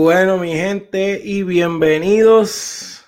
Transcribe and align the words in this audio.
Bueno, 0.00 0.38
mi 0.38 0.52
gente, 0.52 1.20
y 1.24 1.42
bienvenidos 1.42 3.04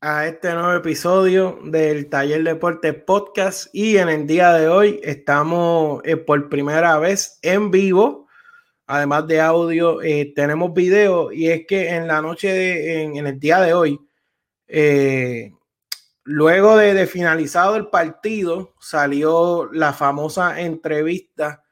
a 0.00 0.26
este 0.26 0.52
nuevo 0.52 0.72
episodio 0.72 1.60
del 1.62 2.08
Taller 2.08 2.42
Deporte 2.42 2.92
Podcast. 2.94 3.72
Y 3.72 3.98
en 3.98 4.08
el 4.08 4.26
día 4.26 4.52
de 4.52 4.66
hoy 4.66 4.98
estamos 5.04 6.02
eh, 6.04 6.16
por 6.16 6.48
primera 6.48 6.98
vez 6.98 7.38
en 7.42 7.70
vivo. 7.70 8.26
Además 8.88 9.28
de 9.28 9.40
audio, 9.40 10.02
eh, 10.02 10.32
tenemos 10.34 10.74
video. 10.74 11.30
Y 11.30 11.48
es 11.48 11.64
que 11.64 11.90
en 11.90 12.08
la 12.08 12.20
noche, 12.20 12.52
de, 12.52 13.02
en, 13.04 13.24
el 13.24 13.38
día 13.38 13.60
de 13.60 13.74
hoy, 13.74 14.00
eh, 14.66 15.52
luego 16.24 16.76
de, 16.76 16.92
de 16.92 17.06
finalizado 17.06 17.76
el 17.76 17.86
partido, 17.86 18.74
salió 18.80 19.70
la 19.72 19.92
famosa 19.92 20.60
entrevista 20.60 21.62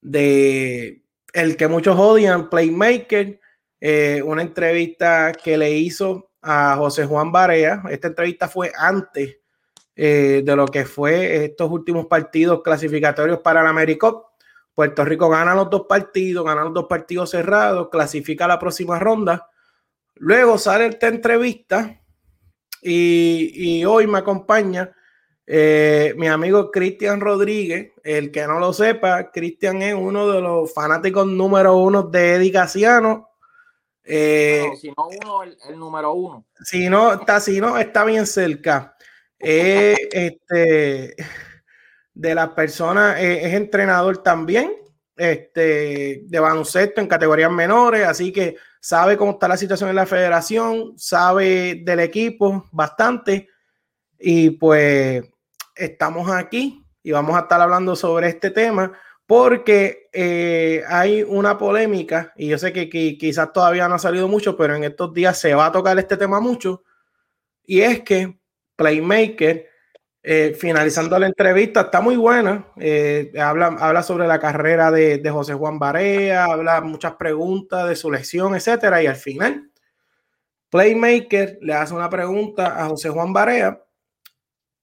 de 0.00 1.04
el 1.32 1.56
que 1.56 1.68
muchos 1.68 1.96
odian, 1.96 2.50
Playmaker 2.50 3.38
eh, 3.80 4.22
una 4.22 4.42
entrevista 4.42 5.32
que 5.32 5.56
le 5.56 5.70
hizo 5.70 6.32
a 6.42 6.76
José 6.76 7.06
Juan 7.06 7.32
Barea. 7.32 7.82
Esta 7.90 8.08
entrevista 8.08 8.48
fue 8.48 8.72
antes 8.76 9.38
eh, 9.96 10.42
de 10.44 10.56
lo 10.56 10.66
que 10.66 10.84
fue 10.84 11.46
estos 11.46 11.70
últimos 11.70 12.06
partidos 12.06 12.62
clasificatorios 12.62 13.40
para 13.40 13.62
el 13.62 13.66
AmeriCup. 13.66 14.26
Puerto 14.74 15.04
Rico 15.04 15.28
gana 15.28 15.54
los 15.54 15.68
dos 15.70 15.86
partidos, 15.88 16.44
gana 16.44 16.64
los 16.64 16.74
dos 16.74 16.86
partidos 16.86 17.30
cerrados, 17.30 17.88
clasifica 17.90 18.46
la 18.46 18.58
próxima 18.58 18.98
ronda. 18.98 19.48
Luego 20.16 20.58
sale 20.58 20.86
esta 20.86 21.08
entrevista 21.08 22.00
y, 22.82 23.84
hoy 23.84 24.06
me 24.06 24.18
acompaña 24.18 24.94
eh, 25.46 26.14
mi 26.16 26.28
amigo 26.28 26.70
Cristian 26.70 27.20
Rodríguez. 27.20 27.92
El 28.04 28.30
que 28.30 28.46
no 28.46 28.58
lo 28.58 28.72
sepa, 28.72 29.30
Cristian 29.30 29.82
es 29.82 29.94
uno 29.94 30.30
de 30.30 30.40
los 30.40 30.72
fanáticos 30.72 31.26
número 31.26 31.76
uno 31.76 32.02
de 32.02 32.34
Eddie 32.34 32.52
Casiano 32.52 33.29
eh, 34.12 34.70
si 34.80 34.88
no 34.88 35.08
uno, 35.08 35.42
el, 35.42 35.78
número 35.78 36.12
uno. 36.12 36.46
Si 36.64 36.88
no, 36.88 37.12
está, 37.12 37.40
si 37.40 37.60
no, 37.60 37.78
está 37.78 38.04
bien 38.04 38.26
cerca. 38.26 38.96
Eh, 39.38 39.96
este, 40.12 41.16
de 42.12 42.34
las 42.34 42.50
personas, 42.50 43.18
eh, 43.18 43.46
es 43.46 43.54
entrenador 43.54 44.22
también, 44.22 44.72
este, 45.16 46.22
de 46.24 46.40
baloncesto 46.40 47.00
en 47.00 47.06
categorías 47.06 47.50
menores, 47.50 48.06
así 48.06 48.32
que 48.32 48.56
sabe 48.80 49.16
cómo 49.16 49.32
está 49.32 49.46
la 49.48 49.56
situación 49.56 49.90
en 49.90 49.96
la 49.96 50.06
federación, 50.06 50.94
sabe 50.96 51.82
del 51.84 52.00
equipo 52.00 52.66
bastante, 52.72 53.48
y 54.18 54.50
pues 54.50 55.24
estamos 55.74 56.30
aquí 56.30 56.84
y 57.02 57.12
vamos 57.12 57.36
a 57.36 57.40
estar 57.40 57.60
hablando 57.60 57.96
sobre 57.96 58.28
este 58.28 58.50
tema 58.50 58.92
porque 59.26 59.99
eh, 60.12 60.82
hay 60.88 61.22
una 61.22 61.56
polémica, 61.56 62.32
y 62.36 62.48
yo 62.48 62.58
sé 62.58 62.72
que, 62.72 62.88
quizás 62.88 63.52
todavía 63.52 63.88
no 63.88 63.94
ha 63.94 63.98
salido 63.98 64.28
mucho, 64.28 64.56
pero 64.56 64.74
en 64.74 64.84
estos 64.84 65.12
días 65.14 65.38
se 65.38 65.54
va 65.54 65.66
a 65.66 65.72
tocar 65.72 65.98
este 65.98 66.16
tema 66.16 66.40
mucho, 66.40 66.82
y 67.64 67.80
es 67.80 68.02
que 68.02 68.38
Playmaker, 68.76 69.68
eh, 70.22 70.56
finalizando 70.58 71.18
la 71.18 71.26
entrevista, 71.26 71.82
está 71.82 72.00
muy 72.00 72.16
buena, 72.16 72.66
eh, 72.76 73.32
habla, 73.40 73.66
habla 73.78 74.02
sobre 74.02 74.26
la 74.26 74.40
carrera 74.40 74.90
de, 74.90 75.30
José 75.30 75.54
Juan 75.54 75.78
Barea, 75.78 76.44
habla 76.44 76.80
muchas 76.80 77.14
preguntas 77.14 77.88
de 77.88 77.96
su 77.96 78.10
lesión, 78.10 78.54
etcétera, 78.54 79.02
y 79.02 79.06
al 79.06 79.16
final, 79.16 79.70
Playmaker 80.70 81.58
le 81.62 81.74
hace 81.74 81.94
una 81.94 82.10
pregunta 82.10 82.82
a 82.82 82.88
José 82.88 83.10
Juan 83.10 83.32
Barea 83.32 83.84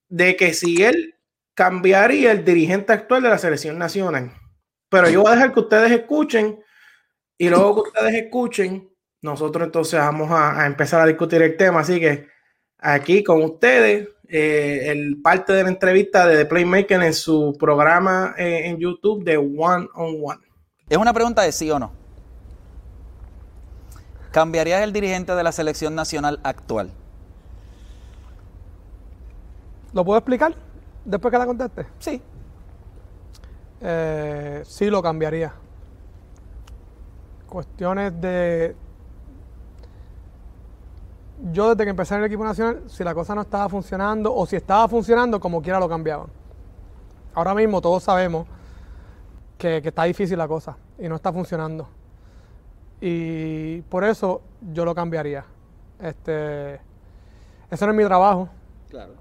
de 0.08 0.36
que 0.36 0.54
si 0.54 0.82
él 0.82 1.16
cambiaría 1.54 2.32
el 2.32 2.44
dirigente 2.44 2.92
actual 2.92 3.22
de 3.22 3.30
la 3.30 3.38
selección 3.38 3.78
nacional. 3.78 4.32
Pero 4.88 5.08
yo 5.08 5.22
voy 5.22 5.32
a 5.32 5.34
dejar 5.34 5.52
que 5.52 5.60
ustedes 5.60 5.92
escuchen 5.92 6.62
y 7.36 7.48
luego 7.48 7.82
que 7.82 7.90
ustedes 7.90 8.14
escuchen, 8.14 8.90
nosotros 9.22 9.66
entonces 9.66 9.98
vamos 10.00 10.30
a, 10.30 10.66
empezar 10.66 11.00
a 11.00 11.06
discutir 11.06 11.42
el 11.42 11.56
tema. 11.56 11.80
Así 11.80 12.00
que 12.00 12.26
aquí 12.78 13.22
con 13.22 13.42
ustedes, 13.42 14.08
eh, 14.28 14.84
el 14.86 15.20
parte 15.22 15.52
de 15.52 15.62
la 15.62 15.68
entrevista 15.68 16.26
de 16.26 16.36
The 16.38 16.46
Playmaker 16.46 17.02
en 17.02 17.14
su 17.14 17.56
programa 17.58 18.34
eh, 18.38 18.62
en 18.66 18.78
YouTube 18.78 19.24
de 19.24 19.36
One 19.36 19.88
on 19.94 20.16
One. 20.22 20.40
Es 20.88 20.96
una 20.96 21.12
pregunta 21.12 21.42
de 21.42 21.52
sí 21.52 21.70
o 21.70 21.78
no. 21.78 21.92
¿Cambiarías 24.32 24.82
el 24.82 24.92
dirigente 24.92 25.34
de 25.34 25.42
la 25.42 25.52
selección 25.52 25.94
nacional 25.94 26.40
actual? 26.42 26.92
¿Lo 29.92 30.04
puedo 30.04 30.18
explicar? 30.18 30.54
después 31.08 31.32
que 31.32 31.38
la 31.38 31.46
conteste? 31.46 31.86
Sí. 31.98 32.20
Eh, 33.80 34.62
sí 34.64 34.90
lo 34.90 35.02
cambiaría. 35.02 35.52
Cuestiones 37.48 38.20
de... 38.20 38.76
Yo 41.52 41.70
desde 41.70 41.84
que 41.84 41.90
empecé 41.90 42.14
en 42.14 42.20
el 42.20 42.26
equipo 42.26 42.44
nacional, 42.44 42.82
si 42.88 43.04
la 43.04 43.14
cosa 43.14 43.34
no 43.34 43.42
estaba 43.42 43.68
funcionando 43.68 44.34
o 44.34 44.44
si 44.44 44.56
estaba 44.56 44.88
funcionando, 44.88 45.38
como 45.38 45.62
quiera 45.62 45.78
lo 45.78 45.88
cambiaban. 45.88 46.26
Ahora 47.34 47.54
mismo 47.54 47.80
todos 47.80 48.02
sabemos 48.02 48.46
que, 49.56 49.80
que 49.80 49.88
está 49.88 50.04
difícil 50.04 50.36
la 50.36 50.48
cosa 50.48 50.76
y 50.98 51.08
no 51.08 51.14
está 51.14 51.32
funcionando. 51.32 51.88
Y 53.00 53.82
por 53.82 54.02
eso 54.02 54.42
yo 54.72 54.84
lo 54.84 54.94
cambiaría. 54.94 55.44
Este, 56.00 56.80
ese 57.70 57.86
no 57.86 57.92
es 57.92 57.96
mi 57.96 58.04
trabajo. 58.04 58.48
Claro. 58.88 59.14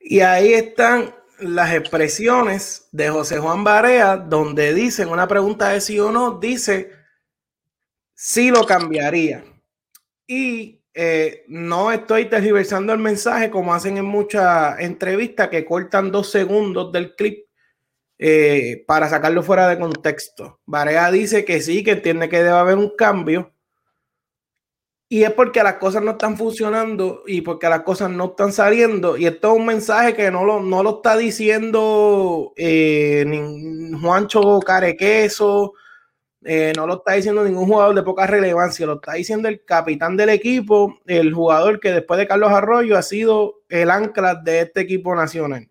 Y 0.00 0.20
ahí 0.20 0.52
están 0.52 1.14
las 1.38 1.74
expresiones 1.74 2.88
de 2.92 3.10
José 3.10 3.38
Juan 3.38 3.64
Barea, 3.64 4.16
donde 4.16 4.74
dicen 4.74 5.08
una 5.08 5.26
pregunta 5.26 5.70
de 5.70 5.80
sí 5.80 5.98
o 5.98 6.12
no, 6.12 6.38
dice 6.38 6.92
sí 8.14 8.50
lo 8.50 8.64
cambiaría. 8.66 9.44
Y 10.26 10.82
eh, 10.94 11.44
no 11.48 11.90
estoy 11.92 12.26
tergiversando 12.26 12.92
el 12.92 13.00
mensaje 13.00 13.50
como 13.50 13.74
hacen 13.74 13.96
en 13.96 14.04
muchas 14.04 14.78
entrevistas 14.80 15.48
que 15.48 15.64
cortan 15.64 16.12
dos 16.12 16.30
segundos 16.30 16.92
del 16.92 17.14
clip 17.16 17.46
eh, 18.18 18.84
para 18.86 19.08
sacarlo 19.08 19.42
fuera 19.42 19.68
de 19.68 19.78
contexto. 19.78 20.60
Barea 20.66 21.10
dice 21.10 21.44
que 21.44 21.60
sí, 21.60 21.82
que 21.82 21.92
entiende 21.92 22.28
que 22.28 22.38
debe 22.38 22.50
haber 22.50 22.78
un 22.78 22.94
cambio, 22.96 23.53
y 25.08 25.22
es 25.22 25.32
porque 25.32 25.62
las 25.62 25.74
cosas 25.74 26.02
no 26.02 26.12
están 26.12 26.36
funcionando 26.36 27.22
y 27.26 27.42
porque 27.42 27.68
las 27.68 27.82
cosas 27.82 28.10
no 28.10 28.26
están 28.26 28.52
saliendo. 28.52 29.16
Y 29.16 29.26
esto 29.26 29.52
es 29.52 29.58
un 29.58 29.66
mensaje 29.66 30.14
que 30.14 30.30
no 30.30 30.44
lo, 30.44 30.60
no 30.60 30.82
lo 30.82 30.96
está 30.96 31.16
diciendo 31.16 32.52
eh, 32.56 33.24
Juancho 34.00 34.60
Carequeso, 34.60 35.74
eh, 36.42 36.72
no 36.76 36.86
lo 36.86 36.96
está 36.96 37.12
diciendo 37.12 37.44
ningún 37.44 37.66
jugador 37.66 37.94
de 37.94 38.02
poca 38.02 38.26
relevancia, 38.26 38.86
lo 38.86 38.94
está 38.94 39.14
diciendo 39.14 39.48
el 39.48 39.64
capitán 39.64 40.16
del 40.16 40.30
equipo, 40.30 40.98
el 41.06 41.32
jugador 41.32 41.80
que 41.80 41.92
después 41.92 42.18
de 42.18 42.26
Carlos 42.26 42.50
Arroyo 42.50 42.98
ha 42.98 43.02
sido 43.02 43.62
el 43.68 43.90
ancla 43.90 44.34
de 44.34 44.60
este 44.60 44.80
equipo 44.80 45.14
nacional. 45.14 45.70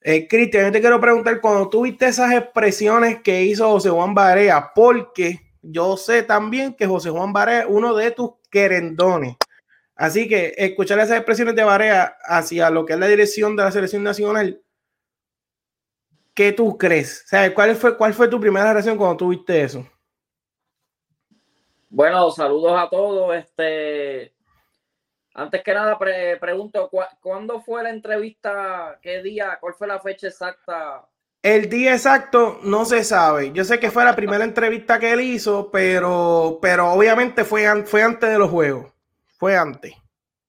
Eh, 0.00 0.26
Cristian, 0.28 0.66
yo 0.66 0.72
te 0.72 0.80
quiero 0.80 1.00
preguntar, 1.00 1.40
cuando 1.40 1.68
tuviste 1.68 2.06
esas 2.06 2.32
expresiones 2.32 3.22
que 3.22 3.44
hizo 3.44 3.70
José 3.70 3.90
Juan 3.90 4.14
Barea, 4.14 4.72
porque 4.74 5.40
yo 5.62 5.96
sé 5.96 6.22
también 6.22 6.74
que 6.74 6.86
José 6.86 7.10
Juan 7.10 7.32
Barea 7.32 7.60
es 7.60 7.66
uno 7.68 7.94
de 7.94 8.10
tus 8.10 8.30
querendones. 8.52 9.36
Así 9.96 10.28
que 10.28 10.54
escuchar 10.56 10.98
esas 11.00 11.16
expresiones 11.16 11.56
de 11.56 11.64
Barea 11.64 12.16
hacia 12.24 12.70
lo 12.70 12.84
que 12.84 12.92
es 12.92 12.98
la 12.98 13.08
dirección 13.08 13.56
de 13.56 13.64
la 13.64 13.72
selección 13.72 14.04
nacional, 14.04 14.62
¿qué 16.34 16.52
tú 16.52 16.76
crees? 16.78 17.22
O 17.24 17.28
sea, 17.28 17.52
¿cuál 17.54 17.74
fue, 17.74 17.96
cuál 17.96 18.14
fue 18.14 18.28
tu 18.28 18.38
primera 18.38 18.72
reacción 18.72 18.96
cuando 18.96 19.16
tuviste 19.16 19.62
eso? 19.62 19.86
Bueno, 21.88 22.30
saludos 22.30 22.72
a 22.78 22.88
todos. 22.88 23.34
Este, 23.36 24.34
antes 25.34 25.62
que 25.62 25.74
nada, 25.74 25.98
pregunto, 25.98 26.90
¿cuándo 27.20 27.60
fue 27.60 27.82
la 27.82 27.90
entrevista? 27.90 28.98
¿Qué 29.02 29.22
día? 29.22 29.58
¿Cuál 29.60 29.74
fue 29.74 29.86
la 29.86 30.00
fecha 30.00 30.28
exacta 30.28 31.06
el 31.42 31.68
día 31.68 31.92
exacto 31.92 32.60
no 32.62 32.84
se 32.84 33.02
sabe. 33.02 33.52
Yo 33.52 33.64
sé 33.64 33.80
que 33.80 33.90
fue 33.90 34.04
la 34.04 34.14
primera 34.14 34.44
entrevista 34.44 34.98
que 34.98 35.12
él 35.12 35.20
hizo, 35.20 35.70
pero, 35.70 36.58
pero 36.62 36.92
obviamente 36.92 37.44
fue, 37.44 37.84
fue 37.84 38.02
antes 38.02 38.30
de 38.30 38.38
los 38.38 38.50
juegos. 38.50 38.92
Fue 39.38 39.56
antes. 39.56 39.92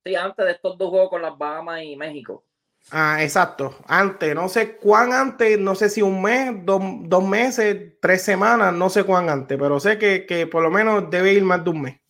Sí, 0.06 0.16
antes 0.16 0.46
de 0.46 0.52
estos 0.52 0.78
dos 0.78 0.90
juegos 0.90 1.10
con 1.10 1.22
las 1.22 1.38
Bahamas 1.38 1.82
y 1.82 1.96
México. 1.96 2.44
Ah, 2.92 3.24
exacto. 3.24 3.76
Antes, 3.88 4.36
no 4.36 4.50
sé 4.50 4.78
cuán 4.78 5.14
antes, 5.14 5.58
no 5.58 5.74
sé 5.74 5.90
si 5.90 6.02
un 6.02 6.22
mes, 6.22 6.54
dos, 6.64 7.24
meses, 7.24 7.94
tres 8.00 8.22
semanas, 8.24 8.74
no 8.74 8.90
sé 8.90 9.04
cuán 9.04 9.30
antes, 9.30 9.58
pero 9.58 9.80
sé 9.80 9.98
que, 9.98 10.26
que, 10.26 10.46
por 10.48 10.62
lo 10.62 10.70
menos 10.70 11.10
debe 11.10 11.34
ir 11.34 11.44
más 11.44 11.64
de 11.64 11.70
un 11.70 11.82
mes. 11.82 12.02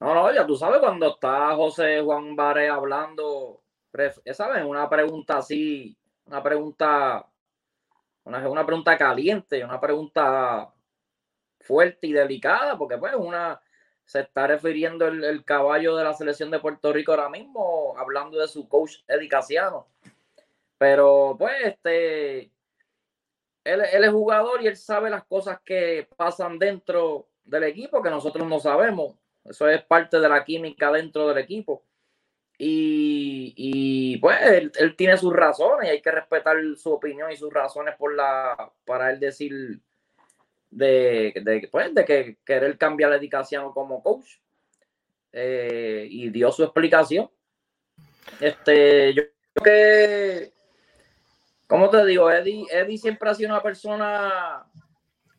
No, 0.00 0.14
no, 0.14 0.32
ya 0.34 0.46
tú 0.46 0.56
sabes 0.56 0.80
cuando 0.80 1.08
está 1.08 1.54
José 1.54 2.00
Juan 2.02 2.34
Baré 2.34 2.68
hablando, 2.68 3.62
¿sabes? 4.32 4.64
Una 4.64 4.88
pregunta 4.88 5.38
así, 5.38 5.96
una 6.26 6.42
pregunta 6.42 7.26
una, 8.24 8.48
una 8.48 8.66
pregunta 8.66 8.96
caliente, 8.98 9.64
una 9.64 9.80
pregunta 9.80 10.72
fuerte 11.60 12.06
y 12.06 12.12
delicada, 12.12 12.76
porque 12.76 12.98
pues 12.98 13.14
una 13.14 13.60
se 14.04 14.20
está 14.20 14.46
refiriendo 14.46 15.06
el, 15.06 15.44
caballo 15.44 15.96
de 15.96 16.04
la 16.04 16.12
selección 16.12 16.50
de 16.50 16.60
Puerto 16.60 16.92
Rico 16.92 17.12
ahora 17.12 17.30
mismo, 17.30 17.94
hablando 17.96 18.38
de 18.38 18.48
su 18.48 18.68
coach 18.68 18.96
Eddie 19.08 19.30
Pero 20.76 21.36
pues 21.38 21.54
este, 21.64 22.50
él, 23.64 23.80
él, 23.92 24.04
es 24.04 24.10
jugador 24.10 24.62
y 24.62 24.66
él 24.66 24.76
sabe 24.76 25.08
las 25.08 25.24
cosas 25.24 25.58
que 25.64 26.06
pasan 26.16 26.58
dentro 26.58 27.28
del 27.44 27.64
equipo 27.64 28.02
que 28.02 28.10
nosotros 28.10 28.46
no 28.46 28.60
sabemos. 28.60 29.16
Eso 29.44 29.68
es 29.68 29.82
parte 29.84 30.20
de 30.20 30.28
la 30.28 30.44
química 30.44 30.92
dentro 30.92 31.28
del 31.28 31.38
equipo. 31.38 31.82
Y, 32.56 34.16
pues 34.18 34.40
él, 34.42 34.96
tiene 34.96 35.16
sus 35.16 35.32
razones 35.32 35.88
y 35.88 35.90
hay 35.92 36.00
que 36.00 36.10
respetar 36.10 36.56
su 36.76 36.92
opinión 36.92 37.30
y 37.30 37.36
sus 37.36 37.52
razones 37.52 37.96
por 37.96 38.14
la, 38.14 38.70
para 38.84 39.10
él 39.10 39.18
decir 39.18 39.80
de, 40.70 41.32
de, 41.42 41.68
pues, 41.70 41.92
de 41.94 42.04
que 42.04 42.38
querer 42.44 42.78
cambiar 42.78 43.10
la 43.10 43.16
dedicación 43.16 43.72
como 43.72 44.02
coach. 44.02 44.38
Eh, 45.36 46.06
y 46.08 46.30
dio 46.30 46.52
su 46.52 46.62
explicación. 46.62 47.28
Este, 48.38 49.12
yo 49.14 49.24
creo 49.52 49.64
que, 49.64 50.52
como 51.66 51.90
te 51.90 52.04
digo, 52.06 52.30
Eddie, 52.30 52.66
Eddie 52.70 52.98
siempre 52.98 53.28
ha 53.28 53.34
sido 53.34 53.50
una 53.50 53.62
persona 53.62 54.64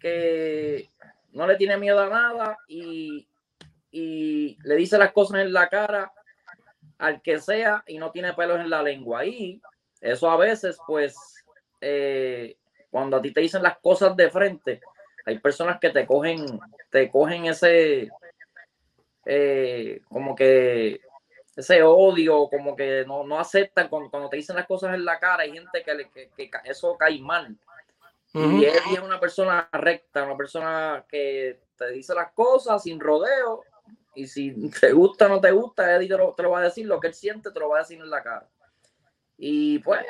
que 0.02 0.90
no 1.32 1.48
le 1.48 1.56
tiene 1.56 1.78
miedo 1.78 2.00
a 2.02 2.10
nada 2.10 2.58
y, 2.68 3.26
y 3.90 4.58
le 4.64 4.76
dice 4.76 4.98
las 4.98 5.14
cosas 5.14 5.40
en 5.42 5.54
la 5.54 5.70
cara 5.70 6.12
al 6.98 7.22
que 7.22 7.40
sea 7.40 7.84
y 7.88 7.98
no 7.98 8.12
tiene 8.12 8.34
pelos 8.34 8.60
en 8.60 8.70
la 8.70 8.82
lengua. 8.82 9.26
Y 9.26 9.62
eso 10.02 10.30
a 10.30 10.38
veces, 10.38 10.78
pues, 10.86 11.16
eh, 11.82 12.56
cuando 12.90 13.18
a 13.18 13.22
ti 13.22 13.32
te 13.32 13.42
dicen 13.42 13.64
las 13.64 13.78
cosas 13.80 14.16
de 14.16 14.30
frente, 14.30 14.82
hay 15.26 15.40
personas 15.40 15.80
que 15.80 15.90
te 15.90 16.06
cogen, 16.06 16.60
te 16.90 17.10
cogen 17.10 17.46
ese, 17.46 18.10
eh, 19.26 20.02
como 20.08 20.36
que 20.36 21.02
ese 21.56 21.82
odio, 21.84 22.48
como 22.50 22.76
que 22.76 23.04
no, 23.08 23.24
no 23.24 23.40
aceptan 23.40 23.88
cuando, 23.88 24.30
te 24.30 24.38
dicen 24.38 24.56
las 24.56 24.68
cosas 24.68 24.94
en 24.94 25.06
la 25.06 25.20
cara, 25.20 25.44
hay 25.44 25.54
gente 25.54 25.84
que, 25.84 26.30
que, 26.36 26.52
eso 26.66 26.96
cae 26.98 27.20
mal. 27.20 27.56
Y 28.34 28.66
él 28.66 28.74
es 28.92 29.00
una 29.00 29.18
persona 29.18 29.70
recta, 29.72 30.24
una 30.26 30.36
persona 30.36 31.06
que 31.08 31.58
te 31.78 31.92
dice 31.92 32.14
las 32.14 32.34
cosas 32.34 32.84
sin 32.84 33.00
rodeo 33.00 33.64
y 34.16 34.28
si 34.28 34.70
te 34.70 34.92
gusta 34.92 35.26
o 35.26 35.30
no 35.30 35.42
te 35.42 35.52
gusta, 35.52 35.96
Eddie 35.96 36.10
te 36.10 36.44
lo, 36.44 36.50
va 36.50 36.60
a 36.60 36.64
decir, 36.64 36.86
lo 36.86 37.00
que 37.00 37.08
él 37.08 37.14
siente 37.14 37.52
te 37.52 37.60
lo 37.60 37.70
va 37.70 37.78
a 37.78 37.82
decir 37.82 38.00
en 38.00 38.10
la 38.10 38.24
cara. 38.24 38.48
Y 39.38 39.80
pues 39.80 40.02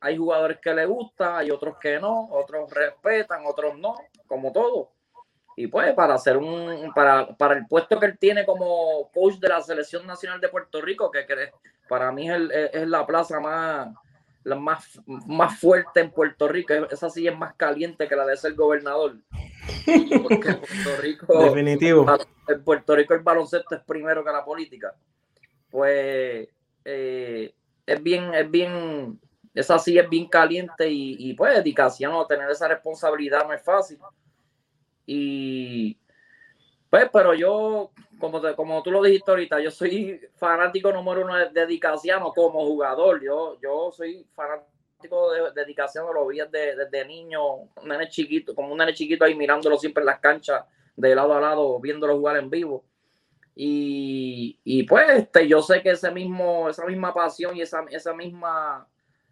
hay 0.00 0.16
jugadores 0.16 0.58
que 0.58 0.74
le 0.74 0.86
gusta, 0.86 1.38
hay 1.38 1.50
otros 1.50 1.76
que 1.78 1.98
no, 1.98 2.28
otros 2.30 2.70
respetan, 2.72 3.44
otros 3.46 3.78
no, 3.78 3.94
como 4.26 4.50
todo. 4.52 4.92
Y 5.56 5.66
pues 5.66 5.92
para 5.92 6.14
hacer 6.14 6.38
un, 6.38 6.90
para, 6.94 7.36
para 7.36 7.54
el 7.54 7.66
puesto 7.66 8.00
que 8.00 8.06
él 8.06 8.18
tiene 8.18 8.46
como 8.46 9.10
coach 9.12 9.34
de 9.34 9.48
la 9.48 9.60
Selección 9.60 10.06
Nacional 10.06 10.40
de 10.40 10.48
Puerto 10.48 10.80
Rico, 10.80 11.10
que, 11.10 11.26
para 11.86 12.10
mí 12.12 12.30
es, 12.30 12.40
es 12.72 12.88
la 12.88 13.06
plaza 13.06 13.40
más, 13.40 13.88
la 14.44 14.56
más, 14.56 15.00
más 15.06 15.58
fuerte 15.58 16.00
en 16.00 16.10
Puerto 16.10 16.48
Rico. 16.48 16.72
Esa 16.90 17.10
sí 17.10 17.26
es 17.26 17.36
más 17.36 17.54
caliente 17.54 18.08
que 18.08 18.16
la 18.16 18.24
de 18.24 18.36
ser 18.36 18.54
gobernador. 18.54 19.16
Porque 20.22 20.48
en 20.48 20.60
Puerto 20.60 21.02
Rico, 21.02 21.42
Definitivo. 21.42 22.06
En 22.48 22.64
Puerto 22.64 22.96
Rico 22.96 23.14
el 23.14 23.20
baloncesto 23.20 23.74
es 23.74 23.82
primero 23.82 24.24
que 24.24 24.30
la 24.30 24.44
política. 24.44 24.94
Pues 25.70 26.48
eh, 26.84 27.54
es 27.86 28.02
bien, 28.02 28.34
es 28.34 28.50
bien, 28.50 29.20
esa 29.54 29.78
sí 29.78 29.98
es 29.98 30.08
bien 30.08 30.26
caliente 30.26 30.88
y, 30.88 31.16
y 31.18 31.34
pues 31.34 31.54
dedicación, 31.54 32.26
tener 32.26 32.50
esa 32.50 32.68
responsabilidad 32.68 33.46
no 33.46 33.52
es 33.52 33.62
fácil. 33.62 33.98
Y 35.06 35.96
pues, 36.90 37.08
pero 37.12 37.34
yo, 37.34 37.92
como, 38.18 38.42
como 38.56 38.82
tú 38.82 38.90
lo 38.90 39.00
dijiste 39.00 39.30
ahorita, 39.30 39.60
yo 39.60 39.70
soy 39.70 40.20
fanático 40.34 40.92
número 40.92 41.24
uno 41.24 41.36
de, 41.36 41.48
dedicación 41.50 42.20
como 42.34 42.66
jugador. 42.66 43.22
Yo, 43.22 43.58
yo 43.62 43.92
soy 43.92 44.26
fanático 44.34 44.68
de, 45.08 45.52
dedicación, 45.54 46.06
lo 46.14 46.26
vi 46.26 46.38
desde, 46.38 46.76
desde 46.76 47.04
niño, 47.06 47.54
un 47.54 47.88
nene 47.88 48.08
chiquito, 48.08 48.54
como 48.54 48.72
un 48.72 48.78
nene 48.78 48.94
chiquito 48.94 49.24
ahí 49.24 49.34
mirándolo 49.34 49.78
siempre 49.78 50.02
en 50.02 50.06
las 50.06 50.20
canchas, 50.20 50.64
de 50.96 51.14
lado 51.14 51.34
a 51.34 51.40
lado, 51.40 51.80
viéndolo 51.80 52.16
jugar 52.16 52.36
en 52.36 52.50
vivo. 52.50 52.84
Y, 53.54 54.58
y 54.64 54.84
pues 54.84 55.08
este, 55.10 55.46
yo 55.48 55.60
sé 55.62 55.82
que 55.82 55.90
ese 55.90 56.10
mismo, 56.10 56.68
esa 56.68 56.86
misma 56.86 57.12
pasión 57.12 57.56
y 57.56 57.62
esa, 57.62 57.84
esa 57.90 58.14
misma, 58.14 58.88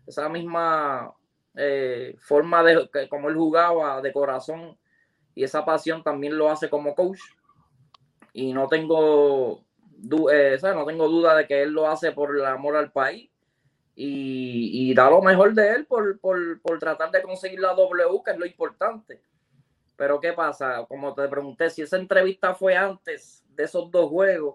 esa 0.06 0.28
misma 0.28 1.14
eh, 1.54 2.16
forma 2.20 2.62
de 2.62 2.88
como 3.08 3.28
él 3.28 3.36
jugaba 3.36 4.00
de 4.00 4.12
corazón 4.12 4.78
y 5.34 5.44
esa 5.44 5.64
pasión 5.64 6.02
también 6.02 6.36
lo 6.36 6.50
hace 6.50 6.68
como 6.68 6.94
coach 6.94 7.20
y 8.32 8.52
no 8.52 8.68
tengo, 8.68 9.64
eh, 10.30 10.58
no 10.62 10.84
tengo 10.84 11.08
duda 11.08 11.34
de 11.36 11.46
que 11.46 11.62
él 11.62 11.70
lo 11.70 11.88
hace 11.88 12.12
por 12.12 12.36
el 12.36 12.44
amor 12.44 12.76
al 12.76 12.92
país 12.92 13.30
y, 14.00 14.94
da 14.94 15.10
lo 15.10 15.20
mejor 15.20 15.54
de 15.54 15.70
él 15.70 15.86
por, 15.86 16.20
tratar 16.78 17.10
de 17.10 17.22
conseguir 17.22 17.58
la 17.58 17.74
W, 17.74 18.22
que 18.24 18.30
es 18.30 18.38
lo 18.38 18.46
importante. 18.46 19.20
Pero 19.96 20.20
¿qué 20.20 20.32
pasa? 20.32 20.86
Como 20.88 21.12
te 21.14 21.26
pregunté, 21.26 21.68
si 21.70 21.82
esa 21.82 21.96
entrevista 21.96 22.54
fue 22.54 22.76
antes 22.76 23.44
de 23.48 23.64
esos 23.64 23.90
dos 23.90 24.08
juegos, 24.08 24.54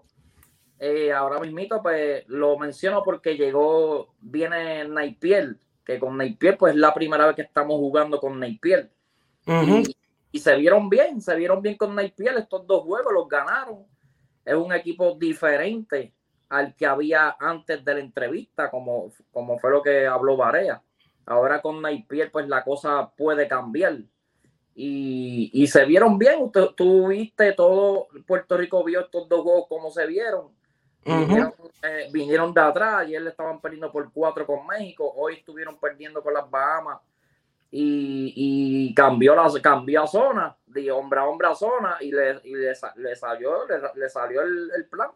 eh, 0.78 1.12
ahora 1.12 1.38
mismito 1.40 1.82
pues 1.82 2.24
lo 2.26 2.58
menciono 2.58 3.02
porque 3.04 3.36
llegó, 3.36 4.14
viene 4.18 4.88
Naipiel, 4.88 5.60
que 5.84 5.98
con 5.98 6.16
Naipiel 6.16 6.56
pues 6.56 6.72
es 6.72 6.80
la 6.80 6.94
primera 6.94 7.26
vez 7.26 7.36
que 7.36 7.42
estamos 7.42 7.76
jugando 7.76 8.18
con 8.18 8.40
Naipiel 8.40 8.90
y 10.32 10.38
se 10.38 10.56
vieron 10.56 10.88
bien, 10.88 11.20
se 11.20 11.36
vieron 11.36 11.60
bien 11.60 11.76
con 11.76 11.94
Naipiel 11.94 12.38
estos 12.38 12.66
dos 12.66 12.82
juegos, 12.82 13.12
los 13.12 13.28
ganaron. 13.28 13.84
Es 14.44 14.54
un 14.54 14.72
equipo 14.72 15.14
diferente 15.14 16.12
al 16.48 16.74
que 16.74 16.86
había 16.86 17.36
antes 17.38 17.84
de 17.84 17.94
la 17.94 18.00
entrevista, 18.00 18.70
como, 18.70 19.10
como 19.32 19.58
fue 19.58 19.70
lo 19.70 19.82
que 19.82 20.06
habló 20.06 20.36
Barea. 20.36 20.82
Ahora 21.26 21.62
con 21.62 21.80
Naipiel, 21.80 22.30
pues 22.30 22.48
la 22.48 22.62
cosa 22.62 23.10
puede 23.16 23.48
cambiar. 23.48 23.98
Y, 24.76 25.66
se 25.68 25.84
vieron 25.84 26.18
bien. 26.18 26.50
tú 26.76 27.08
viste 27.08 27.52
todo, 27.52 28.08
Puerto 28.26 28.56
Rico 28.56 28.82
vio 28.84 29.00
estos 29.00 29.28
dos 29.28 29.42
juegos, 29.42 29.66
cómo 29.68 29.90
se 29.90 30.06
vieron. 30.06 30.48
Eh, 31.06 32.08
vinieron, 32.10 32.52
de 32.54 32.60
atrás, 32.60 33.00
ayer 33.00 33.20
le 33.20 33.30
estaban 33.30 33.60
perdiendo 33.60 33.92
por 33.92 34.10
cuatro 34.12 34.46
con 34.46 34.66
México, 34.66 35.12
hoy 35.16 35.34
estuvieron 35.34 35.78
perdiendo 35.78 36.22
con 36.22 36.32
las 36.32 36.50
Bahamas 36.50 37.00
y, 37.70 38.94
cambió, 38.94 39.34
la, 39.34 39.50
cambió 39.60 40.04
a 40.04 40.06
zona, 40.06 40.56
de 40.66 40.90
hombre 40.92 41.20
a 41.20 41.24
hombre 41.24 41.48
a 41.48 41.54
zona, 41.54 41.96
y 42.00 42.12
le, 42.12 42.40
le, 42.44 42.74
salió, 43.16 43.66
le, 43.94 44.08
salió 44.08 44.42
el, 44.42 44.86
plan. 44.88 45.10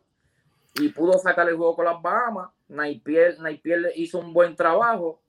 Y 0.75 0.91
pudo 0.91 1.19
sacar 1.19 1.49
el 1.49 1.57
juego 1.57 1.77
con 1.77 1.85
las 1.85 2.01
Bahamas. 2.01 2.51
Naipiel, 2.69 3.41
Naipiel 3.41 3.91
hizo 3.97 4.19
un 4.19 4.33
buen 4.33 4.55
trabajo. 4.55 5.21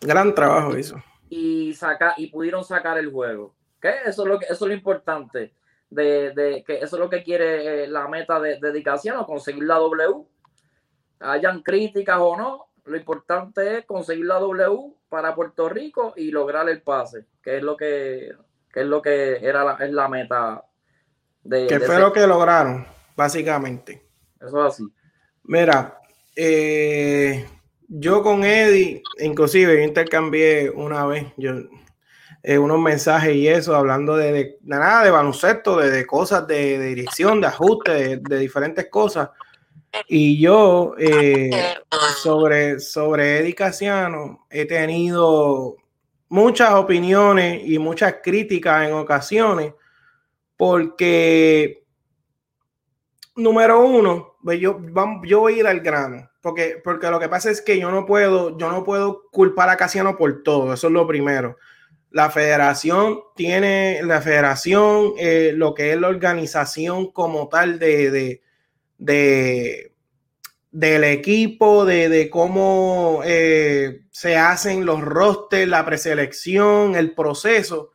Gran 0.00 0.34
trabajo 0.34 0.76
hizo. 0.76 0.96
Y, 1.28 1.72
saca, 1.74 2.14
y 2.16 2.28
pudieron 2.28 2.64
sacar 2.64 2.98
el 2.98 3.10
juego. 3.10 3.54
¿Qué? 3.80 3.94
Eso 4.06 4.22
es 4.22 4.28
lo, 4.28 4.38
que, 4.38 4.46
eso 4.46 4.64
es 4.64 4.68
lo 4.68 4.74
importante. 4.74 5.54
De, 5.90 6.32
de, 6.32 6.64
que 6.64 6.76
eso 6.76 6.96
es 6.96 7.00
lo 7.00 7.10
que 7.10 7.22
quiere 7.22 7.84
eh, 7.84 7.86
la 7.86 8.08
meta 8.08 8.40
de, 8.40 8.58
dedicación, 8.60 9.16
o 9.16 9.26
conseguir 9.26 9.64
la 9.64 9.76
W. 9.76 10.24
Hayan 11.20 11.62
críticas 11.62 12.18
o 12.20 12.36
no, 12.36 12.66
lo 12.84 12.96
importante 12.96 13.78
es 13.78 13.86
conseguir 13.86 14.26
la 14.26 14.38
W 14.38 14.94
para 15.08 15.34
Puerto 15.34 15.68
Rico 15.68 16.14
y 16.16 16.30
lograr 16.30 16.68
el 16.68 16.82
pase, 16.82 17.26
que 17.42 17.58
es 17.58 17.62
lo 17.62 17.76
que, 17.76 18.32
es 18.74 18.86
lo 18.86 19.02
que 19.02 19.38
era 19.40 19.64
la, 19.64 19.72
es 19.74 19.92
la 19.92 20.08
meta 20.08 20.64
de. 21.42 21.66
Que 21.66 21.80
fue 21.80 22.00
lo 22.00 22.12
que 22.12 22.26
lograron, 22.26 22.86
básicamente. 23.16 24.02
Eso 24.46 24.66
es 24.66 24.74
así. 24.74 24.84
Mira, 25.44 25.98
eh, 26.36 27.46
yo 27.88 28.22
con 28.22 28.44
Eddie, 28.44 29.02
inclusive 29.18 29.76
yo 29.76 29.82
intercambié 29.82 30.70
una 30.70 31.04
vez 31.06 31.26
eh, 32.42 32.58
unos 32.58 32.80
mensajes 32.80 33.36
y 33.36 33.48
eso, 33.48 33.76
hablando 33.76 34.16
de, 34.16 34.58
nada, 34.62 35.04
de 35.04 35.10
baloncesto, 35.10 35.76
de, 35.76 36.06
cosas 36.06 36.46
de, 36.46 36.78
dirección, 36.78 37.40
de 37.40 37.48
ajuste, 37.48 38.16
de 38.16 38.38
diferentes 38.38 38.88
cosas. 38.88 39.30
Y 40.08 40.40
yo, 40.40 40.94
eh, 40.98 41.50
sobre, 42.22 42.80
sobre 42.80 43.40
Eddie 43.40 43.54
Casiano, 43.54 44.46
he 44.48 44.64
tenido 44.64 45.76
muchas 46.30 46.72
opiniones 46.72 47.62
y 47.62 47.78
muchas 47.78 48.16
críticas 48.22 48.88
en 48.88 48.94
ocasiones, 48.94 49.74
porque, 50.56 51.84
número 53.36 53.84
uno, 53.84 54.31
yo, 54.44 54.80
yo 55.24 55.40
voy 55.40 55.54
a 55.54 55.58
ir 55.58 55.66
al 55.66 55.80
grano, 55.80 56.30
porque, 56.40 56.80
porque 56.82 57.10
lo 57.10 57.20
que 57.20 57.28
pasa 57.28 57.50
es 57.50 57.60
que 57.60 57.78
yo 57.78 57.90
no 57.90 58.06
puedo, 58.06 58.56
yo 58.58 58.70
no 58.70 58.84
puedo 58.84 59.28
culpar 59.30 59.68
a 59.68 59.76
Casiano 59.76 60.16
por 60.16 60.42
todo, 60.42 60.74
eso 60.74 60.86
es 60.86 60.92
lo 60.92 61.06
primero. 61.06 61.56
La 62.10 62.30
federación 62.30 63.20
tiene, 63.34 64.00
la 64.02 64.20
federación, 64.20 65.14
eh, 65.18 65.52
lo 65.56 65.74
que 65.74 65.92
es 65.92 66.00
la 66.00 66.08
organización 66.08 67.10
como 67.10 67.48
tal 67.48 67.78
de 67.78 68.40
de, 69.02 69.92
del 70.70 71.04
equipo, 71.04 71.84
de, 71.84 72.28
cómo 72.30 73.20
eh, 73.24 74.02
se 74.10 74.36
hacen 74.36 74.86
los 74.86 75.00
rosters, 75.00 75.68
la 75.68 75.84
preselección, 75.84 76.94
el 76.94 77.14
proceso, 77.14 77.92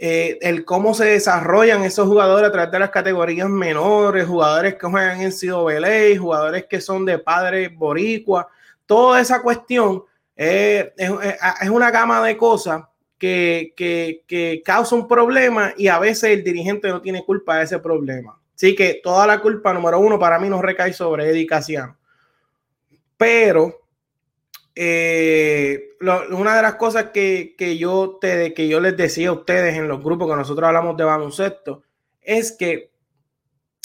eh, 0.00 0.38
el 0.42 0.64
cómo 0.64 0.94
se 0.94 1.06
desarrollan 1.06 1.82
esos 1.82 2.06
jugadores 2.06 2.48
a 2.48 2.52
través 2.52 2.70
de 2.70 2.78
las 2.78 2.90
categorías 2.90 3.48
menores, 3.48 4.26
jugadores 4.26 4.76
que 4.76 4.86
juegan 4.86 5.20
en 5.20 5.32
CWLA, 5.32 6.18
jugadores 6.18 6.66
que 6.66 6.80
son 6.80 7.04
de 7.04 7.18
padres 7.18 7.74
boricua, 7.76 8.48
toda 8.86 9.20
esa 9.20 9.42
cuestión 9.42 10.04
es, 10.36 10.86
es, 10.96 11.68
una 11.68 11.90
gama 11.90 12.24
de 12.24 12.36
cosas 12.36 12.84
que, 13.18 13.72
que, 13.76 14.22
que 14.28 14.62
causa 14.64 14.94
un 14.94 15.08
problema 15.08 15.74
y 15.76 15.88
a 15.88 15.98
veces 15.98 16.30
el 16.30 16.44
dirigente 16.44 16.88
no 16.88 17.02
tiene 17.02 17.24
culpa 17.24 17.56
de 17.56 17.64
ese 17.64 17.80
problema. 17.80 18.38
Así 18.54 18.76
que 18.76 19.00
toda 19.02 19.26
la 19.26 19.40
culpa, 19.40 19.72
número 19.72 19.98
uno, 19.98 20.18
para 20.18 20.38
mí 20.38 20.48
no 20.48 20.62
recae 20.62 20.92
sobre 20.92 21.28
Eddie. 21.28 21.48
Pero 23.16 23.80
eh, 24.80 25.96
una 26.30 26.54
de 26.54 26.62
las 26.62 26.76
cosas 26.76 27.06
que, 27.12 27.76
yo 27.80 28.18
te, 28.20 28.54
que 28.54 28.68
yo 28.68 28.78
les 28.78 28.96
decía 28.96 29.30
a 29.30 29.32
ustedes 29.32 29.74
en 29.74 29.88
los 29.88 30.00
grupos 30.00 30.30
que 30.30 30.36
nosotros 30.36 30.68
hablamos 30.68 30.96
de 30.96 31.02
baloncesto 31.02 31.82
es 32.22 32.52
que 32.52 32.92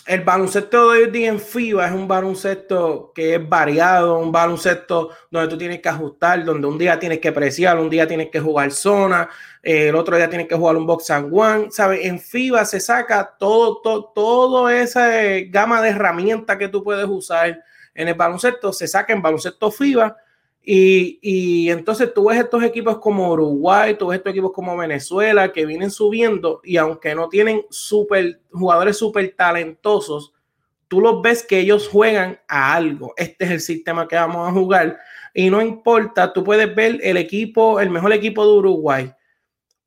el 0.06 0.22
baloncesto 0.22 0.92
de 0.92 1.06
hoy 1.06 1.10
día 1.10 1.30
en 1.30 1.40
FIBA 1.40 1.88
es 1.88 1.94
un 1.94 2.08
baloncesto 2.08 3.12
que 3.16 3.34
es 3.34 3.50
variado, 3.50 4.20
un 4.20 4.32
baloncesto 4.32 5.10
donde 5.32 5.50
tú 5.50 5.58
tienes 5.58 5.82
que 5.82 5.90
ajustar, 5.90 6.46
donde 6.46 6.68
un 6.68 6.78
día 6.78 7.00
tienes 7.00 7.18
que 7.18 7.32
preciar, 7.32 7.80
un 7.80 7.90
día 7.90 8.08
tienes 8.08 8.30
que 8.30 8.40
jugar 8.40 8.72
zona, 8.72 9.28
eh, 9.64 9.88
el 9.88 9.96
otro 9.96 10.16
día 10.16 10.30
tienes 10.30 10.48
que 10.48 10.56
jugar 10.56 10.76
un 10.76 10.86
box 10.86 11.10
and 11.10 11.32
one, 11.34 11.72
¿sabes? 11.72 12.06
En 12.06 12.20
FIBA 12.20 12.66
se 12.66 12.80
saca 12.80 13.36
todo, 13.40 13.82
todo, 13.82 14.12
todo 14.14 14.70
esa 14.70 15.10
gama 15.48 15.82
de 15.82 15.90
herramientas 15.90 16.56
que 16.58 16.68
tú 16.68 16.84
puedes 16.84 17.08
usar 17.08 17.64
en 17.96 18.08
el 18.08 18.14
baloncesto, 18.14 18.72
se 18.72 18.88
saca 18.88 19.12
en 19.12 19.24
baloncesto 19.24 19.72
FIBA 19.72 20.18
y, 20.66 21.70
entonces 21.70 22.14
tú 22.14 22.30
ves 22.30 22.40
estos 22.40 22.64
equipos 22.64 22.98
como 23.00 23.32
Uruguay, 23.32 23.96
tú 23.98 24.08
ves 24.08 24.18
estos 24.18 24.32
equipos 24.32 24.54
como 24.54 24.78
Venezuela 24.78 25.52
que 25.52 25.66
vienen 25.66 25.92
subiendo 25.92 26.62
y 26.64 26.78
aunque 26.78 27.14
no 27.16 27.28
tienen 27.28 27.66
super, 27.70 28.40
jugadores 28.50 28.98
súper 28.98 29.36
talentosos, 29.36 30.34
tú 30.88 31.02
los 31.02 31.22
ves 31.22 31.44
que 31.44 31.60
ellos 31.60 31.90
juegan 31.90 32.40
a 32.48 32.76
algo. 32.76 33.14
Este 33.18 33.44
es 33.44 33.52
el 33.52 33.60
sistema 33.60 34.08
que 34.08 34.16
vamos 34.16 34.48
a 34.48 34.54
jugar 34.54 34.98
y 35.34 35.50
no 35.50 35.62
importa, 35.62 36.32
tú 36.32 36.44
puedes 36.44 36.74
ver 36.74 37.00
el 37.04 37.18
equipo, 37.18 37.82
el 37.82 37.90
mejor 37.90 38.14
equipo 38.14 38.46
de 38.46 38.54
Uruguay. 38.54 39.14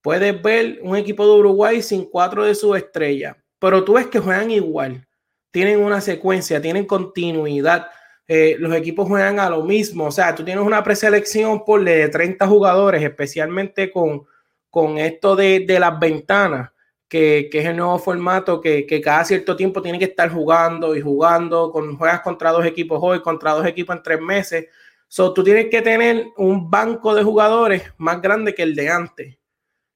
Puedes 0.03 0.41
ver 0.43 0.79
un 0.83 0.95
equipo 0.95 1.25
de 1.25 1.39
Uruguay 1.39 1.81
sin 1.81 2.05
cuatro 2.05 2.45
de 2.45 2.55
sus 2.55 2.77
estrellas, 2.77 3.35
pero 3.59 3.83
tú 3.83 3.95
ves 3.95 4.09
que 4.09 4.19
juegan 4.19 4.51
igual. 4.51 5.07
Tienen 5.51 5.81
una 5.81 6.03
secuencia, 6.03 6.61
tienen 6.61 6.85
continuidad 6.85 7.89
eh, 8.29 8.57
los 8.59 8.75
equipos 8.75 9.07
juegan 9.07 9.39
a 9.39 9.49
lo 9.49 9.63
mismo. 9.63 10.07
O 10.07 10.11
sea, 10.11 10.35
tú 10.35 10.45
tienes 10.45 10.65
una 10.65 10.83
preselección 10.83 11.65
por 11.65 11.85
de 11.85 12.09
30 12.09 12.47
jugadores, 12.47 13.03
especialmente 13.03 13.91
con, 13.91 14.27
con 14.71 14.99
esto 14.99 15.37
de, 15.37 15.65
las 15.79 15.99
ventanas, 15.99 16.71
que, 17.09 17.49
es 17.53 17.65
el 17.67 17.77
nuevo 17.77 17.99
formato 17.99 18.61
que, 18.61 19.01
cada 19.03 19.25
cierto 19.25 19.57
tiempo 19.57 19.81
tiene 19.81 19.99
que 19.99 20.07
estar 20.07 20.31
jugando 20.31 20.97
y 20.97 21.01
jugando. 21.01 21.71
Con, 21.71 21.97
juegas 21.97 22.21
contra 22.23 22.51
dos 22.51 22.67
equipos 22.67 22.99
hoy, 23.01 23.23
contra 23.23 23.53
dos 23.53 23.67
equipos 23.67 23.97
en 23.97 24.03
tres 24.03 24.21
meses. 24.21 24.67
So, 25.09 25.33
tú 25.33 25.45
tienes 25.45 25.69
que 25.71 25.83
tener 25.83 26.27
un 26.37 26.69
banco 26.69 27.15
de 27.15 27.23
jugadores 27.23 27.85
más 27.97 28.21
grande 28.21 28.55
que 28.55 28.63
el 28.65 28.75
de 28.75 28.91
antes. 28.91 29.39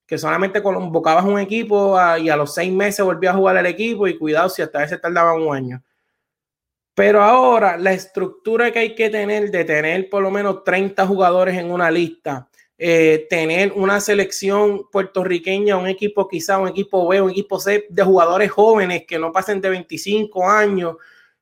Que 0.06 0.18
solamente 0.18 0.62
convocabas 0.62 1.24
un 1.24 1.38
equipo 1.38 1.96
y 2.18 2.28
a 2.28 2.36
los 2.36 2.54
seis 2.54 2.72
meses 2.72 3.04
volvías 3.04 3.34
a 3.34 3.38
jugar 3.38 3.56
el 3.56 3.66
equipo 3.66 4.08
y 4.08 4.18
cuidado 4.18 4.48
si 4.48 4.62
hasta 4.62 4.82
ese 4.84 4.98
tardaba 4.98 5.34
un 5.34 5.54
año. 5.54 5.82
Pero 7.00 7.22
ahora 7.22 7.78
la 7.78 7.94
estructura 7.94 8.70
que 8.70 8.78
hay 8.78 8.94
que 8.94 9.08
tener 9.08 9.50
de 9.50 9.64
tener 9.64 10.10
por 10.10 10.22
lo 10.22 10.30
menos 10.30 10.62
30 10.64 11.06
jugadores 11.06 11.56
en 11.56 11.72
una 11.72 11.90
lista, 11.90 12.50
eh, 12.76 13.26
tener 13.30 13.72
una 13.72 14.02
selección 14.02 14.82
puertorriqueña, 14.92 15.78
un 15.78 15.86
equipo 15.86 16.28
quizá, 16.28 16.58
un 16.58 16.68
equipo 16.68 17.08
B, 17.08 17.22
un 17.22 17.30
equipo 17.30 17.58
C 17.58 17.86
de 17.88 18.02
jugadores 18.02 18.50
jóvenes 18.50 19.04
que 19.08 19.18
no 19.18 19.32
pasen 19.32 19.62
de 19.62 19.70
25 19.70 20.46
años, 20.46 20.96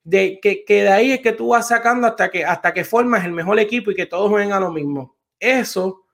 de 0.04 0.38
que, 0.40 0.64
que 0.64 0.82
de 0.84 0.90
ahí 0.90 1.10
es 1.10 1.22
que 1.22 1.32
tú 1.32 1.48
vas 1.48 1.66
sacando 1.66 2.06
hasta 2.06 2.30
que, 2.30 2.44
hasta 2.44 2.72
que 2.72 2.84
formas 2.84 3.24
el 3.24 3.32
mejor 3.32 3.58
equipo 3.58 3.90
y 3.90 3.96
que 3.96 4.06
todos 4.06 4.30
jueguen 4.30 4.52
a 4.52 4.60
lo 4.60 4.70
mismo. 4.70 5.16
Eso, 5.40 6.04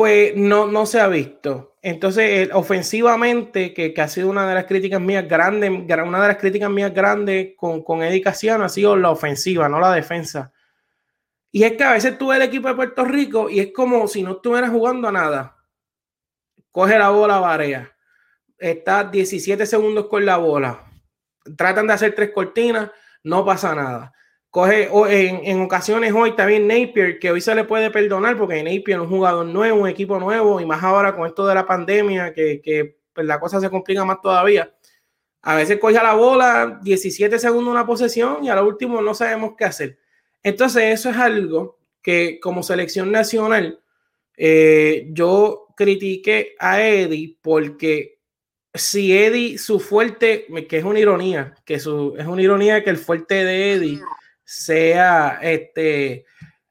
pues 0.00 0.34
no, 0.34 0.66
no 0.66 0.86
se 0.86 0.98
ha 0.98 1.08
visto. 1.08 1.76
Entonces, 1.82 2.48
ofensivamente, 2.54 3.74
que, 3.74 3.92
ha 4.00 4.08
sido 4.08 4.30
una 4.30 4.48
de 4.48 4.54
las 4.54 4.64
críticas 4.64 4.98
mías 4.98 5.28
grandes, 5.28 5.70
una 5.70 6.22
de 6.22 6.28
las 6.28 6.38
críticas 6.38 6.70
mías 6.70 6.94
grandes 6.94 7.50
con, 7.54 7.84
con 7.84 8.02
Eddie 8.02 8.22
ha 8.26 8.68
sido 8.70 8.96
la 8.96 9.10
ofensiva, 9.10 9.68
no 9.68 9.78
la 9.78 9.92
defensa. 9.92 10.54
Y 11.52 11.64
es 11.64 11.72
que 11.72 11.84
a 11.84 11.92
veces 11.92 12.16
tú 12.16 12.28
ves 12.28 12.38
el 12.38 12.44
equipo 12.44 12.68
de 12.68 12.76
Puerto 12.76 13.04
Rico 13.04 13.50
y 13.50 13.60
es 13.60 13.72
como 13.74 14.08
si 14.08 14.22
no 14.22 14.36
estuvieras 14.36 14.70
jugando 14.70 15.06
a 15.06 15.12
nada. 15.12 15.58
Coge 16.70 16.98
la 16.98 17.10
bola, 17.10 17.38
varea. 17.38 17.94
Está 18.56 19.04
17 19.04 19.66
segundos 19.66 20.06
con 20.06 20.24
la 20.24 20.38
bola. 20.38 20.82
Tratan 21.58 21.86
de 21.86 21.92
hacer 21.92 22.14
tres 22.14 22.30
cortinas, 22.30 22.90
no 23.22 23.44
pasa 23.44 23.74
nada 23.74 24.14
coge 24.50 24.88
en, 24.90 25.40
en, 25.44 25.62
ocasiones 25.62 26.12
hoy 26.12 26.34
también 26.34 26.66
Napier, 26.66 27.18
que 27.18 27.30
hoy 27.30 27.40
se 27.40 27.54
le 27.54 27.64
puede 27.64 27.90
perdonar 27.90 28.36
porque 28.36 28.62
Napier 28.62 28.98
es 28.98 28.98
un 28.98 29.08
jugador 29.08 29.46
nuevo, 29.46 29.80
un 29.82 29.88
equipo 29.88 30.18
nuevo, 30.18 30.60
y 30.60 30.66
más 30.66 30.82
ahora 30.82 31.14
con 31.14 31.26
esto 31.26 31.46
de 31.46 31.54
la 31.54 31.66
pandemia, 31.66 32.32
que, 32.32 32.60
que 32.60 32.98
pues, 33.12 33.26
la 33.26 33.38
cosa 33.38 33.60
se 33.60 33.70
complica 33.70 34.04
más 34.04 34.20
todavía. 34.20 34.74
A 35.42 35.54
veces 35.54 35.78
coge 35.78 35.94
la 35.94 36.14
bola, 36.14 36.80
17 36.82 37.38
segundos 37.38 37.72
una 37.72 37.86
posesión, 37.86 38.44
y 38.44 38.48
a 38.48 38.56
lo 38.56 38.66
último 38.66 39.00
no 39.00 39.14
sabemos 39.14 39.54
qué 39.56 39.64
hacer. 39.64 39.98
Entonces, 40.42 40.82
eso 40.98 41.10
es 41.10 41.16
algo 41.16 41.78
que 42.02 42.40
como 42.40 42.62
selección 42.62 43.12
nacional, 43.12 43.80
eh, 44.36 45.08
yo 45.12 45.66
critiqué 45.76 46.56
a 46.58 46.82
Eddie 46.82 47.38
porque 47.40 48.20
si 48.72 49.16
Eddie, 49.16 49.58
su 49.58 49.80
fuerte, 49.80 50.46
que 50.68 50.78
es 50.78 50.84
una 50.84 50.98
ironía, 50.98 51.54
que 51.64 51.78
su, 51.78 52.14
es 52.18 52.26
una 52.26 52.42
ironía 52.42 52.82
que 52.82 52.90
el 52.90 52.96
fuerte 52.96 53.44
de 53.44 53.72
Eddie 53.72 54.00
sea 54.50 55.38
este, 55.42 56.24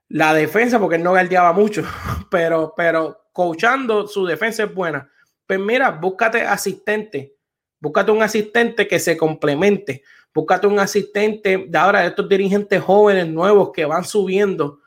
la 0.10 0.34
defensa, 0.34 0.80
porque 0.80 0.98
no 0.98 1.12
guardiaba 1.12 1.54
mucho, 1.54 1.82
pero, 2.30 2.74
pero 2.76 3.30
coachando 3.32 4.06
su 4.06 4.26
defensa 4.26 4.64
es 4.64 4.74
buena. 4.76 5.10
Pues 5.48 5.60
mira, 5.62 5.90
búscate 5.92 6.42
asistente, 6.42 7.38
búscate 7.80 8.12
un 8.12 8.22
asistente 8.22 8.86
que 8.86 9.00
se 9.00 9.16
complemente, 9.16 10.04
búscate 10.34 10.68
un 10.68 10.78
asistente 10.78 11.68
de 11.70 11.78
ahora 11.78 12.02
de 12.02 12.08
estos 12.08 12.28
dirigentes 12.28 12.82
jóvenes 12.82 13.30
nuevos 13.30 13.72
que 13.72 13.86
van 13.86 14.04
subiendo, 14.04 14.82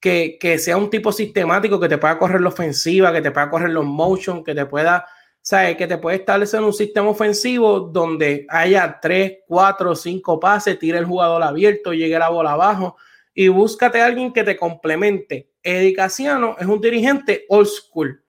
que, 0.00 0.38
que 0.40 0.58
sea 0.58 0.78
un 0.78 0.88
tipo 0.88 1.12
sistemático 1.12 1.78
que 1.78 1.90
te 1.90 1.98
pueda 1.98 2.18
correr 2.18 2.40
la 2.40 2.48
ofensiva, 2.48 3.12
que 3.12 3.20
te 3.20 3.32
pueda 3.32 3.50
correr 3.50 3.70
los 3.70 3.84
motion, 3.84 4.42
que 4.42 4.54
te 4.54 4.64
pueda 4.64 5.06
¿sabes? 5.42 5.76
Que 5.76 5.86
te 5.86 5.98
puede 5.98 6.18
establecer 6.18 6.60
un 6.60 6.72
sistema 6.72 7.08
ofensivo 7.08 7.80
donde 7.80 8.46
haya 8.48 8.98
tres, 9.00 9.38
cuatro, 9.46 9.94
cinco 9.94 10.38
pases, 10.38 10.78
tire 10.78 10.98
el 10.98 11.04
jugador 11.04 11.42
abierto, 11.42 11.92
llegue 11.92 12.18
la 12.18 12.28
bola 12.28 12.52
abajo 12.52 12.96
y 13.34 13.48
búscate 13.48 14.00
a 14.00 14.06
alguien 14.06 14.32
que 14.32 14.44
te 14.44 14.56
complemente. 14.56 15.50
Edicaciano 15.62 16.56
es 16.58 16.66
un 16.66 16.80
dirigente 16.80 17.46
old 17.48 17.68
school. 17.68 18.22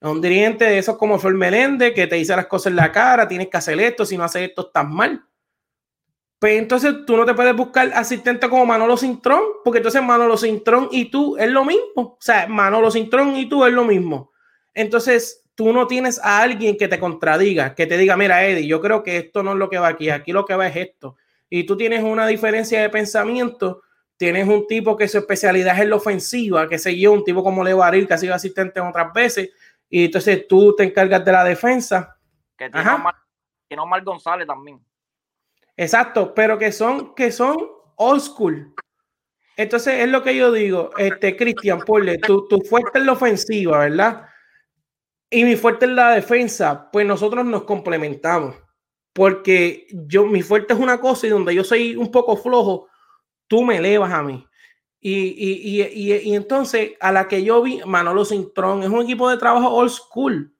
Es 0.00 0.08
un 0.08 0.20
dirigente 0.20 0.64
de 0.64 0.78
esos 0.78 0.96
como 0.96 1.18
Fer 1.18 1.34
Meléndez 1.34 1.94
que 1.94 2.06
te 2.06 2.16
dice 2.16 2.34
las 2.34 2.46
cosas 2.46 2.68
en 2.68 2.76
la 2.76 2.90
cara, 2.90 3.28
tienes 3.28 3.48
que 3.48 3.56
hacer 3.56 3.78
esto, 3.80 4.04
si 4.04 4.16
no 4.16 4.24
haces 4.24 4.48
esto 4.48 4.66
estás 4.66 4.88
mal. 4.88 5.24
Pues 6.40 6.58
entonces 6.58 7.06
tú 7.06 7.16
no 7.16 7.24
te 7.24 7.34
puedes 7.34 7.54
buscar 7.54 7.92
asistente 7.94 8.48
como 8.48 8.66
Manolo 8.66 8.96
Cintrón, 8.96 9.42
porque 9.62 9.78
entonces 9.78 10.02
Manolo 10.02 10.36
Cintrón 10.36 10.88
y 10.90 11.04
tú 11.04 11.36
es 11.36 11.48
lo 11.48 11.64
mismo. 11.64 11.84
O 11.94 12.18
sea, 12.18 12.48
Manolo 12.48 12.90
Cintrón 12.90 13.36
y 13.36 13.48
tú 13.48 13.64
es 13.64 13.72
lo 13.72 13.84
mismo. 13.84 14.32
Entonces, 14.74 15.41
tú 15.62 15.72
no 15.72 15.86
tienes 15.86 16.18
a 16.18 16.42
alguien 16.42 16.76
que 16.76 16.88
te 16.88 16.98
contradiga, 16.98 17.74
que 17.74 17.86
te 17.86 17.96
diga, 17.96 18.16
mira, 18.16 18.44
Eddie, 18.44 18.66
yo 18.66 18.80
creo 18.80 19.04
que 19.04 19.16
esto 19.16 19.44
no 19.44 19.52
es 19.52 19.58
lo 19.58 19.70
que 19.70 19.78
va 19.78 19.88
aquí, 19.88 20.10
aquí 20.10 20.32
lo 20.32 20.44
que 20.44 20.56
va 20.56 20.66
es 20.66 20.76
esto. 20.76 21.16
Y 21.48 21.64
tú 21.64 21.76
tienes 21.76 22.02
una 22.02 22.26
diferencia 22.26 22.82
de 22.82 22.88
pensamiento, 22.88 23.82
tienes 24.16 24.48
un 24.48 24.66
tipo 24.66 24.96
que 24.96 25.06
su 25.06 25.18
especialidad 25.18 25.78
es 25.80 25.88
la 25.88 25.96
ofensiva, 25.96 26.68
que 26.68 26.78
se 26.78 26.98
yo, 26.98 27.12
un 27.12 27.22
tipo 27.22 27.44
como 27.44 27.62
Leo 27.62 27.80
Aril, 27.80 28.08
que 28.08 28.14
ha 28.14 28.18
sido 28.18 28.34
asistente 28.34 28.80
en 28.80 28.86
otras 28.86 29.12
veces, 29.12 29.50
y 29.88 30.06
entonces 30.06 30.48
tú 30.48 30.74
te 30.74 30.82
encargas 30.82 31.24
de 31.24 31.32
la 31.32 31.44
defensa. 31.44 32.16
Que 32.56 32.68
tiene, 32.68 32.90
Omar, 32.90 33.14
Omar, 33.78 34.02
González 34.02 34.46
también. 34.46 34.80
Exacto, 35.76 36.34
pero 36.34 36.58
que 36.58 36.72
son, 36.72 37.14
que 37.14 37.30
son 37.30 37.56
old 37.96 38.20
school. 38.20 38.74
Entonces 39.56 40.00
es 40.00 40.08
lo 40.08 40.22
que 40.22 40.34
yo 40.34 40.50
digo, 40.50 40.90
este 40.96 41.36
Cristian, 41.36 41.80
tú, 42.26 42.48
tú 42.48 42.60
fuerte 42.62 42.98
en 42.98 43.06
la 43.06 43.12
ofensiva, 43.12 43.78
¿verdad? 43.78 44.26
Y 45.34 45.44
mi 45.44 45.56
fuerte 45.56 45.86
es 45.86 45.92
la 45.92 46.10
defensa, 46.10 46.90
pues 46.92 47.06
nosotros 47.06 47.46
nos 47.46 47.64
complementamos. 47.64 48.54
Porque 49.14 49.86
yo, 49.90 50.26
mi 50.26 50.42
fuerte 50.42 50.74
es 50.74 50.78
una 50.78 51.00
cosa 51.00 51.26
y 51.26 51.30
donde 51.30 51.54
yo 51.54 51.64
soy 51.64 51.96
un 51.96 52.10
poco 52.10 52.36
flojo, 52.36 52.88
tú 53.48 53.62
me 53.62 53.78
elevas 53.78 54.12
a 54.12 54.22
mí. 54.22 54.46
Y, 55.00 55.80
y, 55.80 56.34
entonces, 56.34 56.92
a 57.00 57.12
la 57.12 57.28
que 57.28 57.42
yo 57.42 57.62
vi, 57.62 57.80
Manolo 57.86 58.26
Cintrón 58.26 58.82
es 58.82 58.90
un 58.90 59.00
equipo 59.00 59.28
de 59.30 59.38
trabajo 59.38 59.70
old 59.70 59.90
school. 59.90 60.54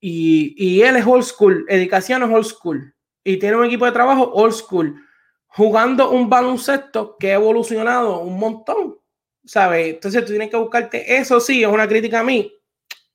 Y, 0.00 0.82
él 0.82 0.96
es 0.96 1.06
old 1.06 1.22
school, 1.22 1.64
Edicación 1.68 2.24
es 2.24 2.30
old 2.30 2.46
school. 2.46 2.92
Y 3.22 3.36
tiene 3.36 3.56
un 3.56 3.66
equipo 3.66 3.86
de 3.86 3.92
trabajo 3.92 4.32
old 4.32 4.52
school, 4.52 5.00
jugando 5.46 6.10
un 6.10 6.28
baloncesto 6.28 7.16
que 7.18 7.30
ha 7.30 7.36
evolucionado 7.36 8.18
un 8.18 8.36
montón. 8.36 8.98
¿Sabes? 9.44 9.94
Entonces 9.94 10.24
tú 10.24 10.32
tienes 10.32 10.50
que 10.50 10.56
buscarte. 10.56 11.16
Eso 11.16 11.38
sí, 11.38 11.62
es 11.62 11.68
una 11.68 11.86
crítica 11.86 12.20
a 12.20 12.24
mí 12.24 12.52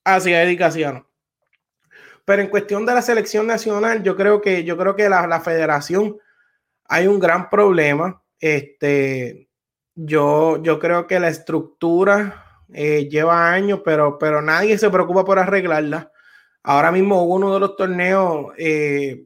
hacia 0.06 0.40
dedicación. 0.40 1.06
Pero 2.24 2.42
en 2.42 2.50
cuestión 2.50 2.86
de 2.86 2.94
la 2.94 3.02
selección 3.02 3.46
nacional, 3.46 4.02
yo 4.04 4.16
creo 4.16 4.42
que, 4.42 4.64
yo 4.64 4.78
creo 4.78 4.96
que 4.96 5.10
la, 5.10 5.40
federación 5.42 6.18
hay 6.86 7.08
un 7.08 7.20
gran 7.20 7.50
problema. 7.50 8.22
Este, 8.40 9.50
yo, 9.94 10.62
yo 10.64 10.80
creo 10.80 11.06
que 11.08 11.20
la 11.20 11.30
estructura 11.30 12.64
eh, 12.74 13.08
lleva 13.10 13.52
años, 13.52 13.82
pero, 13.84 14.18
pero 14.18 14.42
nadie 14.42 14.78
se 14.78 14.90
preocupa 14.90 15.24
por 15.26 15.38
arreglarla. 15.38 16.12
Ahora 16.64 16.92
mismo 16.92 17.24
uno 17.24 17.54
de 17.54 17.60
los 17.60 17.76
torneos 17.76 18.54
eh, 18.58 19.26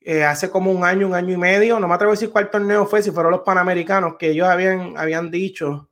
eh, 0.00 0.24
hace 0.24 0.50
como 0.50 0.72
un 0.72 0.84
año, 0.84 1.06
un 1.06 1.14
año 1.14 1.34
y 1.34 1.36
medio, 1.36 1.78
no 1.78 1.86
me 1.86 1.94
atrevo 1.94 2.12
a 2.12 2.14
decir 2.14 2.30
cuál 2.30 2.50
torneo 2.50 2.86
fue, 2.86 3.02
si 3.02 3.10
fueron 3.10 3.32
los 3.32 3.42
Panamericanos, 3.42 4.16
que 4.18 4.30
ellos 4.30 4.48
habían, 4.48 4.96
habían 4.96 5.30
dicho 5.30 5.90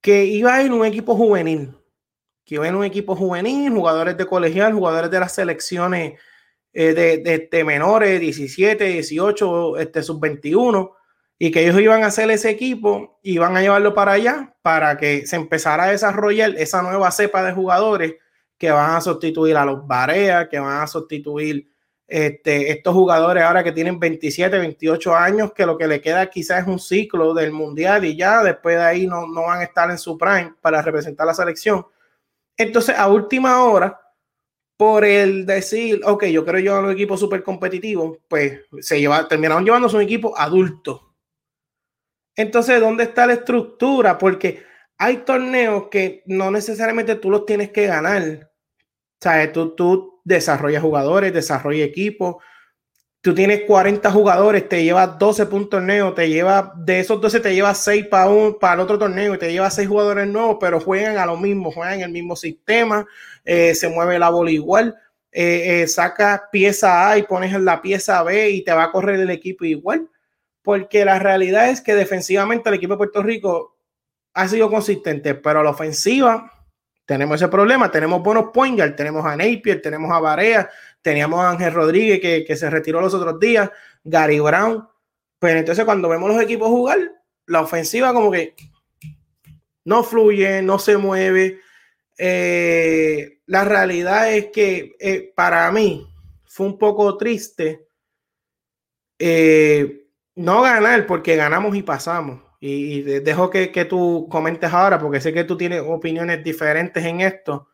que 0.00 0.24
iba 0.24 0.54
a 0.54 0.62
ir 0.62 0.72
un 0.72 0.84
equipo 0.84 1.16
juvenil, 1.16 1.74
que 2.44 2.56
ir 2.56 2.60
un 2.60 2.84
equipo 2.84 3.16
juvenil, 3.16 3.72
jugadores 3.72 4.16
de 4.16 4.26
colegial, 4.26 4.74
jugadores 4.74 5.10
de 5.10 5.20
las 5.20 5.34
selecciones 5.34 6.18
de, 6.72 7.48
de, 7.50 7.64
menores, 7.64 8.20
17, 8.20 8.84
18, 8.84 9.78
este, 9.78 10.02
sub-21 10.02 10.90
y 11.38 11.50
que 11.50 11.64
ellos 11.64 11.80
iban 11.80 12.02
a 12.02 12.06
hacer 12.06 12.30
ese 12.30 12.50
equipo, 12.50 13.18
iban 13.22 13.56
a 13.56 13.60
llevarlo 13.60 13.94
para 13.94 14.12
allá 14.12 14.54
para 14.62 14.96
que 14.96 15.26
se 15.26 15.36
empezara 15.36 15.84
a 15.84 15.90
desarrollar 15.90 16.54
esa 16.56 16.82
nueva 16.82 17.10
cepa 17.10 17.42
de 17.42 17.52
jugadores 17.52 18.14
que 18.58 18.70
van 18.70 18.96
a 18.96 19.00
sustituir 19.00 19.56
a 19.56 19.64
los 19.64 19.86
Barea, 19.86 20.48
que 20.48 20.58
van 20.58 20.82
a 20.82 20.86
sustituir 20.86 21.68
este, 22.06 22.70
estos 22.70 22.94
jugadores 22.94 23.42
ahora 23.42 23.64
que 23.64 23.72
tienen 23.72 23.98
27, 23.98 24.58
28 24.58 25.14
años, 25.14 25.52
que 25.52 25.66
lo 25.66 25.76
que 25.76 25.88
le 25.88 26.00
queda 26.00 26.30
quizás 26.30 26.62
es 26.62 26.68
un 26.68 26.78
ciclo 26.78 27.34
del 27.34 27.52
mundial 27.52 28.04
y 28.04 28.16
ya 28.16 28.42
después 28.42 28.76
de 28.76 28.82
ahí 28.82 29.06
no, 29.06 29.26
no 29.26 29.42
van 29.42 29.60
a 29.60 29.64
estar 29.64 29.90
en 29.90 29.98
su 29.98 30.16
prime 30.16 30.54
para 30.60 30.82
representar 30.82 31.26
la 31.26 31.34
selección. 31.34 31.84
Entonces, 32.56 32.96
a 32.96 33.08
última 33.08 33.64
hora, 33.64 34.00
por 34.76 35.04
el 35.04 35.46
decir, 35.46 36.00
ok, 36.04 36.26
yo 36.26 36.44
quiero 36.44 36.58
llevar 36.58 36.84
un 36.84 36.92
equipo 36.92 37.16
súper 37.16 37.42
competitivo, 37.42 38.18
pues 38.28 38.60
se 38.80 39.00
lleva, 39.00 39.26
terminaron 39.28 39.64
llevándose 39.64 39.96
un 39.96 40.02
equipo 40.02 40.36
adulto 40.36 41.14
entonces, 42.36 42.80
¿dónde 42.80 43.04
está 43.04 43.26
la 43.26 43.34
estructura? 43.34 44.18
Porque 44.18 44.62
hay 44.98 45.18
torneos 45.18 45.88
que 45.88 46.22
no 46.26 46.50
necesariamente 46.50 47.14
tú 47.16 47.30
los 47.30 47.46
tienes 47.46 47.70
que 47.70 47.86
ganar. 47.86 48.50
O 48.82 49.16
sea, 49.20 49.52
tú, 49.52 49.74
tú 49.74 50.20
desarrollas 50.24 50.82
jugadores, 50.82 51.32
desarrollas 51.32 51.88
equipos. 51.88 52.36
Tú 53.24 53.34
tienes 53.34 53.62
40 53.62 54.10
jugadores, 54.10 54.68
te 54.68 54.84
llevas 54.84 55.18
12 55.18 55.46
puntos 55.46 55.70
torneo, 55.70 56.12
te 56.12 56.28
lleva, 56.28 56.74
de 56.76 57.00
esos 57.00 57.18
12 57.18 57.40
te 57.40 57.54
llevas 57.54 57.78
6 57.78 58.08
para 58.08 58.28
un, 58.28 58.58
para 58.58 58.74
el 58.74 58.80
otro 58.80 58.98
torneo 58.98 59.34
y 59.34 59.38
te 59.38 59.50
llevas 59.50 59.74
6 59.76 59.88
jugadores 59.88 60.28
nuevos, 60.28 60.58
pero 60.60 60.78
juegan 60.78 61.16
a 61.16 61.24
lo 61.24 61.38
mismo, 61.38 61.72
juegan 61.72 62.02
el 62.02 62.10
mismo 62.10 62.36
sistema, 62.36 63.06
eh, 63.42 63.74
se 63.74 63.88
mueve 63.88 64.18
la 64.18 64.28
bola 64.28 64.50
igual, 64.50 64.94
eh, 65.32 65.80
eh, 65.80 65.88
sacas 65.88 66.42
pieza 66.52 67.08
A 67.08 67.16
y 67.16 67.22
pones 67.22 67.54
en 67.54 67.64
la 67.64 67.80
pieza 67.80 68.22
B 68.22 68.50
y 68.50 68.62
te 68.62 68.74
va 68.74 68.84
a 68.84 68.92
correr 68.92 69.18
el 69.18 69.30
equipo 69.30 69.64
igual 69.64 70.06
porque 70.60 71.06
la 71.06 71.18
realidad 71.18 71.70
es 71.70 71.80
que 71.80 71.94
defensivamente 71.94 72.68
el 72.68 72.74
equipo 72.74 72.94
de 72.94 72.98
Puerto 72.98 73.22
Rico 73.22 73.78
ha 74.34 74.48
sido 74.48 74.70
consistente, 74.70 75.34
pero 75.34 75.60
a 75.60 75.62
la 75.62 75.70
ofensiva 75.70 76.50
tenemos 77.04 77.36
ese 77.36 77.48
problema. 77.48 77.90
Tenemos 77.90 78.22
buenos 78.22 78.46
point 78.52 78.80
tenemos 78.96 79.24
a 79.26 79.36
Napier, 79.36 79.82
tenemos 79.82 80.10
a 80.10 80.20
Barea, 80.20 80.70
teníamos 81.04 81.38
a 81.40 81.50
Ángel 81.50 81.74
Rodríguez 81.74 82.18
que, 82.20 82.56
se 82.56 82.70
retiró 82.70 83.00
los 83.00 83.12
otros 83.12 83.38
días, 83.38 83.70
Gary 84.02 84.40
Brown. 84.40 84.88
Pero 85.38 85.58
entonces 85.58 85.84
cuando 85.84 86.08
vemos 86.08 86.32
los 86.32 86.42
equipos 86.42 86.68
jugar, 86.68 86.98
la 87.46 87.60
ofensiva 87.60 88.14
como 88.14 88.32
que 88.32 88.56
no 89.84 90.02
fluye, 90.02 90.62
no 90.62 90.78
se 90.78 90.96
mueve. 90.96 91.60
Eh, 92.16 93.40
la 93.44 93.64
realidad 93.64 94.32
es 94.32 94.46
que 94.46 94.96
eh, 94.98 95.30
para 95.36 95.70
mí 95.70 96.08
fue 96.46 96.66
un 96.66 96.78
poco 96.78 97.18
triste. 97.18 97.86
Eh, 99.18 100.08
no 100.36 100.62
ganar, 100.62 101.06
porque 101.06 101.36
ganamos 101.36 101.76
y 101.76 101.82
pasamos. 101.82 102.40
Y, 102.60 103.02
dejo 103.02 103.50
que, 103.50 103.68
tú 103.86 104.26
comentes 104.30 104.72
ahora, 104.72 104.98
porque 104.98 105.20
sé 105.20 105.34
que 105.34 105.44
tú 105.44 105.54
tienes 105.54 105.82
opiniones 105.86 106.42
diferentes 106.42 107.04
en 107.04 107.20
esto. 107.20 107.68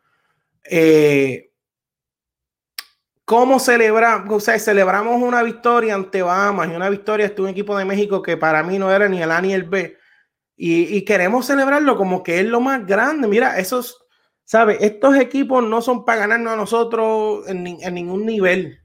¿Cómo 3.31 3.61
celebramos? 3.61 4.29
O 4.29 4.41
sea, 4.41 4.59
celebramos 4.59 5.23
una 5.23 5.45
victoria 5.45 5.95
ante 5.95 6.21
Bahamas 6.21 6.69
y 6.69 6.75
una 6.75 6.91
victoria 6.91 7.27
ante 7.27 7.41
un 7.41 7.49
equipo 7.51 7.79
de 7.79 7.85
México 7.85 8.21
que 8.23 8.37
para 8.37 8.65
mí 8.65 8.77
no 8.77 8.91
era 8.91 9.09
ni 9.09 9.23
el 9.23 9.31
A 9.31 9.41
ni 9.41 9.53
el 9.53 9.63
B. 9.63 9.97
Y, 10.57 11.05
queremos 11.05 11.47
celebrarlo 11.47 11.97
como 11.97 12.25
que 12.25 12.41
es 12.41 12.47
lo 12.47 12.61
más 12.61 12.85
grande. 12.85 13.29
Mira, 13.29 13.57
esos, 13.61 14.05
¿sabes? 14.45 14.79
Estos 14.81 15.15
equipos 15.15 15.63
no 15.63 15.81
son 15.81 16.05
para 16.05 16.23
ganarnos 16.23 16.55
a 16.55 16.57
nosotros 16.57 17.47
en, 17.47 17.63
ningún 17.63 18.27
nivel. 18.27 18.81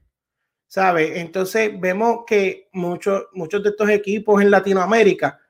¿sabe? 0.68 1.18
Entonces 1.18 1.72
vemos 1.80 2.20
que 2.24 2.68
muchos, 2.72 3.24
muchos 3.32 3.64
de 3.64 3.70
estos 3.70 3.88
equipos 3.88 4.40
en 4.40 4.52
Latinoamérica, 4.52 5.40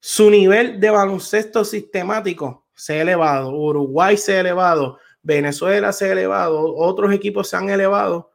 su 0.00 0.28
nivel 0.28 0.80
de 0.80 0.90
baloncesto 0.90 1.64
sistemático 1.64 2.66
se 2.74 2.94
ha 2.94 3.02
elevado, 3.02 3.54
Uruguay 3.54 4.16
se 4.16 4.38
ha 4.38 4.40
elevado, 4.40 4.98
Venezuela 5.22 5.92
se 5.92 6.06
ha 6.06 6.12
elevado, 6.12 6.74
otros 6.74 7.14
equipos 7.14 7.48
se 7.48 7.56
han 7.56 7.70
elevado 7.70 8.29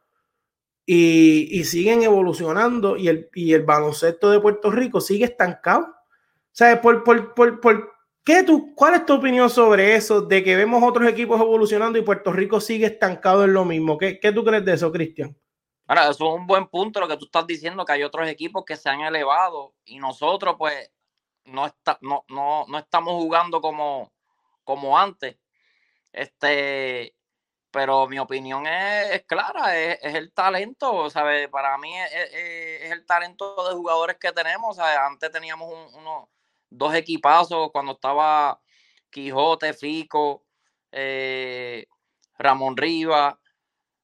y, 0.86 1.64
siguen 1.64 2.02
evolucionando 2.02 2.96
y 2.96 3.08
el, 3.08 3.28
y 3.34 3.52
el 3.52 3.64
baloncesto 3.64 4.30
de 4.30 4.40
Puerto 4.40 4.70
Rico 4.70 5.00
sigue 5.00 5.24
estancado. 5.24 5.94
¿Sabes? 6.52 6.78
Por, 6.78 7.04
por, 7.04 7.34
por, 7.34 7.60
por 7.60 7.92
¿qué 8.24 8.42
tú, 8.44 8.72
¿Cuál 8.74 8.94
es 8.94 9.04
tu 9.04 9.14
opinión 9.14 9.50
sobre 9.50 9.94
eso 9.94 10.22
de 10.22 10.42
que 10.42 10.56
vemos 10.56 10.82
otros 10.82 11.06
equipos 11.08 11.40
evolucionando 11.40 11.98
y 11.98 12.02
Puerto 12.02 12.32
Rico 12.32 12.60
sigue 12.60 12.86
estancado 12.86 13.44
en 13.44 13.52
lo 13.52 13.64
mismo? 13.64 13.98
¿Qué, 13.98 14.18
qué 14.20 14.32
tú 14.32 14.44
crees 14.44 14.64
de 14.64 14.74
eso, 14.74 14.90
Cristian? 14.92 15.36
Ahora, 15.88 16.08
eso 16.08 16.12
es 16.12 16.40
un 16.40 16.46
buen 16.46 16.66
punto 16.68 17.00
lo 17.00 17.08
que 17.08 17.16
tú 17.16 17.26
estás 17.26 17.46
diciendo, 17.46 17.84
que 17.84 17.92
hay 17.92 18.02
otros 18.02 18.28
equipos 18.28 18.64
que 18.64 18.76
se 18.76 18.88
han 18.88 19.00
elevado 19.00 19.74
y 19.84 19.98
nosotros 19.98 20.54
pues 20.56 20.90
no, 21.44 21.66
está, 21.66 21.98
no, 22.00 22.24
no, 22.28 22.64
no 22.68 22.78
estamos 22.78 23.14
jugando 23.14 23.60
como, 23.60 24.12
como 24.64 24.98
antes. 24.98 25.36
Este, 26.12 27.14
pero 27.76 28.08
mi 28.08 28.18
opinión 28.18 28.66
es, 28.66 29.22
clara, 29.26 29.76
es, 29.78 29.98
el 30.02 30.32
talento, 30.32 31.10
¿sabes? 31.10 31.46
Para 31.50 31.76
mí 31.76 31.92
es, 31.94 32.90
el 32.90 33.04
talento 33.04 33.68
de 33.68 33.74
jugadores 33.74 34.16
que 34.18 34.32
tenemos. 34.32 34.78
Antes 34.78 35.30
teníamos 35.30 35.92
unos 35.92 36.26
dos 36.70 36.94
equipazos 36.94 37.70
cuando 37.72 37.92
estaba 37.92 38.58
Quijote, 39.10 39.74
Fico, 39.74 40.46
eh, 40.90 41.86
Ramón 42.38 42.78
Rivas, 42.78 43.34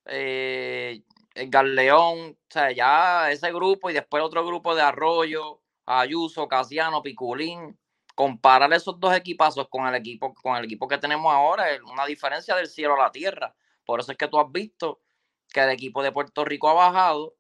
eh, 0.05 1.01
o 1.35 2.37
sea, 2.51 2.73
ya 2.73 3.31
ese 3.31 3.51
grupo 3.53 3.89
y 3.89 3.95
después 3.95 4.23
otro 4.23 4.45
grupo 4.45 4.75
de 4.75 4.83
Arroyo, 4.83 5.63
Ayuso, 5.87 6.47
Casiano, 6.47 7.01
Piculín, 7.01 7.79
comparar 8.15 8.71
esos 8.75 9.01
dos 9.01 9.17
equipazos 9.17 9.67
con 9.71 9.87
el 9.87 9.95
equipo, 9.95 10.35
con 10.35 10.57
el 10.57 10.67
equipo 10.67 10.87
que 10.87 10.99
tenemos 10.99 11.33
ahora 11.33 11.71
es 11.71 11.81
una 11.81 12.05
diferencia 12.05 12.55
del 12.55 12.67
cielo 12.67 12.97
a 12.97 13.05
la 13.05 13.11
tierra. 13.11 13.55
Por 13.85 14.01
eso 14.01 14.13
es 14.13 14.19
que 14.19 14.29
tú 14.29 14.39
has 14.39 14.51
visto 14.51 15.01
que 15.49 15.61
el 15.61 15.71
equipo 15.71 16.03
de 16.03 16.13
Puerto 16.13 16.45
Rico 16.45 16.69
ha 16.69 16.75
bajado 16.75 17.37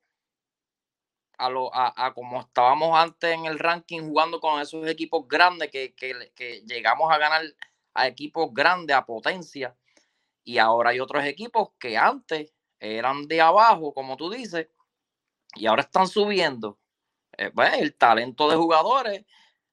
a, 1.39 1.51
lo, 1.51 1.71
a, 1.75 2.13
como 2.15 2.41
estábamos 2.41 2.97
antes 2.97 3.33
en 3.33 3.47
el 3.47 3.59
ranking 3.59 4.03
jugando 4.03 4.41
con 4.41 4.61
esos 4.61 4.87
equipos 4.87 5.27
grandes 5.27 5.71
que, 5.71 5.95
que 5.95 6.63
llegamos 6.67 7.11
a 7.11 7.19
ganar 7.19 7.43
a 7.95 8.07
equipos 8.07 8.53
grandes, 8.53 8.97
a 8.97 9.05
potencia. 9.05 9.77
Y 10.45 10.59
ahora 10.59 10.91
hay 10.91 11.01
otros 11.01 11.25
equipos 11.25 11.71
que 11.79 11.97
antes 11.97 12.53
eran 12.81 13.29
de 13.29 13.41
abajo, 13.41 13.95
como 13.95 14.17
tú 14.17 14.31
dices, 14.31 14.69
y 15.55 15.67
ahora 15.67 15.83
están 15.83 16.09
subiendo. 16.09 16.79
Eh, 17.37 17.51
pues, 17.51 17.73
el 17.75 17.95
talento 17.95 18.49
de 18.49 18.57
jugadores, 18.57 19.25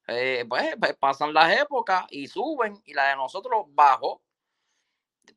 eh, 0.08 0.46
pues, 0.48 0.76
pues, 0.80 0.96
pasan 0.98 1.34
las 1.34 1.60
épocas 1.60 2.06
y 2.12 2.28
suben, 2.28 2.82
y 2.86 2.94
la 2.94 3.10
de 3.10 3.16
nosotros 3.16 3.66
bajó. 3.70 4.22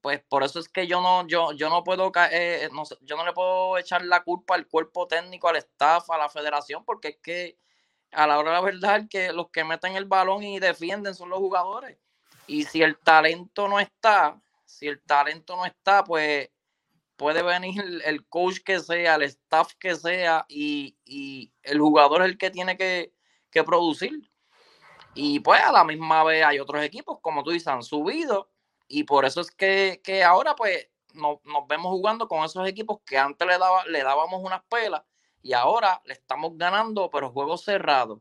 Pues 0.02 0.20
por 0.28 0.42
eso 0.42 0.58
es 0.58 0.68
que 0.68 0.86
yo 0.88 1.00
no, 1.00 1.26
yo, 1.28 1.52
yo 1.52 1.70
no 1.70 1.84
puedo 1.84 2.10
eh, 2.32 2.68
no, 2.72 2.82
yo 3.02 3.16
no 3.16 3.24
le 3.24 3.32
puedo 3.32 3.78
echar 3.78 4.04
la 4.04 4.24
culpa 4.24 4.56
al 4.56 4.66
cuerpo 4.66 5.06
técnico, 5.06 5.48
al 5.48 5.56
staff, 5.56 6.10
a 6.10 6.18
la 6.18 6.28
federación, 6.28 6.84
porque 6.84 7.08
es 7.08 7.16
que 7.22 7.58
a 8.10 8.26
la 8.26 8.38
hora 8.38 8.50
de 8.50 8.56
la 8.56 8.62
verdad 8.62 9.08
que 9.08 9.32
los 9.32 9.50
que 9.50 9.64
meten 9.64 9.96
el 9.96 10.04
balón 10.04 10.42
y 10.42 10.58
defienden 10.58 11.14
son 11.14 11.30
los 11.30 11.38
jugadores. 11.38 11.98
Y 12.48 12.64
si 12.64 12.82
el 12.82 12.98
talento 12.98 13.68
no 13.68 13.78
está, 13.78 14.42
si 14.66 14.88
el 14.88 15.00
talento 15.02 15.56
no 15.56 15.64
está, 15.64 16.02
pues 16.02 16.50
puede 17.16 17.42
venir 17.42 18.02
el 18.04 18.26
coach 18.26 18.58
que 18.64 18.80
sea, 18.80 19.14
el 19.14 19.22
staff 19.22 19.74
que 19.78 19.94
sea, 19.94 20.44
y, 20.48 20.96
el 21.62 21.78
jugador 21.78 22.22
es 22.22 22.28
el 22.28 22.38
que 22.38 22.50
tiene 22.50 22.76
que, 22.76 23.12
producir. 23.64 24.28
Y 25.14 25.40
pues 25.40 25.62
a 25.62 25.70
la 25.70 25.84
misma 25.84 26.24
vez 26.24 26.44
hay 26.44 26.58
otros 26.58 26.82
equipos, 26.82 27.18
como 27.20 27.44
tú 27.44 27.50
dices, 27.50 27.68
han 27.68 27.82
subido, 27.82 28.50
y 28.94 29.04
por 29.04 29.24
eso 29.24 29.40
es 29.40 29.50
que, 29.50 30.22
ahora 30.22 30.54
pues 30.54 30.86
nos 31.14 31.40
vemos 31.66 31.92
jugando 31.92 32.28
con 32.28 32.44
esos 32.44 32.68
equipos 32.68 32.98
que 33.06 33.16
antes 33.16 33.48
le, 33.48 33.56
daba, 33.56 33.86
le 33.86 34.02
dábamos 34.02 34.42
unas 34.42 34.62
pelas, 34.64 35.02
y 35.40 35.54
ahora 35.54 36.02
le 36.04 36.12
estamos 36.12 36.58
ganando, 36.58 37.08
pero 37.10 37.32
juegos 37.32 37.64
cerrados. 37.64 38.20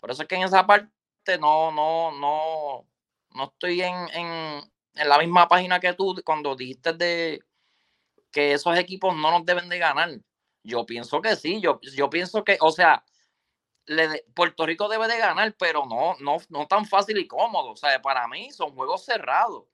Por 0.00 0.10
eso 0.10 0.22
es 0.22 0.28
que 0.28 0.34
en 0.34 0.42
esa 0.42 0.66
parte 0.66 0.90
no, 1.38 1.70
no, 1.70 2.10
no, 2.10 2.88
no 3.30 3.44
estoy 3.44 3.82
en, 3.82 3.94
en, 4.12 4.72
en 4.94 5.08
la 5.08 5.18
misma 5.18 5.46
página 5.46 5.78
que 5.78 5.92
tú 5.92 6.20
cuando 6.24 6.56
dijiste 6.56 6.92
de, 6.92 7.40
que 8.32 8.52
esos 8.52 8.76
equipos 8.76 9.14
no 9.16 9.30
nos 9.30 9.44
deben 9.44 9.68
de 9.68 9.78
ganar. 9.78 10.10
Yo 10.64 10.84
pienso 10.86 11.22
que 11.22 11.36
sí, 11.36 11.60
yo, 11.60 11.80
yo 11.82 12.10
pienso 12.10 12.42
que, 12.42 12.58
o 12.60 12.72
sea, 12.72 13.04
Puerto 14.34 14.66
Rico 14.66 14.88
debe 14.88 15.06
de 15.06 15.18
ganar, 15.18 15.54
pero 15.56 15.86
no, 15.86 16.16
no, 16.18 16.38
no 16.48 16.66
tan 16.66 16.84
fácil 16.84 17.16
y 17.18 17.28
cómodo. 17.28 17.70
O 17.70 17.76
sea, 17.76 18.02
para 18.02 18.26
mí 18.26 18.50
son 18.50 18.74
juegos 18.74 19.04
cerrados. 19.04 19.64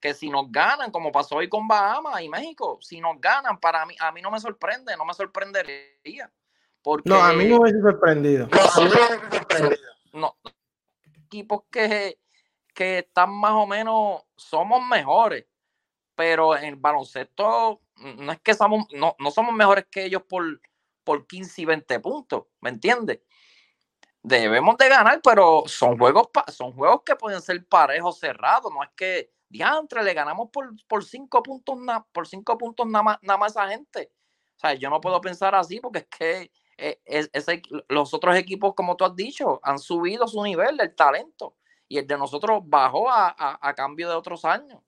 Que 0.00 0.14
si 0.14 0.30
nos 0.30 0.50
ganan, 0.50 0.90
como 0.90 1.12
pasó 1.12 1.36
hoy 1.36 1.48
con 1.48 1.68
Bahamas 1.68 2.22
y 2.22 2.28
México, 2.28 2.78
si 2.80 3.00
nos 3.00 3.20
ganan, 3.20 3.60
para 3.60 3.84
mí, 3.84 3.94
a 4.00 4.10
mí 4.12 4.22
no 4.22 4.30
me 4.30 4.40
sorprende, 4.40 4.96
no 4.96 5.04
me 5.04 5.14
sorprendería. 5.14 6.30
Porque, 6.82 7.10
no, 7.10 7.22
a 7.22 7.32
mí 7.32 7.44
no 7.44 7.56
me 7.56 7.60
hubiese 7.62 7.80
sorprendido. 7.82 8.48
No, 10.12 10.36
equipos 11.26 11.62
que, 11.70 12.18
que 12.74 13.00
están 13.00 13.30
más 13.30 13.52
o 13.52 13.66
menos, 13.66 14.22
somos 14.36 14.82
mejores, 14.84 15.46
pero 16.14 16.56
en 16.56 16.64
el 16.64 16.76
baloncesto 16.76 17.80
no 17.96 18.32
es 18.32 18.40
que 18.40 18.54
somos, 18.54 18.86
no, 18.92 19.14
no 19.18 19.30
somos 19.30 19.54
mejores 19.54 19.86
que 19.90 20.04
ellos 20.04 20.22
por, 20.28 20.60
por 21.04 21.26
15 21.26 21.62
y 21.62 21.64
20 21.66 22.00
puntos, 22.00 22.44
¿me 22.60 22.70
entiendes? 22.70 23.20
Debemos 24.22 24.76
de 24.76 24.88
ganar, 24.88 25.20
pero 25.22 25.64
son 25.66 25.96
juegos, 25.98 26.28
son 26.48 26.72
juegos 26.72 27.02
que 27.04 27.16
pueden 27.16 27.40
ser 27.40 27.64
parejos 27.66 28.18
cerrados, 28.18 28.72
no 28.72 28.82
es 28.82 28.90
que 28.96 29.30
diantre 29.50 30.02
le 30.02 30.14
ganamos 30.14 30.48
por, 30.50 30.70
por 30.86 31.04
cinco 31.04 31.42
puntos, 31.42 31.76
por 32.12 32.26
cinco 32.26 32.56
puntos 32.56 32.86
nada 32.86 33.02
más, 33.02 33.18
nada 33.20 33.38
más 33.38 33.56
a 33.56 33.64
esa 33.64 33.72
gente. 33.72 34.12
O 34.56 34.60
sea, 34.60 34.74
yo 34.74 34.88
no 34.88 35.00
puedo 35.00 35.20
pensar 35.20 35.54
así 35.54 35.80
porque 35.80 35.98
es 35.98 36.06
que 36.06 36.52
eh, 36.78 37.00
los 37.88 38.14
otros 38.14 38.36
equipos, 38.36 38.74
como 38.74 38.96
tú 38.96 39.04
has 39.04 39.14
dicho, 39.14 39.60
han 39.62 39.78
subido 39.78 40.26
su 40.26 40.42
nivel, 40.42 40.80
el 40.80 40.94
talento, 40.94 41.56
y 41.88 41.98
el 41.98 42.06
de 42.06 42.16
nosotros 42.16 42.62
bajó 42.64 43.10
a, 43.10 43.58
a, 43.60 43.74
cambio 43.74 44.08
de 44.08 44.14
otros 44.14 44.44
años. 44.44 44.80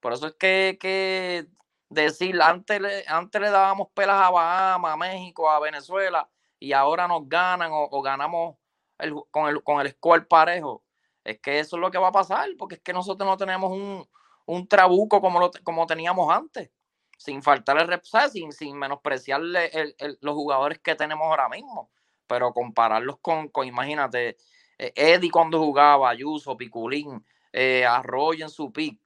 Por 0.00 0.12
eso 0.12 0.26
es 0.26 0.34
que, 0.34 0.76
que 0.80 1.46
decir, 1.88 2.40
antes 2.42 2.80
le, 2.80 3.04
antes 3.06 3.40
le 3.40 3.50
dábamos 3.50 3.88
pelas 3.94 4.20
a 4.20 4.30
Bahamas, 4.30 4.92
a 4.92 4.96
México, 4.96 5.48
a 5.48 5.60
Venezuela, 5.60 6.28
y 6.58 6.72
ahora 6.72 7.08
nos 7.08 7.28
ganan 7.28 7.70
o, 7.72 8.02
ganamos 8.02 8.56
el, 8.98 9.14
con, 9.30 9.48
el, 9.48 9.62
con 9.62 9.80
el 9.80 9.92
score 9.92 10.26
parejo. 10.26 10.82
Es 11.24 11.40
que 11.40 11.58
eso 11.58 11.76
es 11.76 11.80
lo 11.80 11.90
que 11.90 11.98
va 11.98 12.08
a 12.08 12.12
pasar, 12.12 12.48
porque 12.58 12.76
es 12.76 12.80
que 12.80 12.92
nosotros 12.92 13.28
no 13.28 13.36
tenemos 13.36 13.70
un, 13.70 14.06
un 14.46 14.66
trabuco 14.68 15.20
como, 15.20 15.38
lo, 15.38 15.50
como 15.62 15.86
teníamos 15.86 16.32
antes, 16.34 16.70
sin 17.18 17.42
faltar 17.42 17.78
el 17.78 17.88
rep, 17.88 18.02
sin, 18.30 18.52
sin 18.52 18.78
menospreciarle 18.78 19.66
el, 19.66 20.18
los 20.20 20.34
jugadores 20.34 20.78
que 20.80 20.94
tenemos 20.94 21.26
ahora 21.26 21.48
mismo, 21.48 21.90
pero 22.26 22.52
compararlos 22.52 23.18
con, 23.20 23.48
con 23.48 23.66
imagínate, 23.66 24.36
eh, 24.78 24.92
Eddie 24.94 25.30
cuando 25.30 25.58
jugaba, 25.58 26.10
Ayuso, 26.10 26.56
Piculín, 26.56 27.24
eh, 27.52 27.84
Arroyo 27.84 28.44
en 28.44 28.50
su 28.50 28.72
pick, 28.72 28.98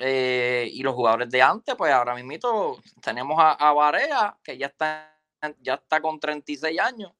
eh, 0.00 0.68
y 0.72 0.82
los 0.82 0.94
jugadores 0.94 1.30
de 1.30 1.40
antes, 1.40 1.74
pues 1.76 1.92
ahora 1.92 2.14
mismo 2.14 2.76
tenemos 3.00 3.36
a, 3.38 3.56
a 3.60 4.38
que 4.42 4.58
ya 4.58 4.66
está, 4.66 5.16
ya 5.60 5.74
está 5.74 6.00
con 6.00 6.18
36 6.18 6.80
años. 6.80 7.12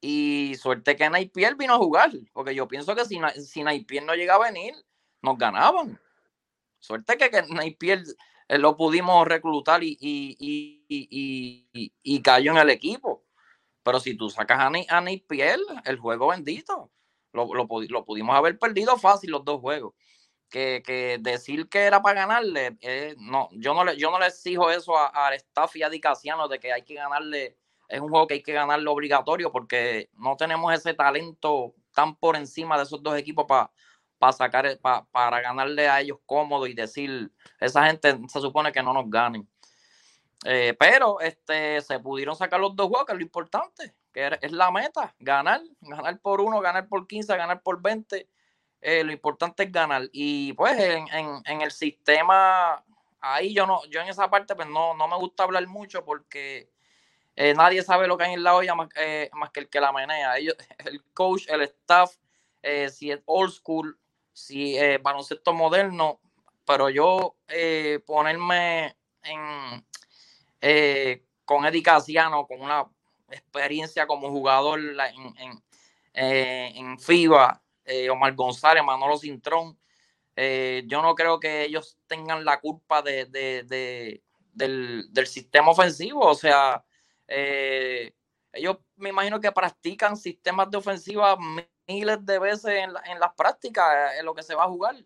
Y 0.00 0.54
suerte 0.56 0.96
que 0.96 1.10
Naipier 1.10 1.56
vino 1.56 1.74
a 1.74 1.78
jugar, 1.78 2.10
porque 2.32 2.54
yo 2.54 2.66
pienso 2.66 2.94
que 2.94 3.04
si, 3.04 3.20
si 3.44 3.62
Naipier 3.62 4.02
no 4.04 4.14
llega 4.14 4.36
a 4.36 4.38
venir, 4.38 4.74
nos 5.22 5.36
ganaban. 5.36 6.00
Suerte 6.78 7.18
que, 7.18 7.30
que 7.30 7.42
Naipier 7.42 8.02
eh, 8.48 8.58
lo 8.58 8.76
pudimos 8.76 9.26
reclutar 9.28 9.82
y, 9.84 9.96
y, 10.00 11.68
y, 12.02 12.22
cayó 12.22 12.52
en 12.52 12.58
el 12.58 12.70
equipo. 12.70 13.24
Pero 13.82 14.00
si 14.00 14.16
tú 14.16 14.30
sacas 14.30 14.58
a, 14.58 14.66
a 14.96 15.00
Naipier, 15.00 15.58
el 15.84 15.98
juego 15.98 16.28
bendito, 16.28 16.90
lo, 17.32 18.04
pudimos 18.04 18.36
haber 18.36 18.58
perdido 18.58 18.96
fácil 18.96 19.30
los 19.30 19.44
dos 19.44 19.60
juegos 19.60 19.94
que, 20.50 21.18
decir 21.20 21.68
que 21.68 21.80
era 21.80 22.02
para 22.02 22.22
ganarle, 22.22 22.76
eh, 22.80 23.14
no, 23.18 23.48
yo 23.52 23.72
no 23.72 23.84
le, 23.84 23.96
yo 23.96 24.10
no 24.10 24.18
le 24.18 24.26
exijo 24.26 24.70
eso 24.70 24.98
al 24.98 25.34
staff 25.34 25.76
y 25.76 25.82
a 25.82 25.88
Dicasiano 25.88 26.48
de 26.48 26.58
que 26.58 26.72
hay 26.72 26.82
que 26.82 26.94
ganarle, 26.94 27.56
es 27.90 28.00
un 28.00 28.08
juego 28.08 28.26
que 28.26 28.34
hay 28.34 28.42
que 28.42 28.52
ganarle 28.52 28.88
obligatorio 28.88 29.50
porque 29.50 30.10
no 30.14 30.36
tenemos 30.36 30.72
ese 30.72 30.94
talento 30.94 31.74
tan 31.92 32.14
por 32.16 32.36
encima 32.36 32.76
de 32.76 32.84
esos 32.84 33.02
dos 33.02 33.16
equipos 33.16 33.46
para 33.46 34.32
sacar, 34.32 34.78
para 35.10 35.40
ganarle 35.40 35.88
a 35.88 36.00
ellos 36.00 36.18
cómodo 36.26 36.66
y 36.66 36.74
decir, 36.74 37.32
esa 37.58 37.86
gente 37.86 38.18
se 38.28 38.40
supone 38.40 38.72
que 38.72 38.82
no 38.82 38.92
nos 38.92 39.10
ganen. 39.10 39.48
Eh, 40.44 40.74
pero 40.78 41.20
este, 41.20 41.80
se 41.82 41.98
pudieron 42.00 42.34
sacar 42.34 42.60
los 42.60 42.74
dos 42.74 42.88
juegos, 42.88 43.06
que 43.06 43.12
es 43.12 43.18
lo 43.18 43.24
importante, 43.24 43.94
que 44.12 44.38
es 44.40 44.52
la 44.52 44.70
meta, 44.70 45.14
ganar, 45.18 45.60
ganar 45.80 46.18
por 46.20 46.40
uno, 46.40 46.60
ganar 46.60 46.88
por 46.88 47.06
15, 47.06 47.36
ganar 47.36 47.62
por 47.62 47.82
20 47.82 48.26
eh, 48.80 49.04
lo 49.04 49.12
importante 49.12 49.64
es 49.64 49.72
ganar. 49.72 50.08
Y 50.12 50.52
pues 50.54 50.78
en, 50.78 51.06
en, 51.12 51.60
el 51.60 51.70
sistema, 51.70 52.82
ahí 53.20 53.52
yo 53.52 53.66
no, 53.66 53.84
yo 53.86 54.00
en 54.00 54.08
esa 54.08 54.30
parte 54.30 54.54
pues 54.54 54.68
no, 54.68 54.94
no 54.94 55.06
me 55.08 55.16
gusta 55.16 55.42
hablar 55.42 55.66
mucho 55.66 56.04
porque 56.04 56.70
eh, 57.40 57.54
nadie 57.54 57.82
sabe 57.82 58.06
lo 58.06 58.16
que 58.16 58.24
hay 58.24 58.34
en 58.34 58.42
la 58.42 58.54
olla 58.54 58.74
más, 58.74 58.88
eh, 58.96 59.30
más 59.32 59.50
que 59.50 59.60
el 59.60 59.68
que 59.68 59.80
la 59.80 59.92
menea. 59.92 60.36
Ellos, 60.38 60.54
el 60.78 61.02
coach, 61.12 61.48
el 61.48 61.62
staff, 61.62 62.14
si 62.90 63.10
es 63.10 63.20
old 63.24 63.52
school, 63.52 63.98
si 64.32 64.76
es 64.76 65.02
baloncesto 65.02 65.52
moderno, 65.52 66.20
pero 66.66 66.90
yo 66.90 67.36
ponerme 68.06 68.96
en 69.22 69.84
con 71.44 71.64
Eddie 71.64 71.82
Casiano, 71.82 72.46
con 72.46 72.60
una 72.60 72.86
experiencia 73.30 74.06
como 74.06 74.30
jugador 74.30 74.78
en, 74.78 75.00
en, 75.38 76.76
en 76.76 76.98
FIBA, 76.98 77.60
eh, 77.90 78.08
Omar 78.08 78.34
González, 78.34 78.84
Manolo 78.84 79.18
Cintrón. 79.18 79.76
Eh, 80.36 80.84
yo 80.86 81.02
no 81.02 81.14
creo 81.16 81.40
que 81.40 81.64
ellos 81.64 81.98
tengan 82.06 82.44
la 82.44 82.60
culpa 82.60 83.02
de, 83.02 83.26
del, 84.54 85.26
sistema 85.26 85.70
ofensivo. 85.70 86.20
O 86.20 86.34
sea, 86.34 86.84
eh, 87.30 88.12
ellos 88.52 88.78
me 88.96 89.10
imagino 89.10 89.40
que 89.40 89.52
practican 89.52 90.16
sistemas 90.16 90.70
de 90.70 90.78
ofensiva 90.78 91.38
miles 91.86 92.26
de 92.26 92.38
veces 92.38 92.84
en, 92.84 92.92
las 92.92 93.34
prácticas, 93.36 94.18
en 94.18 94.26
lo 94.26 94.34
que 94.34 94.42
se 94.42 94.54
va 94.54 94.64
a 94.64 94.68
jugar. 94.68 94.96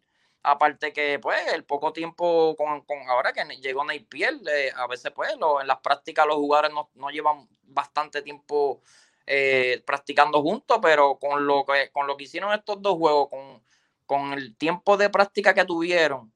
Aparte 0.43 0.93
que, 0.93 1.19
pues, 1.21 1.53
el 1.53 1.65
poco 1.65 1.93
tiempo 1.93 2.57
con, 2.57 2.85
ahora 3.09 3.33
que 3.33 3.45
llegó 3.57 3.85
Neipiel, 3.85 4.43
a 4.75 4.87
veces, 4.87 5.13
pues, 5.15 5.33
en 5.33 5.67
las 5.67 5.79
prácticas 5.79 6.27
los 6.27 6.37
jugadores 6.37 6.73
no, 6.73 6.91
no 6.95 7.11
llevan 7.11 7.49
bastante 7.63 8.23
tiempo 8.23 8.83
eh, 9.27 9.83
practicando 9.87 10.43
juntos, 10.43 10.79
pero 10.83 11.19
con 11.19 11.47
lo 11.47 11.65
que, 11.65 11.91
con 11.93 12.07
lo 12.07 12.17
que 12.17 12.25
hicieron 12.25 12.53
estos 12.53 12.83
dos 12.83 12.97
juegos, 12.97 13.29
con, 13.31 13.63
con 14.07 14.33
el 14.35 14.57
tiempo 14.57 14.97
de 14.99 15.09
práctica 15.09 15.55
que 15.55 15.65
tuvieron, 15.65 16.33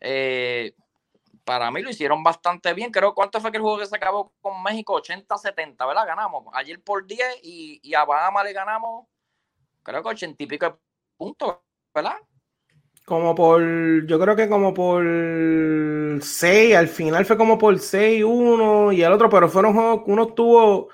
eh, 0.00 0.74
para 1.50 1.68
mí 1.72 1.82
lo 1.82 1.90
hicieron 1.90 2.22
bastante 2.22 2.72
bien. 2.74 2.92
Creo, 2.92 3.12
¿cuánto 3.12 3.40
fue 3.40 3.50
que 3.50 3.56
el 3.56 3.62
juego 3.64 3.78
que 3.78 3.86
se 3.86 3.96
acabó 3.96 4.32
con 4.40 4.62
México? 4.62 4.94
80-70, 5.02 5.84
¿verdad? 5.84 6.06
Ganamos. 6.06 6.44
Ayer 6.52 6.80
por 6.80 7.04
10 7.04 7.40
y, 7.42 7.80
y, 7.82 7.92
a 7.94 8.04
Bahama 8.04 8.44
le 8.44 8.52
ganamos, 8.52 9.08
creo 9.82 10.00
que 10.00 10.10
80 10.10 10.44
y 10.44 10.46
pico 10.46 10.66
de 10.66 10.76
puntos, 11.16 11.56
¿verdad? 11.92 12.18
Como 13.04 13.34
por, 13.34 13.60
yo 14.06 14.20
creo 14.20 14.36
que 14.36 14.48
como 14.48 14.72
por 14.72 15.02
6, 16.22 16.76
al 16.76 16.86
final 16.86 17.26
fue 17.26 17.36
como 17.36 17.58
por 17.58 17.74
6-1 17.74 18.94
y 18.94 19.02
el 19.02 19.12
otro, 19.12 19.28
pero 19.28 19.48
fueron 19.48 19.74
juegos, 19.74 20.02
uno 20.06 20.28
tuvo 20.28 20.88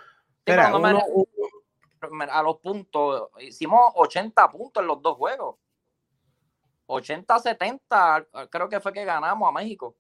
a 2.31 2.43
los 2.43 2.57
puntos, 2.61 3.29
hicimos 3.41 3.93
80 3.95 4.51
puntos 4.51 4.81
en 4.81 4.87
los 4.87 5.03
dos 5.03 5.19
juegos. 5.19 5.57
80-70, 6.87 8.49
creo 8.49 8.71
que 8.71 8.81
fue 8.81 8.95
que 8.95 9.05
ganamos 9.05 9.47
a 9.47 9.53
México. 9.53 9.95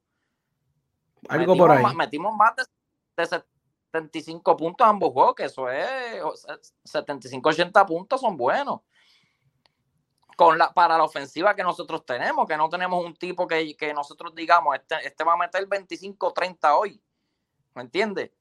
Algo 1.29 1.57
por 1.57 1.71
ahí. 1.71 1.95
metimos 1.95 2.35
más 2.37 2.55
de, 2.57 2.65
75 3.93 4.57
puntos 4.57 4.87
a 4.87 4.91
ambos 4.91 5.12
juegos, 5.12 5.35
que 5.35 5.45
eso 5.45 5.71
es 5.71 5.87
75-80 6.85 7.87
puntos 7.87 8.21
son 8.21 8.37
buenos. 8.37 8.81
Con 10.37 10.59
la, 10.59 10.71
para 10.75 10.99
la 10.99 11.05
ofensiva 11.05 11.55
que 11.57 11.62
nosotros 11.62 12.05
tenemos, 12.05 12.47
que 12.47 12.59
no 12.59 12.69
tenemos 12.69 13.03
un 13.03 13.15
tipo 13.15 13.47
que, 13.47 13.75
que 13.75 13.95
nosotros 13.95 14.35
digamos, 14.35 14.75
este, 14.75 14.97
este 15.07 15.25
va 15.25 15.33
a 15.33 15.39
meter 15.39 15.67
25-30 15.67 16.79
hoy. 16.79 17.03
¿Me 17.75 17.83
entiendes? 17.83 18.33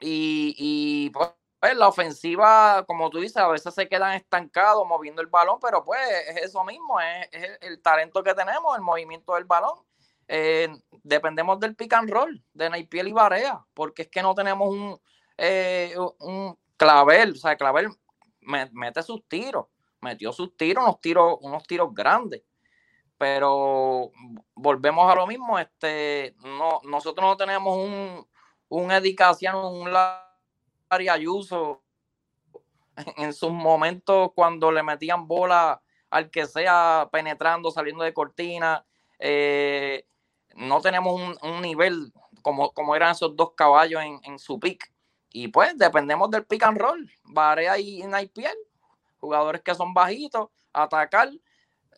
Y, 0.00 1.10
pues, 1.10 1.30
pues, 1.58 1.76
la 1.76 1.88
ofensiva, 1.88 2.84
como 2.86 3.10
tú 3.10 3.18
dices, 3.18 3.36
a 3.38 3.48
veces 3.48 3.74
se 3.74 3.88
quedan 3.88 4.14
estancados 4.14 4.86
moviendo 4.86 5.20
el 5.20 5.26
balón, 5.26 5.58
pero 5.60 5.84
pues 5.84 6.00
es 6.28 6.36
eso 6.44 6.62
mismo, 6.64 7.00
es, 7.00 7.28
el 7.60 7.82
talento 7.82 8.22
que 8.22 8.34
tenemos, 8.34 8.76
el 8.76 8.82
movimiento 8.82 9.34
del 9.34 9.44
balón. 9.44 9.78
Eh, 10.28 10.68
dependemos 11.02 11.58
del 11.58 11.74
pick 11.74 11.94
and 11.94 12.10
roll, 12.10 12.44
de 12.52 12.68
Naipiel 12.68 13.08
y 13.08 13.12
Barea, 13.12 13.64
porque 13.72 14.02
es 14.02 14.08
que 14.08 14.22
no 14.22 14.34
tenemos 14.34 14.68
un, 14.68 15.00
eh, 15.38 15.94
un 16.20 16.58
clavel, 16.76 17.32
o 17.32 17.36
sea, 17.36 17.56
clavel 17.56 17.88
mete 18.40 19.02
sus 19.02 19.26
tiros, 19.26 19.66
metió 20.00 20.32
sus 20.32 20.56
tiros, 20.56 20.84
unos 20.84 21.00
tiros, 21.00 21.38
unos 21.40 21.64
tiros 21.64 21.92
grandes. 21.94 22.42
Pero 23.16 24.12
volvemos 24.54 25.10
a 25.10 25.14
lo 25.14 25.26
mismo, 25.26 25.58
este, 25.58 26.36
no, 26.44 26.80
nosotros 26.84 27.26
no 27.26 27.36
tenemos 27.36 27.76
un, 27.76 28.26
un 28.68 28.92
Edicaciano, 28.92 29.70
un 29.70 29.92
Larry 29.92 31.08
Ayuso, 31.08 31.82
en 33.16 33.32
sus 33.32 33.50
momentos 33.50 34.32
cuando 34.34 34.70
le 34.72 34.82
metían 34.82 35.26
bola 35.26 35.80
al 36.10 36.30
que 36.30 36.46
sea 36.46 37.08
penetrando, 37.12 37.70
saliendo 37.70 38.04
de 38.04 38.14
cortina. 38.14 38.84
Eh, 39.18 40.06
no 40.58 40.80
tenemos 40.80 41.38
un, 41.42 41.62
nivel 41.62 42.12
como, 42.42 42.72
como 42.72 42.96
eran 42.96 43.12
esos 43.12 43.34
dos 43.36 43.52
caballos 43.54 44.02
en, 44.02 44.38
su 44.38 44.58
pick. 44.58 44.92
y 45.30 45.48
pues 45.48 45.76
dependemos 45.76 46.30
del 46.30 46.44
pick 46.44 46.64
and 46.64 46.78
roll, 46.78 47.10
Varea 47.22 47.78
y 47.78 48.02
Naipiel, 48.02 48.56
jugadores 49.18 49.62
que 49.62 49.74
son 49.74 49.94
bajitos, 49.94 50.48
atacar, 50.72 51.30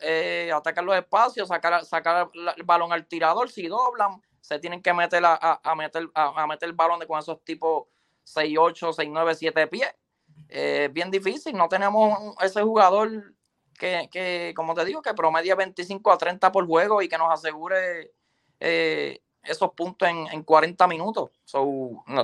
eh, 0.01 0.51
atacar 0.53 0.83
los 0.83 0.95
espacios, 0.95 1.47
sacar, 1.47 1.83
sacar 1.85 2.29
el 2.55 2.63
balón 2.63 2.93
al 2.93 3.07
tirador, 3.07 3.49
si 3.49 3.67
doblan, 3.67 4.21
se 4.41 4.59
tienen 4.59 4.81
que 4.81 4.93
meter 4.93 5.23
a, 5.25 5.75
meter, 5.75 6.09
a, 6.13 6.45
meter 6.47 6.69
el 6.69 6.75
balón 6.75 6.99
con 7.07 7.19
esos 7.19 7.43
tipos 7.43 7.85
6, 8.23 8.57
8, 8.59 8.93
6, 8.93 9.09
9, 9.11 9.35
7 9.35 9.67
pies. 9.67 9.95
Eh, 10.49 10.89
bien 10.91 11.09
difícil, 11.09 11.55
no 11.55 11.67
tenemos 11.67 12.35
ese 12.41 12.61
jugador 12.61 13.33
que, 13.77 14.09
que, 14.11 14.53
como 14.55 14.73
te 14.73 14.85
digo, 14.85 15.01
que 15.01 15.13
promedia 15.13 15.55
25 15.55 16.11
a 16.11 16.17
30 16.17 16.51
por 16.51 16.67
juego 16.67 17.01
y 17.01 17.09
que 17.09 17.17
nos 17.17 17.31
asegure 17.31 18.11
eh, 18.61 19.19
esos 19.43 19.71
puntos 19.71 20.07
en, 20.07 20.43
40 20.43 20.87
minutos. 20.87 21.31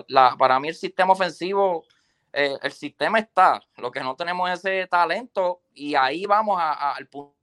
la, 0.08 0.36
para 0.38 0.60
mí 0.60 0.68
el 0.68 0.76
sistema 0.76 1.14
ofensivo, 1.14 1.84
eh, 2.32 2.56
el 2.62 2.72
sistema 2.72 3.18
está, 3.18 3.60
lo 3.78 3.90
que 3.90 4.02
no 4.02 4.16
tenemos 4.16 4.48
es 4.52 4.60
ese 4.60 4.86
talento 4.86 5.62
y 5.74 5.96
ahí 5.96 6.28
vamos 6.28 6.60
al 6.62 7.08
punto 7.08 7.34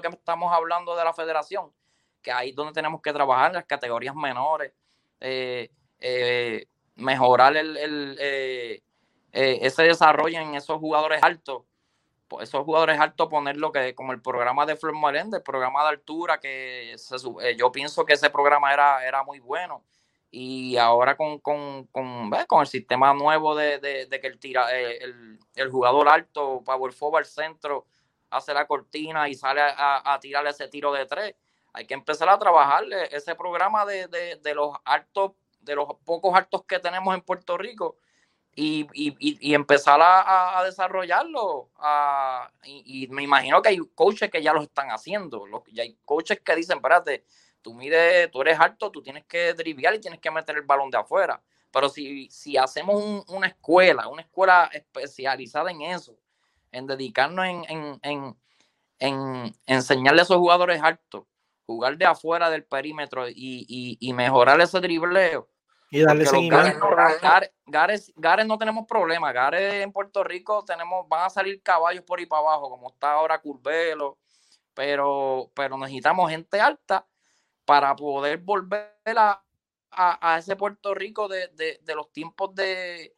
que 0.00 0.08
estamos 0.08 0.50
hablando 0.50 0.96
de 0.96 1.04
la 1.04 1.12
federación, 1.12 1.70
que 2.22 2.32
ahí 2.32 2.50
es 2.50 2.56
donde 2.56 2.72
tenemos 2.72 3.02
que 3.02 3.12
trabajar 3.12 3.48
en 3.48 3.56
las 3.56 3.66
categorías 3.66 4.14
menores, 4.14 4.72
eh, 5.20 5.68
mejorar 6.94 7.58
el, 7.58 7.76
ese 9.32 9.82
desarrollo 9.82 10.40
en 10.40 10.54
esos 10.54 10.78
jugadores 10.78 11.22
altos 11.22 11.64
esos 12.40 12.64
jugadores 12.64 12.98
altos 13.00 13.28
ponerlo 13.28 13.72
que 13.72 13.94
como 13.94 14.12
el 14.12 14.20
programa 14.20 14.66
de 14.66 14.76
Flor 14.76 14.98
Melende, 14.98 15.38
el 15.38 15.42
programa 15.42 15.82
de 15.82 15.88
altura, 15.90 16.40
que 16.40 16.92
eh, 16.92 17.56
yo 17.56 17.72
pienso 17.72 18.04
que 18.04 18.14
ese 18.14 18.30
programa 18.30 18.72
era, 18.72 19.06
era 19.06 19.22
muy 19.22 19.40
bueno. 19.40 19.84
Y 20.30 20.76
ahora 20.76 21.16
con, 21.16 21.38
con, 21.38 21.86
con, 21.86 22.30
con 22.48 22.60
el 22.60 22.66
sistema 22.66 23.14
nuevo 23.14 23.54
de, 23.54 23.78
de, 23.78 24.20
que 24.20 24.26
el, 24.26 24.38
tira, 24.38 24.76
eh, 24.76 24.98
el, 25.00 25.38
el, 25.54 25.70
jugador 25.70 26.08
alto, 26.08 26.62
power 26.64 26.92
forward 26.92 27.26
centro, 27.26 27.86
hace 28.30 28.52
la 28.52 28.66
cortina 28.66 29.28
y 29.28 29.34
sale 29.34 29.60
a, 29.60 30.12
a 30.12 30.18
tirar 30.20 30.46
ese 30.46 30.66
tiro 30.68 30.92
de 30.92 31.06
tres. 31.06 31.34
Hay 31.72 31.86
que 31.86 31.94
empezar 31.94 32.28
a 32.28 32.38
trabajar 32.38 32.84
ese 33.10 33.34
programa 33.34 33.86
de, 33.86 34.08
de 34.08 34.54
los 34.54 34.76
altos, 34.84 35.32
de 35.60 35.76
los 35.76 35.88
pocos 36.04 36.34
altos 36.34 36.64
que 36.64 36.80
tenemos 36.80 37.14
en 37.14 37.20
Puerto 37.20 37.56
Rico 37.56 37.96
y, 38.56 38.86
y, 38.92 39.16
y, 39.18 39.54
empezar 39.54 40.00
a, 40.00 40.58
a 40.58 40.64
desarrollarlo. 40.64 41.70
A, 41.76 42.50
y, 42.64 43.08
me 43.08 43.22
imagino 43.22 43.60
que 43.60 43.70
hay 43.70 43.78
coaches 43.94 44.30
que 44.30 44.42
ya 44.42 44.52
lo 44.52 44.62
están 44.62 44.88
haciendo. 44.90 45.46
y 45.66 45.80
hay 45.80 45.98
coaches 46.04 46.40
que 46.40 46.56
dicen, 46.56 46.76
espérate, 46.76 47.24
tú 47.62 47.74
mides, 47.74 48.30
tú 48.30 48.42
eres 48.42 48.58
alto, 48.60 48.90
tú 48.90 49.02
tienes 49.02 49.24
que 49.24 49.54
driviar 49.54 49.94
y 49.94 50.00
tienes 50.00 50.20
que 50.20 50.30
meter 50.30 50.56
el 50.56 50.62
balón 50.62 50.90
de 50.90 50.98
afuera. 50.98 51.42
Pero 51.70 51.88
si, 51.88 52.30
si 52.30 52.56
hacemos 52.56 53.24
una 53.28 53.48
escuela, 53.48 54.08
una 54.08 54.22
escuela 54.22 54.70
especializada 54.72 55.70
en 55.70 55.82
eso, 55.82 56.16
en 56.70 56.86
dedicarnos 56.86 57.46
en, 57.46 57.64
en, 57.68 58.00
en, 58.02 58.36
en 58.98 59.54
enseñarle 59.66 60.20
a 60.20 60.24
esos 60.24 60.36
jugadores 60.36 60.80
altos, 60.82 61.24
jugar 61.66 61.96
de 61.96 62.06
afuera 62.06 62.50
del 62.50 62.64
perímetro 62.64 63.28
y, 63.28 63.96
y 63.98 64.12
mejorar 64.12 64.60
ese 64.60 64.80
dribleo, 64.80 65.48
y 65.94 66.02
darle 66.02 66.26
seguimiento. 66.26 66.88
Gares, 67.66 68.12
no 68.46 68.58
tenemos 68.58 68.84
problema. 68.86 69.32
Gares 69.32 69.74
en 69.74 69.92
Puerto 69.92 70.24
Rico 70.24 70.64
tenemos, 70.64 71.08
van 71.08 71.26
a 71.26 71.30
salir 71.30 71.62
caballos 71.62 72.02
por 72.02 72.18
ahí 72.18 72.26
para 72.26 72.40
abajo, 72.40 72.68
como 72.68 72.88
está 72.88 73.12
ahora 73.12 73.40
Curvelo. 73.40 74.18
Pero, 74.74 75.52
pero 75.54 75.78
necesitamos 75.78 76.28
gente 76.30 76.60
alta 76.60 77.06
para 77.64 77.94
poder 77.94 78.38
volver 78.38 78.90
a, 79.16 79.40
a, 79.92 80.38
ese 80.38 80.56
Puerto 80.56 80.94
Rico 80.94 81.28
de, 81.28 81.48
de, 81.54 81.94
los 81.94 82.12
tiempos 82.12 82.52
de 82.56 83.14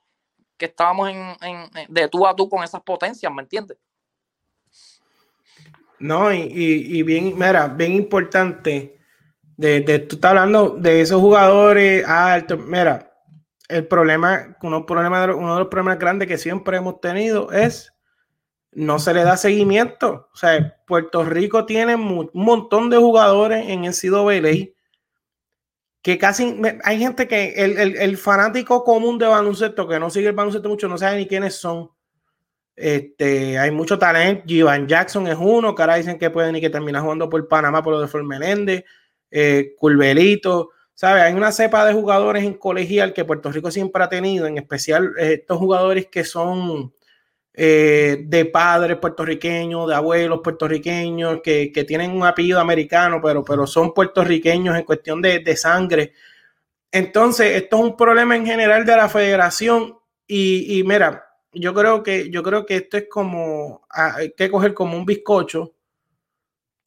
que 0.58 0.66
estábamos 0.66 1.08
en, 1.08 1.34
en, 1.40 1.70
de 1.88 2.08
tú 2.08 2.26
a 2.26 2.36
tú 2.36 2.46
con 2.50 2.62
esas 2.62 2.82
potencias, 2.82 3.32
¿me 3.32 3.40
entiendes? 3.40 3.78
No, 5.98 6.30
y, 6.30 6.40
y, 6.40 6.98
y 6.98 7.02
bien, 7.02 7.32
mira, 7.38 7.68
bien 7.68 7.92
importante 7.92 8.95
de, 9.56 9.80
de, 9.80 9.98
tú 10.00 10.16
estás 10.16 10.30
hablando 10.30 10.70
de 10.70 11.00
esos 11.00 11.20
jugadores 11.20 12.06
altos. 12.06 12.58
Mira, 12.58 13.12
el 13.68 13.86
problema, 13.86 14.56
uno, 14.62 14.86
problema 14.86 15.24
uno 15.34 15.54
de 15.54 15.60
los 15.60 15.68
problemas 15.68 15.98
grandes 15.98 16.28
que 16.28 16.38
siempre 16.38 16.76
hemos 16.76 17.00
tenido 17.00 17.50
es 17.52 17.92
no 18.72 18.98
se 18.98 19.14
le 19.14 19.24
da 19.24 19.36
seguimiento. 19.36 20.28
O 20.32 20.36
sea, 20.36 20.76
Puerto 20.86 21.24
Rico 21.24 21.64
tiene 21.64 21.94
un 21.94 22.30
montón 22.34 22.90
de 22.90 22.98
jugadores 22.98 23.68
en 23.68 23.84
el 23.84 23.94
CWLA 23.94 24.72
que 26.02 26.18
casi 26.18 26.56
hay 26.84 26.98
gente 27.00 27.26
que 27.26 27.54
el, 27.56 27.96
el, 27.96 28.16
fanático 28.16 28.84
común 28.84 29.18
de 29.18 29.26
baloncesto 29.26 29.88
que 29.88 29.98
no 29.98 30.08
sigue 30.08 30.28
el 30.28 30.34
baloncesto 30.34 30.68
mucho 30.68 30.86
no 30.86 30.96
sabe 30.96 31.16
ni 31.16 31.26
quiénes 31.26 31.56
son. 31.56 31.90
Este, 32.76 33.58
hay 33.58 33.72
mucho 33.72 33.98
talento. 33.98 34.44
Jivan 34.46 34.86
Jackson 34.86 35.26
es 35.26 35.36
uno, 35.36 35.74
que 35.74 35.82
ahora 35.82 35.96
dicen 35.96 36.16
que 36.16 36.30
puede 36.30 36.52
ni 36.52 36.60
que 36.60 36.70
termina 36.70 37.00
jugando 37.00 37.28
por 37.28 37.48
Panamá 37.48 37.82
por 37.82 37.94
lo 37.94 38.00
de 38.00 38.06
Formeléndez 38.06 38.84
eh, 39.30 39.74
Culverito, 39.78 40.70
¿sabe? 40.94 41.22
Hay 41.22 41.34
una 41.34 41.52
cepa 41.52 41.84
de 41.84 41.92
jugadores 41.92 42.44
en 42.44 42.54
colegial 42.54 43.12
que 43.12 43.24
Puerto 43.24 43.50
Rico 43.52 43.70
siempre 43.70 44.02
ha 44.02 44.08
tenido, 44.08 44.46
en 44.46 44.58
especial 44.58 45.12
eh, 45.18 45.34
estos 45.40 45.58
jugadores 45.58 46.06
que 46.06 46.24
son 46.24 46.92
eh, 47.54 48.18
de 48.24 48.44
padres 48.46 48.98
puertorriqueños, 48.98 49.88
de 49.88 49.94
abuelos 49.94 50.40
puertorriqueños, 50.42 51.40
que, 51.42 51.84
tienen 51.86 52.10
un 52.10 52.24
apellido 52.24 52.60
americano, 52.60 53.20
pero, 53.22 53.44
pero 53.44 53.66
son 53.66 53.94
puertorriqueños 53.94 54.76
en 54.76 54.84
cuestión 54.84 55.22
de, 55.22 55.38
de 55.40 55.56
sangre. 55.56 56.12
Entonces, 56.90 57.56
esto 57.56 57.76
es 57.76 57.82
un 57.82 57.96
problema 57.96 58.36
en 58.36 58.46
general 58.46 58.84
de 58.86 58.96
la 58.96 59.08
federación 59.08 59.98
y, 60.26 60.78
y, 60.78 60.82
mira, 60.82 61.26
yo 61.52 61.72
creo 61.74 62.02
que 62.02 62.30
yo 62.30 62.42
creo 62.42 62.66
que 62.66 62.76
esto 62.76 62.96
es 62.96 63.06
como 63.08 63.86
ah, 63.90 64.16
hay 64.16 64.32
que 64.32 64.50
coger 64.50 64.74
como 64.74 64.96
un 64.96 65.06
bizcocho 65.06 65.75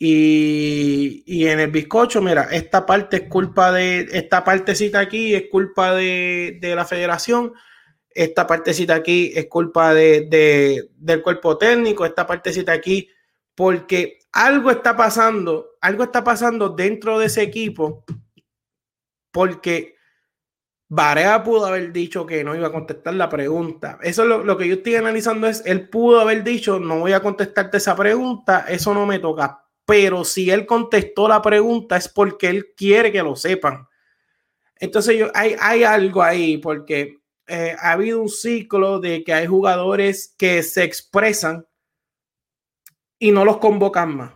y, 0.01 1.45
en 1.45 1.59
el 1.59 1.71
bizcocho, 1.71 2.21
mira, 2.21 2.43
esta 2.51 2.85
parte 2.85 3.17
es 3.17 3.23
culpa 3.23 3.73
de, 3.73 4.07
esta 4.13 4.45
partecita 4.45 5.01
aquí 5.01 5.35
es 5.35 5.49
culpa 5.51 5.93
de, 5.93 6.57
la 6.62 6.85
federación, 6.85 7.53
esta 8.09 8.47
partecita 8.47 8.95
aquí 8.95 9.33
es 9.35 9.47
culpa 9.47 9.93
de, 9.93 10.89
del 10.95 11.21
cuerpo 11.21 11.57
técnico, 11.57 12.05
esta 12.05 12.25
partecita 12.25 12.71
aquí, 12.71 13.09
porque 13.53 14.19
algo 14.31 14.71
está 14.71 14.95
pasando, 14.95 15.71
algo 15.81 16.03
está 16.03 16.23
pasando 16.23 16.69
dentro 16.69 17.19
de 17.19 17.25
ese 17.25 17.41
equipo, 17.41 18.05
porque 19.31 19.95
Barea 20.88 21.43
pudo 21.43 21.65
haber 21.65 21.91
dicho 21.91 22.25
que 22.25 22.43
no 22.43 22.55
iba 22.55 22.67
a 22.67 22.71
contestar 22.71 23.13
la 23.13 23.29
pregunta. 23.29 23.99
Eso 24.01 24.23
es 24.23 24.29
lo, 24.29 24.43
lo, 24.43 24.57
que 24.57 24.67
yo 24.67 24.75
estoy 24.75 24.95
analizando 24.95 25.45
es, 25.45 25.62
él 25.65 25.89
pudo 25.89 26.21
haber 26.21 26.43
dicho, 26.43 26.79
no 26.79 26.99
voy 26.99 27.12
a 27.12 27.21
contestarte 27.21 27.77
esa 27.77 27.95
pregunta, 27.95 28.65
eso 28.67 28.93
no 28.93 29.05
me 29.05 29.19
toca 29.19 29.68
pero 29.89 30.23
si 30.23 30.52
él 30.52 30.67
contestó 30.67 31.28
la 31.28 31.41
pregunta 31.41 31.97
es 31.97 32.08
porque 32.08 32.47
él 32.47 32.75
quiere 32.78 33.12
que 33.12 33.23
lo 33.23 33.36
sepan. 33.36 33.88
Entonces 34.75 35.17
yo, 35.17 35.32
hay, 35.34 35.56
hay 35.60 35.84
algo 35.84 36.21
ahí 36.21 36.60
porque 36.60 37.17
eh, 37.47 37.75
ha 37.80 37.93
habido 37.93 38.21
un 38.21 38.30
ciclo 38.30 38.99
de 38.99 39.23
que 39.23 39.34
hay 39.34 39.47
jugadores 39.47 40.36
que 40.38 40.62
se 40.62 40.84
expresan 40.84 41.65
y 43.17 43.32
no 43.32 43.43
los 43.43 43.58
convocan 43.58 44.15
más. 44.15 44.34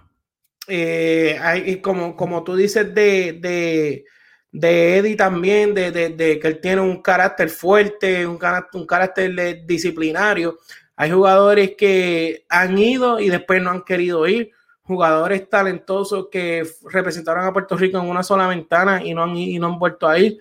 Eh, 0.67 1.37
hay, 1.39 1.79
como, 1.81 2.15
como 2.15 2.43
tú 2.43 2.55
dices 2.55 2.91
de, 2.95 3.33
de, 3.33 4.05
de 4.51 4.97
Eddie 4.97 5.15
también, 5.15 5.75
de, 5.75 5.91
de, 5.91 6.39
que 6.39 6.47
él 6.47 6.61
tiene 6.61 6.81
un 6.81 6.99
carácter 7.03 7.51
fuerte, 7.51 8.25
un 8.25 8.39
carácter, 8.39 8.81
un 8.81 8.87
carácter 8.87 9.67
disciplinario. 9.67 10.57
Hay 10.95 11.11
jugadores 11.11 11.75
que 11.77 12.43
han 12.49 12.75
ido 12.75 13.19
y 13.19 13.29
después 13.29 13.61
no 13.61 13.69
han 13.69 13.83
querido 13.83 14.27
ir 14.27 14.51
jugadores 14.83 15.49
talentosos 15.49 16.27
que 16.31 16.67
representaron 16.91 17.45
a 17.45 17.53
Puerto 17.53 17.77
Rico 17.77 17.99
en 17.99 18.09
una 18.09 18.23
sola 18.23 18.47
ventana 18.47 19.03
y 19.03 19.13
no 19.13 19.23
han, 19.23 19.35
y 19.35 19.57
no 19.59 19.67
han 19.67 19.79
vuelto 19.79 20.07
a 20.07 20.19
ir. 20.19 20.39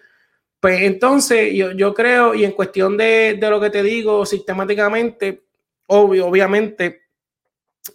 Pues 0.61 0.83
entonces 0.83 1.53
yo, 1.55 1.73
yo 1.73 1.93
creo, 1.95 2.35
y 2.35 2.45
en 2.45 2.53
cuestión 2.53 2.97
de, 2.97 3.37
de, 3.41 3.51
lo 3.51 3.61
que 3.61 3.71
te 3.71 3.83
digo 3.83 4.25
sistemáticamente, 4.25 5.43
obviamente, 5.87 7.03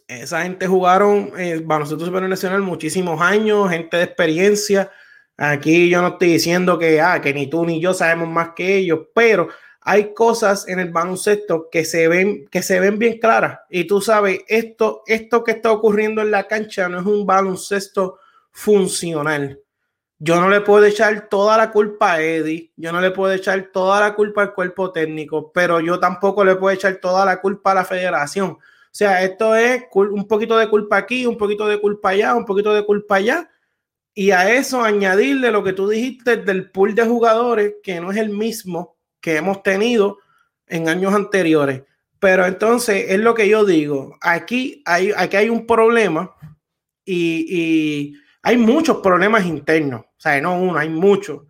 esa 0.08 0.44
gente 0.44 0.68
jugaron 0.68 1.32
eh, 1.38 1.62
baloncesto 1.64 2.06
superior 2.06 2.30
nacional 2.30 2.62
muchísimos 2.62 3.22
años, 3.22 3.70
gente 3.70 3.98
de 3.98 4.04
experiencia. 4.04 4.92
Aquí 5.38 5.90
yo 5.90 6.02
no 6.02 6.10
estoy 6.10 6.30
diciendo 6.30 6.78
que, 6.78 7.00
ah, 7.00 7.22
que 7.22 7.34
ni 7.34 7.48
tú 7.48 7.66
ni 7.66 7.80
yo 7.80 7.94
sabemos 7.94 8.28
más 8.28 8.50
que 8.56 8.78
ellos, 8.78 9.00
pero 9.14 9.48
hay 9.90 10.14
cosas 10.14 10.68
en 10.68 10.82
el 10.82 10.92
baloncesto 10.92 11.70
que 11.72 11.86
se 11.86 12.10
ven, 12.10 12.46
que 12.52 12.62
se 12.62 12.82
ven 12.82 13.00
bien 13.00 13.20
claras. 13.20 13.60
Y 13.70 13.86
tú 13.86 14.02
sabes, 14.02 14.42
esto, 14.50 15.02
esto 15.08 15.46
que 15.46 15.52
está 15.52 15.72
ocurriendo 15.72 16.22
en 16.22 16.30
la 16.30 16.46
cancha 16.46 16.90
no 16.90 17.00
es 17.00 17.06
un 17.06 17.26
baloncesto 17.26 18.20
funcional. 18.52 19.62
Yo 20.20 20.42
no 20.42 20.50
le 20.50 20.60
puedo 20.60 20.84
echar 20.84 21.30
toda 21.30 21.56
la 21.56 21.72
culpa 21.72 22.16
a 22.16 22.22
Eddie, 22.22 22.74
yo 22.76 22.92
no 22.92 23.00
le 23.00 23.12
puedo 23.12 23.32
echar 23.32 23.70
toda 23.72 24.02
la 24.02 24.14
culpa 24.14 24.42
al 24.42 24.54
cuerpo 24.54 24.92
técnico, 24.92 25.54
pero 25.54 25.80
yo 25.80 25.98
tampoco 26.02 26.44
le 26.44 26.58
puedo 26.58 26.76
echar 26.76 26.98
toda 26.98 27.24
la 27.24 27.40
culpa 27.40 27.72
a 27.72 27.76
la 27.76 27.86
federación. 27.86 28.50
O 28.50 28.60
sea, 28.92 29.24
esto 29.24 29.56
es 29.56 29.84
un 29.94 30.28
poquito 30.28 30.58
de 30.58 30.68
culpa 30.68 30.98
aquí, 30.98 31.26
un 31.26 31.38
poquito 31.38 31.66
de 31.66 31.80
culpa 31.80 32.10
allá, 32.10 32.36
un 32.36 32.44
poquito 32.44 32.74
de 32.74 32.86
culpa 32.86 33.16
allá. 33.16 33.50
Y 34.14 34.32
a 34.32 34.54
eso 34.54 34.84
añadirle 34.84 35.50
lo 35.50 35.64
que 35.64 35.72
tú 35.72 35.88
dijiste 35.88 36.36
del 36.36 36.72
pool 36.72 36.94
de 36.94 37.06
jugadores, 37.06 37.76
que 37.82 38.02
no 38.02 38.12
es 38.12 38.18
el 38.18 38.32
mismo 38.32 38.97
que 39.28 39.36
hemos 39.36 39.62
tenido 39.62 40.20
en 40.68 40.88
años 40.88 41.14
anteriores. 41.14 41.82
Pero 42.18 42.46
entonces 42.46 43.08
es 43.10 43.20
lo 43.20 43.36
que 43.36 43.50
yo 43.50 43.66
digo, 43.66 44.16
aquí 44.22 44.82
hay, 44.86 45.12
aquí 45.18 45.36
hay 45.36 45.50
un 45.50 45.68
problema 45.68 46.34
y, 47.04 48.16
hay 48.42 48.56
muchos 48.56 49.00
problemas 49.04 49.46
internos, 49.46 50.00
o 50.00 50.20
sea, 50.20 50.40
no 50.40 50.58
uno, 50.58 50.78
hay 50.78 50.88
muchos. 50.88 51.42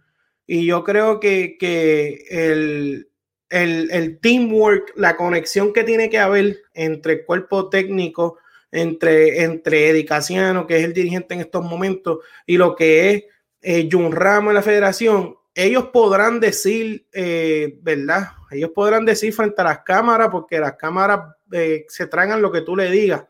Y 0.47 0.65
yo 0.65 0.83
creo 0.83 1.19
que, 1.19 1.55
que 1.59 2.25
el, 2.31 3.11
el, 3.51 3.91
el, 3.91 4.19
teamwork, 4.19 4.93
la 4.95 5.15
conexión 5.15 5.71
que 5.71 5.83
tiene 5.83 6.09
que 6.09 6.17
haber 6.17 6.57
entre 6.73 7.13
el 7.13 7.25
cuerpo 7.25 7.69
técnico, 7.69 8.39
entre, 8.71 9.43
entre 9.43 9.89
Eddie 9.89 10.05
Casiano, 10.05 10.65
que 10.65 10.77
es 10.79 10.83
el 10.83 10.93
dirigente 10.93 11.35
en 11.35 11.41
estos 11.41 11.63
momentos, 11.63 12.25
y 12.47 12.57
lo 12.57 12.75
que 12.75 13.11
es 13.11 13.23
eh, 13.61 13.87
Jun 13.91 14.11
Ramos 14.11 14.49
en 14.49 14.55
la 14.55 14.63
federación, 14.63 15.35
ellos 15.57 15.85
podrán 15.85 16.39
decir, 16.39 17.07
eh, 17.11 17.79
¿verdad? 17.81 18.29
Ellos 18.51 18.69
podrán 18.75 19.05
decir 19.05 19.33
frente 19.33 19.59
a 19.59 19.65
las 19.65 19.79
cámaras, 19.79 20.29
porque 20.29 20.59
las 20.59 20.73
cámaras 20.73 21.33
eh, 21.51 21.83
se 21.89 22.05
tragan 22.05 22.43
lo 22.43 22.51
que 22.51 22.61
tú 22.61 22.75
le 22.75 22.91
digas, 22.91 23.25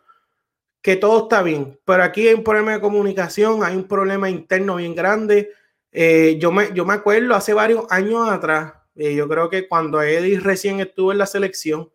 que 0.81 0.97
todo 0.97 1.23
está 1.23 1.41
bien. 1.41 1.79
Pero 1.85 2.03
aquí 2.03 2.27
hay 2.27 2.33
un 2.33 2.43
problema 2.43 2.73
de 2.73 2.81
comunicación, 2.81 3.63
hay 3.63 3.77
un 3.77 3.87
problema 3.87 4.29
interno 4.29 4.75
bien 4.75 4.93
grande. 4.93 5.51
Eh, 5.89 6.35
yo, 6.37 6.51
me, 6.51 6.73
yo 6.73 6.83
me 6.83 6.95
acuerdo 6.95 7.33
hace 7.33 7.53
varios 7.53 7.85
años 7.89 8.29
atrás, 8.29 8.73
yo 8.93 9.29
creo 9.29 9.49
que 9.49 9.67
cuando 9.67 10.01
Eddie 10.01 10.39
recién 10.39 10.81
estuvo 10.81 11.13
en 11.13 11.19
la 11.19 11.27
selección, 11.27 11.89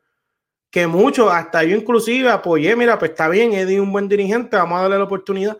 que 0.71 0.87
muchos, 0.87 1.31
hasta 1.31 1.63
yo 1.65 1.77
inclusive 1.77 2.31
apoyé, 2.31 2.75
mira, 2.75 2.99
pues 2.99 3.11
está 3.11 3.29
bien, 3.29 3.53
Eddie 3.53 3.75
es 3.75 3.81
un 3.83 3.93
buen 3.93 4.09
dirigente, 4.09 4.57
vamos 4.57 4.79
a 4.79 4.83
darle 4.83 4.97
la 4.97 5.05
oportunidad. 5.05 5.59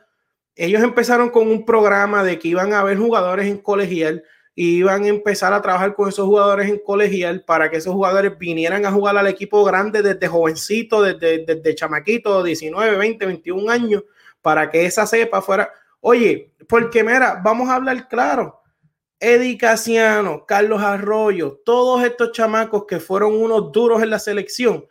Ellos 0.55 0.83
empezaron 0.83 1.29
con 1.29 1.51
un 1.51 1.67
programa 1.67 2.25
de 2.25 2.39
que 2.39 2.49
iban 2.49 2.73
a 2.73 2.81
haber 2.81 2.97
jugadores 2.97 3.47
en 3.47 3.59
colegial 3.59 4.23
y 4.55 4.79
iban 4.79 5.05
a 5.05 5.09
empezar 5.09 5.53
a 5.53 5.63
trabajar 5.63 5.95
con 5.95 6.09
esos 6.09 6.27
jugadores 6.27 6.69
en 6.69 6.79
colegial 6.79 7.43
para 7.45 7.71
que 7.71 7.79
esos 7.79 7.95
jugadores 7.95 8.37
vinieran 8.39 8.85
a 8.85 8.93
jugar 8.93 9.17
al 9.17 9.27
equipo 9.27 9.65
grande 9.65 10.03
desde 10.03 10.29
jovencito, 10.29 11.03
desde, 11.03 11.45
desde 11.45 11.75
chamaquito, 11.75 12.43
19, 12.43 12.97
20, 12.97 13.27
21 13.27 13.71
años, 13.71 14.05
para 14.43 14.71
que 14.71 14.85
esa 14.85 15.07
cepa 15.07 15.41
fuera. 15.41 15.71
Oye, 16.01 16.53
porque 16.69 17.03
mira, 17.03 17.41
vamos 17.43 17.69
a 17.69 17.77
hablar 17.77 18.09
claro. 18.09 18.61
Eddie 19.19 19.57
Casiano, 19.57 20.45
Carlos 20.47 20.83
Arroyo, 20.83 21.61
todos 21.65 22.05
estos 22.05 22.33
chamacos 22.33 22.87
que 22.87 22.99
fueron 22.99 23.41
unos 23.41 23.71
duros 23.71 24.03
en 24.03 24.11
la 24.11 24.19
selección, 24.19 24.85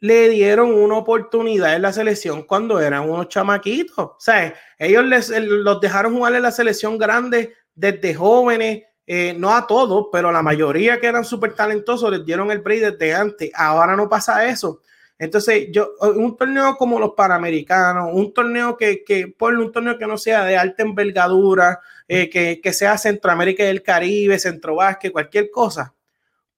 le 0.00 0.28
dieron 0.28 0.74
una 0.74 0.96
oportunidad 0.96 1.76
en 1.76 1.82
la 1.82 1.92
selección 1.92 2.42
cuando 2.42 2.80
eran 2.80 3.08
unos 3.08 3.28
chamaquitos. 3.28 3.96
O 3.96 4.16
sea, 4.18 4.54
ellos 4.78 5.04
les, 5.04 5.30
los 5.30 5.80
dejaron 5.80 6.14
jugar 6.16 6.34
en 6.34 6.42
la 6.42 6.50
selección 6.50 6.98
grande 6.98 7.54
desde 7.74 8.14
jóvenes, 8.14 8.82
eh, 9.12 9.34
no 9.36 9.52
a 9.52 9.66
todos, 9.66 10.06
pero 10.12 10.28
a 10.28 10.32
la 10.32 10.40
mayoría 10.40 11.00
que 11.00 11.08
eran 11.08 11.24
súper 11.24 11.56
talentosos 11.56 12.12
les 12.12 12.24
dieron 12.24 12.48
el 12.52 12.60
break 12.60 12.92
desde 12.92 13.12
antes. 13.12 13.50
Ahora 13.56 13.96
no 13.96 14.08
pasa 14.08 14.46
eso. 14.46 14.82
Entonces, 15.18 15.66
yo, 15.72 15.94
un 16.14 16.36
torneo 16.36 16.76
como 16.76 17.00
los 17.00 17.14
Panamericanos, 17.16 18.10
un 18.12 18.32
torneo 18.32 18.76
que, 18.76 19.02
que 19.02 19.26
por 19.26 19.52
un 19.56 19.72
torneo 19.72 19.98
que 19.98 20.06
no 20.06 20.16
sea 20.16 20.44
de 20.44 20.56
alta 20.56 20.84
envergadura, 20.84 21.80
eh, 22.06 22.30
que, 22.30 22.60
que, 22.60 22.72
sea 22.72 22.96
Centroamérica 22.96 23.64
y 23.64 23.66
el 23.66 23.82
Caribe, 23.82 24.38
Centro 24.38 24.78
cualquier 25.12 25.50
cosa. 25.50 25.92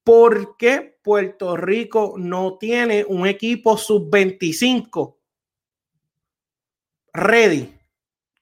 ¿Por 0.03 0.55
qué 0.55 0.99
Puerto 1.01 1.57
Rico 1.57 2.13
no 2.19 2.59
tiene 2.59 3.03
un 3.03 3.25
equipo 3.25 3.79
sub-25 3.79 5.15
ready? 7.13 7.79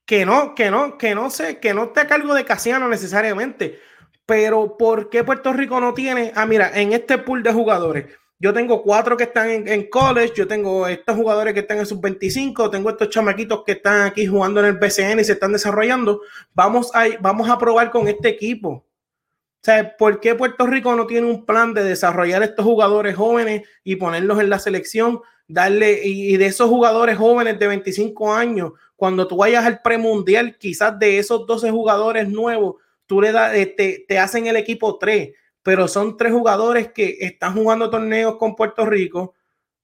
Que 0.05 0.25
no, 0.25 0.53
que 0.53 0.69
no, 0.69 0.97
que 0.97 1.15
no 1.15 1.29
sé, 1.29 1.59
que 1.59 1.73
no 1.73 1.85
esté 1.85 2.01
a 2.01 2.07
cargo 2.07 2.33
de 2.33 2.43
Casiano 2.43 2.89
necesariamente. 2.89 3.79
Pero 4.25 4.77
¿por 4.77 5.09
qué 5.09 5.23
Puerto 5.23 5.53
Rico 5.53 5.79
no 5.79 5.93
tiene? 5.93 6.31
Ah, 6.35 6.45
mira, 6.45 6.71
en 6.73 6.93
este 6.93 7.17
pool 7.17 7.43
de 7.43 7.51
jugadores, 7.51 8.05
yo 8.41 8.53
tengo 8.53 8.81
cuatro 8.81 9.15
que 9.15 9.25
están 9.25 9.67
en, 9.67 9.87
college, 9.87 10.33
yo 10.35 10.47
tengo 10.47 10.87
estos 10.87 11.15
jugadores 11.15 11.53
que 11.53 11.59
están 11.59 11.77
en 11.77 11.85
sub 11.85 12.01
25, 12.01 12.71
tengo 12.71 12.89
estos 12.89 13.09
chamaquitos 13.09 13.63
que 13.63 13.73
están 13.73 14.01
aquí 14.01 14.25
jugando 14.25 14.61
en 14.61 14.65
el 14.65 14.77
BCN 14.77 15.19
y 15.19 15.23
se 15.23 15.33
están 15.33 15.51
desarrollando. 15.51 16.21
Vamos 16.55 16.89
a, 16.95 17.03
vamos 17.19 17.47
a 17.49 17.59
probar 17.59 17.91
con 17.91 18.07
este 18.07 18.29
equipo. 18.29 18.69
O 18.69 19.63
sea, 19.63 19.95
¿por 19.95 20.19
qué 20.19 20.33
Puerto 20.33 20.65
Rico 20.65 20.95
no 20.95 21.05
tiene 21.05 21.29
un 21.29 21.45
plan 21.45 21.71
de 21.75 21.83
desarrollar 21.83 22.41
estos 22.41 22.65
jugadores 22.65 23.15
jóvenes 23.15 23.61
y 23.83 23.95
ponerlos 23.95 24.39
en 24.39 24.49
la 24.49 24.57
selección? 24.57 25.21
Darle, 25.47 26.01
y, 26.03 26.35
de 26.37 26.47
esos 26.47 26.67
jugadores 26.67 27.19
jóvenes 27.19 27.59
de 27.59 27.67
25 27.67 28.33
años, 28.33 28.71
cuando 28.95 29.27
tú 29.27 29.37
vayas 29.37 29.63
al 29.65 29.83
premundial, 29.83 30.57
quizás 30.57 30.97
de 30.97 31.19
esos 31.19 31.45
12 31.45 31.69
jugadores 31.69 32.27
nuevos, 32.27 32.77
tú 33.11 33.19
le 33.19 33.33
das, 33.33 33.51
te, 33.51 34.05
te 34.07 34.19
hacen 34.19 34.47
el 34.47 34.55
equipo 34.55 34.97
3 34.97 35.31
pero 35.63 35.89
son 35.89 36.15
tres 36.15 36.31
jugadores 36.31 36.93
que 36.93 37.17
están 37.19 37.53
jugando 37.53 37.89
torneos 37.89 38.37
con 38.37 38.55
Puerto 38.55 38.85
Rico 38.85 39.33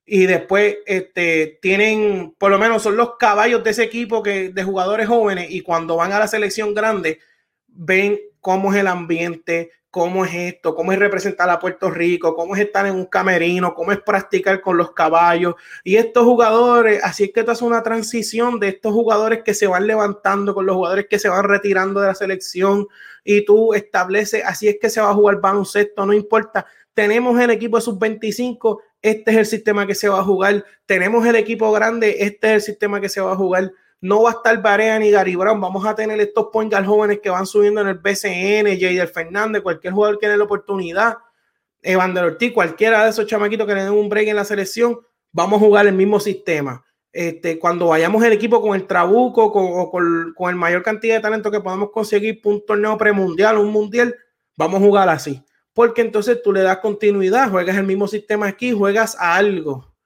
y 0.06 0.24
después 0.24 0.78
este, 0.86 1.58
tienen, 1.60 2.34
por 2.38 2.50
lo 2.50 2.58
menos 2.58 2.82
son 2.82 2.96
los 2.96 3.16
caballos 3.18 3.62
de 3.62 3.70
ese 3.70 3.84
equipo 3.84 4.22
que, 4.22 4.48
de 4.48 4.64
jugadores 4.64 5.08
jóvenes 5.08 5.48
y 5.50 5.60
cuando 5.60 5.96
van 5.96 6.12
a 6.12 6.18
la 6.18 6.26
selección 6.26 6.72
grande 6.72 7.18
ven 7.66 8.18
cómo 8.40 8.72
es 8.72 8.80
el 8.80 8.86
ambiente, 8.86 9.72
cómo 9.90 10.24
es 10.24 10.34
esto, 10.34 10.74
cómo 10.74 10.92
es 10.92 10.98
representar 10.98 11.48
a 11.50 11.58
Puerto 11.58 11.90
Rico, 11.90 12.34
cómo 12.34 12.54
es 12.54 12.62
estar 12.62 12.86
en 12.86 12.94
un 12.94 13.06
camerino, 13.06 13.74
cómo 13.74 13.92
es 13.92 14.00
practicar 14.00 14.60
con 14.60 14.76
los 14.76 14.92
caballos. 14.92 15.54
Y 15.82 15.96
estos 15.96 16.24
jugadores, 16.24 17.02
así 17.02 17.24
es 17.24 17.32
que 17.32 17.40
esto 17.40 17.52
es 17.52 17.62
una 17.62 17.82
transición 17.82 18.60
de 18.60 18.68
estos 18.68 18.92
jugadores 18.92 19.42
que 19.42 19.54
se 19.54 19.66
van 19.66 19.86
levantando 19.86 20.54
con 20.54 20.66
los 20.66 20.76
jugadores 20.76 21.06
que 21.08 21.18
se 21.18 21.28
van 21.28 21.44
retirando 21.44 22.00
de 22.00 22.08
la 22.08 22.14
selección 22.14 22.86
y 23.24 23.44
tú 23.44 23.74
estableces, 23.74 24.42
así 24.44 24.68
es 24.68 24.78
que 24.80 24.90
se 24.90 25.00
va 25.00 25.10
a 25.10 25.14
jugar 25.14 25.40
baloncesto, 25.40 26.04
no 26.06 26.12
importa. 26.12 26.66
Tenemos 26.94 27.40
el 27.40 27.50
equipo 27.50 27.76
de 27.76 27.82
sub-25, 27.82 28.80
este 29.02 29.30
es 29.30 29.36
el 29.36 29.46
sistema 29.46 29.86
que 29.86 29.94
se 29.94 30.08
va 30.08 30.20
a 30.20 30.24
jugar. 30.24 30.64
Tenemos 30.86 31.24
el 31.26 31.36
equipo 31.36 31.70
grande, 31.72 32.16
este 32.20 32.48
es 32.48 32.52
el 32.54 32.62
sistema 32.62 33.00
que 33.00 33.08
se 33.08 33.20
va 33.20 33.32
a 33.32 33.36
jugar 33.36 33.72
no 34.00 34.22
va 34.22 34.30
a 34.30 34.32
estar 34.34 34.60
Barea 34.62 34.98
ni 34.98 35.10
Gary 35.10 35.36
Brown. 35.36 35.60
Vamos 35.60 35.84
a 35.86 35.94
tener 35.94 36.20
estos 36.20 36.48
point 36.52 36.72
jóvenes 36.84 37.20
que 37.20 37.30
van 37.30 37.46
subiendo 37.46 37.80
en 37.80 37.88
el 37.88 37.98
BCN, 37.98 38.78
Jader 38.78 39.08
Fernández, 39.08 39.62
cualquier 39.62 39.92
jugador 39.92 40.18
que 40.18 40.26
tenga 40.26 40.36
la 40.36 40.44
oportunidad, 40.44 41.18
Evander 41.82 42.24
Ortiz, 42.24 42.52
cualquiera 42.52 43.04
de 43.04 43.10
esos 43.10 43.26
chamaquitos 43.26 43.66
que 43.66 43.74
le 43.74 43.84
den 43.84 43.92
un 43.92 44.08
break 44.08 44.28
en 44.28 44.36
la 44.36 44.44
selección, 44.44 45.00
vamos 45.32 45.60
a 45.60 45.64
jugar 45.64 45.86
el 45.86 45.94
mismo 45.94 46.20
sistema. 46.20 46.84
Este, 47.12 47.58
cuando 47.58 47.88
vayamos 47.88 48.22
el 48.22 48.32
equipo 48.32 48.60
con 48.60 48.74
el 48.74 48.86
trabuco 48.86 49.50
con, 49.50 49.66
o 49.66 49.90
con, 49.90 50.34
con 50.36 50.50
el 50.50 50.56
mayor 50.56 50.82
cantidad 50.82 51.16
de 51.16 51.22
talento 51.22 51.50
que 51.50 51.60
podamos 51.60 51.90
conseguir 51.90 52.40
un 52.44 52.64
torneo 52.64 52.96
premundial, 52.98 53.58
un 53.58 53.72
mundial, 53.72 54.14
vamos 54.56 54.80
a 54.80 54.84
jugar 54.84 55.08
así. 55.08 55.42
Porque 55.72 56.02
entonces 56.02 56.42
tú 56.42 56.52
le 56.52 56.62
das 56.62 56.78
continuidad, 56.78 57.50
juegas 57.50 57.76
el 57.76 57.86
mismo 57.86 58.06
sistema 58.08 58.46
aquí, 58.46 58.72
juegas 58.72 59.16
a 59.18 59.36
algo 59.36 59.97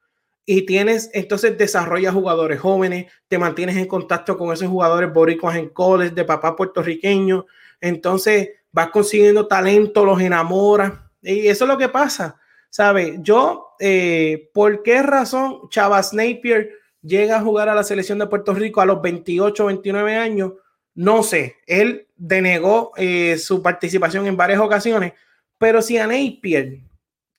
y 0.44 0.62
tienes, 0.62 1.10
entonces 1.12 1.56
desarrollas 1.56 2.14
jugadores 2.14 2.60
jóvenes, 2.60 3.12
te 3.28 3.38
mantienes 3.38 3.76
en 3.76 3.86
contacto 3.86 4.36
con 4.36 4.52
esos 4.52 4.68
jugadores 4.68 5.12
boricuas 5.12 5.56
en 5.56 5.68
college, 5.68 6.14
de 6.14 6.24
papá 6.24 6.56
puertorriqueño, 6.56 7.46
entonces 7.80 8.50
vas 8.72 8.88
consiguiendo 8.88 9.46
talento, 9.46 10.04
los 10.04 10.20
enamoras, 10.20 10.92
y 11.22 11.46
eso 11.46 11.64
es 11.64 11.68
lo 11.68 11.78
que 11.78 11.88
pasa, 11.88 12.40
¿sabes? 12.70 13.18
Yo, 13.20 13.74
eh, 13.78 14.50
¿por 14.52 14.82
qué 14.82 15.02
razón 15.02 15.68
Chavas 15.68 16.12
Napier 16.12 16.70
llega 17.02 17.36
a 17.36 17.42
jugar 17.42 17.68
a 17.68 17.74
la 17.74 17.84
selección 17.84 18.18
de 18.18 18.26
Puerto 18.26 18.54
Rico 18.54 18.80
a 18.80 18.86
los 18.86 19.00
28, 19.00 19.66
29 19.66 20.16
años? 20.16 20.52
No 20.94 21.22
sé, 21.22 21.56
él 21.66 22.08
denegó 22.16 22.92
eh, 22.96 23.38
su 23.38 23.62
participación 23.62 24.26
en 24.26 24.36
varias 24.36 24.60
ocasiones, 24.60 25.12
pero 25.58 25.80
si 25.80 25.96
a 25.98 26.06
Napier 26.06 26.80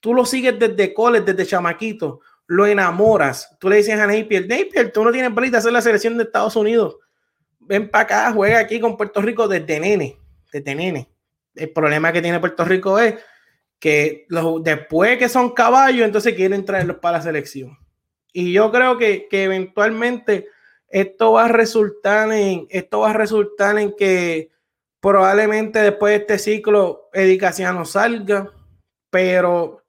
tú 0.00 0.14
lo 0.14 0.24
sigues 0.24 0.58
desde 0.58 0.92
college, 0.92 1.24
desde 1.24 1.46
chamaquito, 1.46 2.20
lo 2.46 2.66
enamoras. 2.66 3.56
Tú 3.58 3.68
le 3.68 3.76
dices 3.76 3.98
a 3.98 4.06
Napier, 4.06 4.46
Napier, 4.46 4.92
tú 4.92 5.04
no 5.04 5.12
tienes 5.12 5.32
para 5.32 5.58
hacer 5.58 5.72
la 5.72 5.80
selección 5.80 6.16
de 6.16 6.24
Estados 6.24 6.56
Unidos. 6.56 6.96
Ven 7.60 7.90
para 7.90 8.04
acá, 8.04 8.32
juega 8.32 8.58
aquí 8.58 8.80
con 8.80 8.96
Puerto 8.96 9.22
Rico 9.22 9.48
desde 9.48 9.80
nene, 9.80 10.18
desde 10.52 10.74
nene. 10.74 11.08
El 11.54 11.70
problema 11.70 12.12
que 12.12 12.20
tiene 12.20 12.40
Puerto 12.40 12.64
Rico 12.64 12.98
es 12.98 13.14
que 13.78 14.26
los, 14.28 14.62
después 14.62 15.18
que 15.18 15.28
son 15.28 15.52
caballos, 15.52 16.04
entonces 16.04 16.34
quieren 16.34 16.64
traerlos 16.64 16.98
para 16.98 17.18
la 17.18 17.24
selección. 17.24 17.78
Y 18.32 18.52
yo 18.52 18.70
creo 18.72 18.98
que, 18.98 19.28
que 19.30 19.44
eventualmente 19.44 20.48
esto 20.88 21.32
va 21.32 21.46
a 21.46 21.48
resultar 21.48 22.30
en, 22.32 22.66
esto 22.70 23.00
va 23.00 23.10
a 23.10 23.14
resultar 23.14 23.78
en 23.78 23.94
que 23.96 24.50
probablemente 25.00 25.80
después 25.80 26.12
de 26.12 26.16
este 26.16 26.38
ciclo 26.38 27.08
Edicaciano 27.12 27.84
salga, 27.84 28.50
pero 29.10 29.83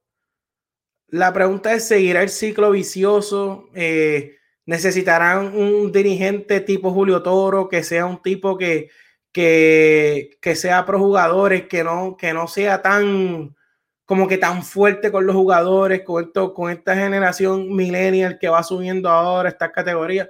la 1.16 1.32
pregunta 1.32 1.74
es, 1.74 1.88
¿seguirá 1.88 2.22
el 2.24 2.30
ciclo 2.30 2.72
vicioso? 2.72 3.70
Eh, 3.74 4.36
¿Necesitarán 4.66 5.56
un 5.56 5.94
dirigente 5.94 6.60
tipo 6.60 6.92
Julio 6.92 7.24
Toro, 7.24 7.70
que 7.70 7.84
sea 7.84 8.06
un 8.06 8.22
tipo 8.22 8.58
que, 8.58 8.90
que, 9.32 10.32
que 10.42 10.56
sea 10.58 10.86
pro 10.86 11.00
jugadores, 11.00 11.68
que 11.68 11.86
no, 11.86 12.18
que 12.18 12.34
no 12.34 12.48
sea 12.50 12.82
tan 12.82 13.56
como 14.04 14.28
que 14.28 14.38
tan 14.38 14.62
fuerte 14.62 15.10
con 15.12 15.26
los 15.26 15.36
jugadores, 15.36 16.02
con, 16.04 16.26
esto, 16.26 16.54
con 16.54 16.70
esta 16.70 16.96
generación 16.96 17.74
millennial 17.74 18.38
que 18.38 18.50
va 18.50 18.62
subiendo 18.62 19.10
ahora 19.10 19.48
esta 19.50 19.72
categoría? 19.72 20.30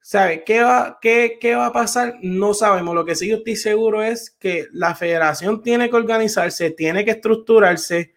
¿Sabe 0.00 0.42
qué 0.42 0.62
va, 0.62 0.98
qué, 1.00 1.38
qué 1.40 1.54
va 1.54 1.66
a 1.66 1.72
pasar? 1.72 2.16
No 2.22 2.52
sabemos. 2.52 2.96
Lo 2.96 3.04
que 3.04 3.14
sí 3.14 3.28
yo 3.28 3.36
estoy 3.36 3.54
seguro 3.54 4.02
es 4.02 4.30
que 4.30 4.66
la 4.72 4.96
federación 4.96 5.62
tiene 5.62 5.88
que 5.88 5.96
organizarse, 5.96 6.72
tiene 6.72 7.04
que 7.04 7.12
estructurarse 7.12 8.15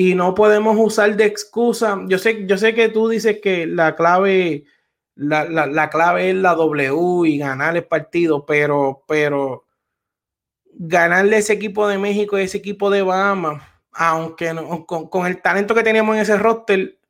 y 0.00 0.14
no 0.14 0.32
podemos 0.32 0.76
usar 0.78 1.16
de 1.16 1.24
excusa. 1.24 2.00
Yo 2.06 2.18
sé, 2.18 2.46
yo 2.46 2.56
sé 2.56 2.72
que 2.72 2.88
tú 2.88 3.08
dices 3.08 3.40
que 3.42 3.66
la 3.66 3.96
clave, 3.96 4.62
la, 5.16 5.44
la, 5.44 5.90
clave 5.90 6.30
es 6.30 6.36
la 6.36 6.54
W 6.54 7.28
y 7.28 7.36
ganar 7.36 7.76
el 7.76 7.84
partido, 7.84 8.46
pero, 8.46 9.02
pero 9.08 9.66
ganarle 10.72 11.38
ese 11.38 11.54
equipo 11.54 11.88
de 11.88 11.98
México 11.98 12.38
y 12.38 12.42
ese 12.42 12.58
equipo 12.58 12.90
de 12.90 13.02
Bahamas, 13.02 13.60
aunque 13.90 14.54
no, 14.54 14.86
con, 14.86 15.08
con, 15.08 15.26
el 15.26 15.42
talento 15.42 15.74
que 15.74 15.82
teníamos 15.82 16.14
en 16.14 16.22
ese 16.22 16.38
roster, 16.38 17.00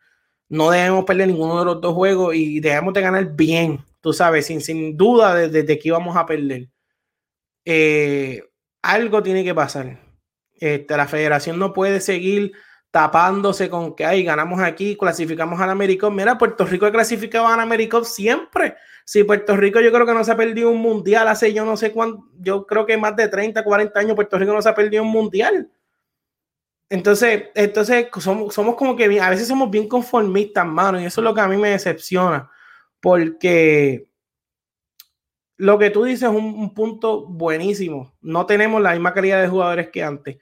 no 0.48 0.70
debemos 0.70 1.04
perder 1.04 1.28
ninguno 1.28 1.58
de 1.58 1.66
los 1.66 1.82
dos 1.82 1.92
juegos 1.92 2.36
y 2.36 2.58
debemos 2.60 2.94
de 2.94 3.02
ganar 3.02 3.36
bien, 3.36 3.80
tú 4.00 4.14
sabes, 4.14 4.46
sin, 4.46 4.62
sin 4.62 4.96
duda 4.96 5.34
desde 5.34 5.62
de, 5.62 5.78
que 5.78 5.88
íbamos 5.88 6.16
a 6.16 6.24
perder. 6.24 6.70
Eh, 7.66 8.44
algo 8.80 9.22
tiene 9.22 9.44
que 9.44 9.54
pasar. 9.54 10.00
Este, 10.54 10.96
la 10.96 11.06
federación 11.06 11.58
no 11.58 11.74
puede 11.74 12.00
seguir 12.00 12.52
tapándose 12.90 13.68
con 13.68 13.94
que 13.94 14.04
ahí 14.04 14.22
ganamos 14.22 14.60
aquí, 14.60 14.96
clasificamos 14.96 15.60
a 15.60 15.66
la 15.66 15.72
América. 15.72 16.08
Mira, 16.10 16.38
Puerto 16.38 16.64
Rico 16.64 16.86
ha 16.86 16.92
clasificado 16.92 17.46
a 17.46 17.56
la 17.56 17.62
América 17.62 18.02
siempre. 18.04 18.76
Si 19.04 19.24
Puerto 19.24 19.56
Rico 19.56 19.80
yo 19.80 19.92
creo 19.92 20.06
que 20.06 20.14
no 20.14 20.24
se 20.24 20.32
ha 20.32 20.36
perdido 20.36 20.70
un 20.70 20.80
mundial 20.80 21.28
hace 21.28 21.52
yo 21.52 21.64
no 21.64 21.76
sé 21.76 21.92
cuánto, 21.92 22.28
yo 22.38 22.66
creo 22.66 22.86
que 22.86 22.96
más 22.96 23.16
de 23.16 23.28
30, 23.28 23.64
40 23.64 24.00
años 24.00 24.14
Puerto 24.14 24.38
Rico 24.38 24.52
no 24.52 24.62
se 24.62 24.68
ha 24.68 24.74
perdido 24.74 25.02
un 25.02 25.10
mundial. 25.10 25.70
Entonces, 26.90 27.50
entonces 27.54 28.08
somos, 28.18 28.54
somos 28.54 28.74
como 28.74 28.96
que 28.96 29.20
a 29.20 29.30
veces 29.30 29.46
somos 29.46 29.70
bien 29.70 29.88
conformistas, 29.88 30.66
mano, 30.66 31.00
y 31.00 31.04
eso 31.04 31.20
es 31.20 31.24
lo 31.24 31.34
que 31.34 31.40
a 31.42 31.48
mí 31.48 31.56
me 31.58 31.70
decepciona, 31.70 32.50
porque 33.00 34.08
lo 35.58 35.78
que 35.78 35.90
tú 35.90 36.04
dices 36.04 36.22
es 36.22 36.34
un, 36.34 36.72
punto 36.72 37.26
buenísimo. 37.26 38.14
No 38.22 38.46
tenemos 38.46 38.80
la 38.80 38.92
misma 38.92 39.12
calidad 39.12 39.42
de 39.42 39.48
jugadores 39.48 39.90
que 39.90 40.02
antes, 40.02 40.38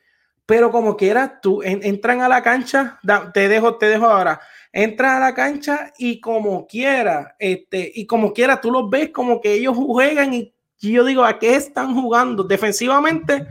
pero 0.46 0.70
como 0.70 0.96
quieras, 0.96 1.40
tú 1.42 1.60
entran 1.62 2.22
a 2.22 2.28
la 2.28 2.40
cancha, 2.40 3.00
te 3.34 3.48
dejo, 3.48 3.76
te 3.76 3.86
dejo 3.86 4.06
ahora, 4.06 4.40
entran 4.72 5.16
a 5.16 5.20
la 5.20 5.34
cancha 5.34 5.92
y 5.98 6.20
como 6.20 6.68
quiera, 6.68 7.34
este, 7.40 7.90
y 7.92 8.06
como 8.06 8.32
quiera, 8.32 8.60
tú 8.60 8.70
los 8.70 8.88
ves 8.88 9.10
como 9.10 9.40
que 9.40 9.54
ellos 9.54 9.76
juegan 9.76 10.32
y, 10.32 10.54
yo 10.78 11.04
digo, 11.04 11.24
¿a 11.24 11.38
qué 11.40 11.56
están 11.56 11.94
jugando? 11.94 12.44
Defensivamente 12.44 13.46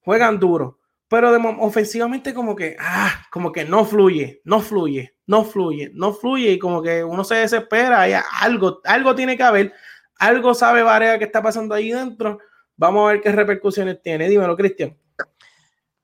juegan 0.00 0.38
duro. 0.38 0.78
Pero 1.08 1.36
ofensivamente 1.58 2.32
como 2.32 2.54
que, 2.54 2.76
ah, 2.78 3.26
como 3.32 3.50
que 3.50 3.64
no 3.64 3.84
fluye, 3.84 4.40
no 4.44 4.60
fluye, 4.60 5.16
no 5.26 5.44
fluye, 5.44 5.90
no 5.92 6.12
fluye. 6.12 6.52
Y 6.52 6.58
como 6.60 6.80
que 6.80 7.02
uno 7.02 7.24
se 7.24 7.34
desespera, 7.34 8.06
algo, 8.40 8.80
algo 8.84 9.16
tiene 9.16 9.36
que 9.36 9.42
haber, 9.42 9.74
algo 10.16 10.54
sabe 10.54 10.84
Varea 10.84 11.18
que 11.18 11.24
está 11.24 11.42
pasando 11.42 11.74
ahí 11.74 11.90
dentro, 11.90 12.38
vamos 12.76 13.08
a 13.08 13.12
ver 13.12 13.20
qué 13.20 13.32
repercusiones 13.32 14.00
tiene, 14.00 14.28
dímelo 14.28 14.56
Cristian. 14.56 14.96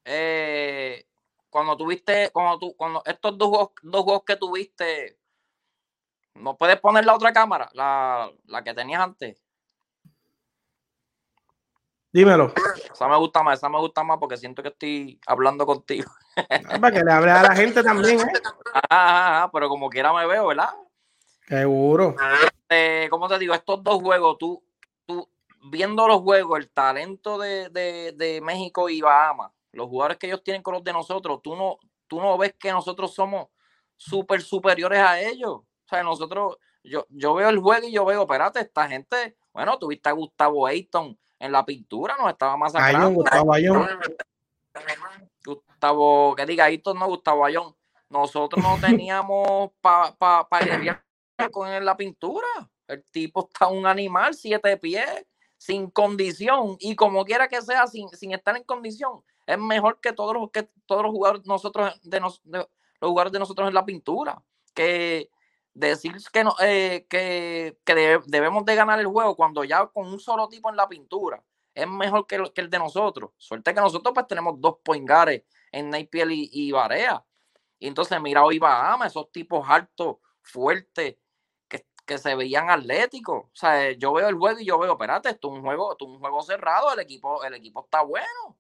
Eh, 0.09 1.05
cuando 1.51 1.77
tuviste, 1.77 2.31
cuando 2.31 2.59
tú, 2.59 2.75
cuando 2.77 3.03
estos 3.05 3.37
dos 3.37 3.49
juegos, 3.49 3.71
dos 3.83 4.03
juegos 4.05 4.23
que 4.25 4.37
tuviste, 4.37 5.19
¿no 6.35 6.57
puedes 6.57 6.79
poner 6.81 7.05
la 7.05 7.15
otra 7.15 7.33
cámara, 7.33 7.69
la, 7.75 8.31
la 8.47 8.63
que 8.63 8.73
tenías 8.73 9.03
antes? 9.03 9.43
Dímelo. 12.13 12.55
Esa 12.93 13.09
me 13.09 13.17
gusta 13.19 13.43
más, 13.43 13.59
esa 13.59 13.69
me 13.69 13.79
gusta 13.79 14.03
más 14.03 14.19
porque 14.19 14.39
siento 14.39 14.63
que 14.63 14.69
estoy 14.69 15.21
hablando 15.27 15.67
contigo. 15.67 16.11
Ah, 16.37 16.79
para 16.81 16.97
que 16.97 17.05
le 17.05 17.13
hable 17.13 17.31
a 17.31 17.43
la 17.43 17.55
gente 17.55 17.83
también, 17.83 18.21
¿eh? 18.21 18.33
Ah, 18.91 19.51
pero 19.53 19.69
como 19.69 19.91
quiera 19.91 20.13
me 20.13 20.27
veo, 20.27 20.47
¿verdad? 20.47 20.71
Seguro. 21.47 22.15
Eh, 22.69 23.07
¿Cómo 23.11 23.29
te 23.29 23.39
digo? 23.39 23.55
Estos 23.55 23.83
dos 23.83 24.01
juegos, 24.01 24.39
tú, 24.39 24.63
tú 25.05 25.29
viendo 25.71 26.09
los 26.09 26.21
juegos, 26.23 26.59
el 26.59 26.71
talento 26.71 27.39
de, 27.39 27.69
de, 27.71 28.41
México 28.43 28.89
y 28.89 29.01
Bahamas, 29.01 29.53
los 29.77 29.89
jugadores 29.89 30.19
que 30.19 30.27
ellos 30.27 30.43
tienen 30.43 30.63
con 30.63 30.75
los 30.75 30.85
de 30.85 30.93
nosotros, 30.93 31.41
tú 31.43 31.55
no, 31.55 31.79
tú 32.07 32.21
no 32.21 32.37
ves 32.39 32.55
que 32.59 32.73
nosotros 32.73 33.15
somos 33.15 33.49
súper 33.97 34.43
superiores 34.43 35.01
a 35.01 35.21
ellos. 35.21 35.53
O 35.53 35.89
sea, 35.89 36.03
nosotros, 36.03 36.57
yo, 36.83 37.07
yo 37.11 37.35
veo 37.35 37.49
el 37.49 37.59
juego 37.59 37.87
y 37.87 37.93
yo 37.93 38.05
veo, 38.05 38.23
espérate, 38.23 38.61
esta 38.61 38.89
gente, 38.89 39.37
bueno, 39.53 39.79
tuviste 39.79 40.09
a 40.09 40.13
Gustavo 40.13 40.67
Ayton, 40.67 41.19
en 41.39 41.53
la 41.53 41.65
pintura 41.65 42.17
nos 42.19 42.31
estaba 42.31 42.57
masacrando. 42.57 43.11
Gustavo 43.11 43.53
Ayón. 43.53 43.87
Gustavo, 45.45 46.35
que 46.35 46.47
diga 46.47 46.69
esto 46.69 46.95
no, 46.95 47.07
Gustavo 47.07 47.45
Ayón. 47.45 47.77
Nosotros 48.09 48.63
no 48.63 48.79
teníamos 48.81 49.71
para 49.81 50.15
pa, 50.17 50.49
pa 50.49 50.61
con 51.51 51.69
él 51.69 51.85
la 51.85 51.97
pintura. 51.97 52.47
El 52.89 53.05
tipo 53.11 53.49
está 53.53 53.67
un 53.67 53.87
animal, 53.87 54.35
siete 54.35 54.77
pies, 54.77 55.27
sin 55.59 55.91
condición. 55.91 56.77
Y 56.79 56.97
como 56.97 57.25
quiera 57.25 57.49
que 57.49 57.61
sea, 57.61 57.87
sin, 57.87 58.09
sin 58.11 58.33
estar 58.33 58.57
en 58.57 58.65
condición, 58.65 59.23
es 59.47 59.59
mejor 59.59 60.01
que 60.01 60.13
todos 60.13 60.35
los, 60.35 60.51
que 60.51 60.69
todos 60.87 61.03
los 61.03 61.13
jugadores 61.13 61.47
nosotros 61.47 62.01
de, 62.03 62.21
los 62.21 62.43
jugadores 63.01 63.33
de 63.33 63.39
nosotros 63.39 63.69
en 63.69 63.75
la 63.75 63.85
pintura. 63.85 64.43
Que 64.75 65.31
decir 65.73 66.17
que, 66.33 66.45
no, 66.45 66.55
eh, 66.61 67.07
que, 67.09 67.77
debemos 68.27 68.65
de 68.65 68.75
ganar 68.75 68.99
el 68.99 69.07
juego 69.07 69.37
cuando 69.37 69.65
ya 69.65 69.87
con 69.87 70.07
un 70.07 70.21
solo 70.21 70.49
tipo 70.49 70.71
en 70.71 70.77
la 70.77 70.89
pintura 70.89 71.43
es 71.75 71.87
mejor 71.87 72.27
que 72.27 72.43
que 72.55 72.63
el 72.63 72.71
de 72.71 72.79
nosotros. 72.79 73.31
Suerte 73.37 73.75
que 73.75 73.81
nosotros 73.81 74.13
pues 74.15 74.27
tenemos 74.27 74.61
dos 74.61 74.79
poingares 74.83 75.43
en 75.71 75.91
Napier 75.91 76.31
y, 76.31 76.49
y 76.53 76.73
Barea. 76.73 77.23
Y 77.79 77.89
entonces 77.89 78.21
mira 78.21 78.43
hoy 78.45 78.59
Bahama, 78.59 79.07
esos 79.07 79.31
tipos 79.31 79.69
altos, 79.69 80.17
fuertes, 80.43 81.17
que, 81.69 81.87
que, 82.07 82.19
se 82.19 82.35
veían 82.35 82.71
atléticos. 82.71 83.45
O 83.45 83.51
sea, 83.53 83.93
yo 83.93 84.15
veo 84.15 84.29
el 84.29 84.37
juego 84.37 84.59
y 84.59 84.65
yo 84.65 84.79
veo, 84.79 84.93
espérate, 84.93 85.29
esto 85.29 85.49
es 85.49 85.55
un 85.55 85.63
juego, 85.63 85.93
esto 85.93 86.07
es 86.07 86.13
un 86.13 86.19
juego 86.19 86.43
cerrado, 86.43 86.93
el 86.95 87.01
equipo, 87.01 87.45
el 87.45 87.55
equipo 87.55 87.85
está 87.85 88.03
bueno. 88.03 88.57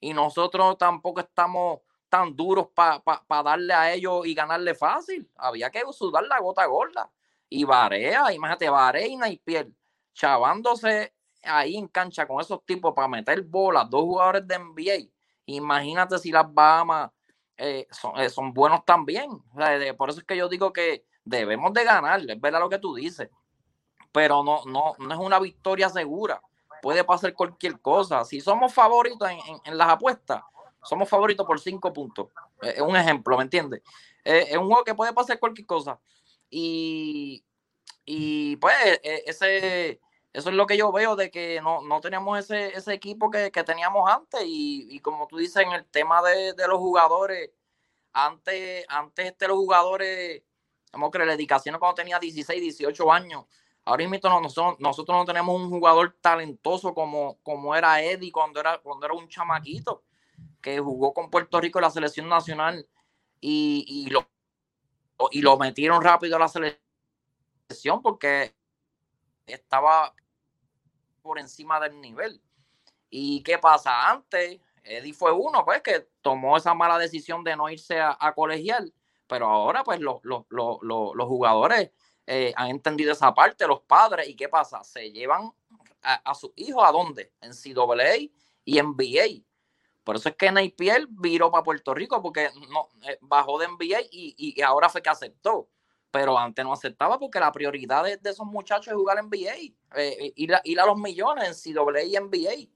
Y 0.00 0.12
nosotros 0.12 0.78
tampoco 0.78 1.20
estamos 1.20 1.80
tan 2.08 2.34
duros 2.34 2.68
para 2.74 3.42
darle 3.42 3.74
a 3.74 3.92
ellos 3.92 4.26
y 4.26 4.34
ganarle 4.34 4.74
fácil. 4.74 5.28
Había 5.36 5.70
que 5.70 5.82
sudar 5.92 6.24
la 6.24 6.38
gota 6.40 6.64
gorda. 6.66 7.10
Y 7.48 7.64
Barea, 7.64 8.32
imagínate, 8.32 8.68
Barea 8.68 9.28
y 9.28 9.38
piel 9.38 9.74
chavándose 10.18 11.14
ahí 11.44 11.76
en 11.76 11.86
cancha 11.86 12.26
con 12.26 12.40
esos 12.40 12.64
tipos 12.64 12.92
para 12.92 13.06
meter 13.06 13.40
bolas, 13.42 13.88
dos 13.88 14.02
jugadores 14.02 14.46
de 14.46 14.58
NBA. 14.58 15.10
Imagínate 15.46 16.18
si 16.18 16.32
las 16.32 16.52
Bahamas 16.52 17.10
eh, 17.56 17.86
eh, 18.16 18.28
son, 18.28 18.52
buenos 18.52 18.84
también. 18.84 19.30
por 19.96 20.10
eso 20.10 20.18
es 20.18 20.24
que 20.24 20.36
yo 20.36 20.48
digo 20.48 20.72
que 20.72 21.04
debemos 21.24 21.72
de 21.72 21.84
ganar, 21.84 22.20
es 22.28 22.40
verdad 22.40 22.60
lo 22.60 22.68
que 22.68 22.78
tú 22.78 22.94
dices. 22.94 23.30
Pero 24.10 24.42
no, 24.42 24.64
no, 24.66 24.94
no 24.98 25.14
es 25.14 25.20
una 25.20 25.38
victoria 25.38 25.88
segura. 25.88 26.42
Puede 26.82 27.04
pasar 27.04 27.34
cualquier 27.34 27.80
cosa. 27.80 28.24
Si 28.24 28.40
somos 28.40 28.72
favoritos 28.72 29.28
en 29.64 29.78
las 29.78 29.88
apuestas, 29.88 30.42
somos 30.82 31.08
favoritos 31.08 31.46
por 31.46 31.60
cinco 31.60 31.92
puntos. 31.92 32.28
Es 32.62 32.80
un 32.80 32.96
ejemplo, 32.96 33.36
¿me 33.36 33.44
entiendes? 33.44 33.82
Es 34.24 34.56
un 34.56 34.66
juego 34.66 34.84
que 34.84 34.94
puede 34.94 35.12
pasar 35.12 35.38
cualquier 35.38 35.66
cosa. 35.66 36.00
Y, 36.50 37.44
y 38.04 38.56
pues 38.56 38.74
e, 39.02 39.24
ese, 39.26 40.00
eso 40.32 40.50
es 40.50 40.54
lo 40.54 40.66
que 40.66 40.76
yo 40.76 40.92
veo 40.92 41.16
de 41.16 41.30
que 41.30 41.60
no, 41.60 41.82
no 41.82 42.00
teníamos 42.00 42.38
ese, 42.38 42.76
ese 42.76 42.94
equipo 42.94 43.30
que, 43.30 43.50
teníamos 43.50 44.08
antes. 44.10 44.40
Y, 44.44 45.00
como 45.00 45.26
tú 45.26 45.36
dices, 45.36 45.62
en 45.64 45.72
el 45.72 45.84
tema 45.86 46.22
de, 46.22 46.54
los 46.68 46.78
jugadores, 46.78 47.50
antes, 48.12 48.84
antes 48.88 49.26
este, 49.26 49.48
los 49.48 49.56
jugadores, 49.56 50.42
vamos 50.92 51.10
que 51.10 51.18
la 51.18 51.26
dedicación 51.26 51.78
cuando 51.78 51.96
tenía 51.96 52.18
16, 52.18 52.60
18 52.60 53.12
años. 53.12 53.44
Ahora 53.88 54.06
mismo 54.06 54.40
nosotros, 54.42 54.78
nosotros 54.80 55.16
no 55.16 55.24
tenemos 55.24 55.58
un 55.58 55.70
jugador 55.70 56.14
talentoso 56.20 56.92
como, 56.92 57.38
como 57.42 57.74
era 57.74 58.02
Eddie 58.02 58.30
cuando 58.30 58.60
era, 58.60 58.76
cuando 58.76 59.06
era 59.06 59.14
un 59.14 59.26
chamaquito 59.30 60.04
que 60.60 60.78
jugó 60.78 61.14
con 61.14 61.30
Puerto 61.30 61.58
Rico 61.58 61.78
en 61.78 61.84
la 61.84 61.90
selección 61.90 62.28
nacional 62.28 62.86
y, 63.40 64.06
lo, 64.10 64.28
y 65.30 65.40
lo 65.40 65.56
metieron 65.56 66.02
rápido 66.02 66.36
a 66.36 66.40
la 66.40 66.48
selección 66.48 68.02
porque 68.02 68.54
estaba 69.46 70.14
por 71.22 71.38
encima 71.38 71.80
del 71.80 71.98
nivel. 71.98 72.42
¿Y 73.08 73.42
qué 73.42 73.56
pasa? 73.56 74.10
Antes, 74.10 74.60
Eddie 74.84 75.14
fue 75.14 75.32
uno, 75.32 75.64
pues, 75.64 75.80
que 75.80 76.10
tomó 76.20 76.58
esa 76.58 76.74
mala 76.74 76.98
decisión 76.98 77.42
de 77.42 77.56
no 77.56 77.70
irse 77.70 77.98
a, 78.02 78.34
colegial, 78.34 78.92
pero 79.26 79.46
ahora, 79.46 79.82
pues, 79.82 79.98
los, 79.98 80.20
jugadores 81.26 81.90
eh, 82.30 82.52
han 82.54 82.68
entendido 82.68 83.12
esa 83.12 83.32
parte, 83.32 83.66
los 83.66 83.80
padres, 83.80 84.28
¿y 84.28 84.36
qué 84.36 84.50
pasa? 84.50 84.84
Se 84.84 85.10
llevan 85.10 85.50
a, 86.02 86.30
a 86.30 86.34
sus 86.34 86.52
hijos 86.56 86.84
a 86.86 86.92
dónde? 86.92 87.32
En 87.40 87.52
CAA 87.52 88.16
y 88.66 88.78
en 88.78 88.88
NBA. 88.88 89.44
Por 90.04 90.16
eso 90.16 90.28
es 90.28 90.36
que 90.36 90.52
Napier 90.52 91.06
viró 91.08 91.50
para 91.50 91.64
Puerto 91.64 91.94
Rico, 91.94 92.20
porque 92.20 92.50
no, 92.70 92.90
eh, 93.08 93.16
bajó 93.22 93.58
de 93.58 93.68
NBA 93.68 94.08
y, 94.10 94.60
ahora 94.60 94.90
fue 94.90 95.00
que 95.00 95.08
aceptó. 95.08 95.70
Pero 96.10 96.38
antes 96.38 96.62
no 96.62 96.72
aceptaba 96.74 97.18
porque 97.18 97.40
la 97.40 97.50
prioridad 97.50 98.04
de, 98.04 98.18
esos 98.22 98.46
muchachos 98.46 98.88
es 98.88 98.94
jugar 98.94 99.18
en 99.18 99.26
NBA, 99.26 99.54
eh, 99.54 99.74
eh, 99.96 100.32
ir, 100.36 100.54
a, 100.54 100.86
los 100.86 100.98
millones 100.98 101.66
en 101.66 101.74
CAA 101.74 102.02
y 102.02 102.16
NBA. 102.16 102.70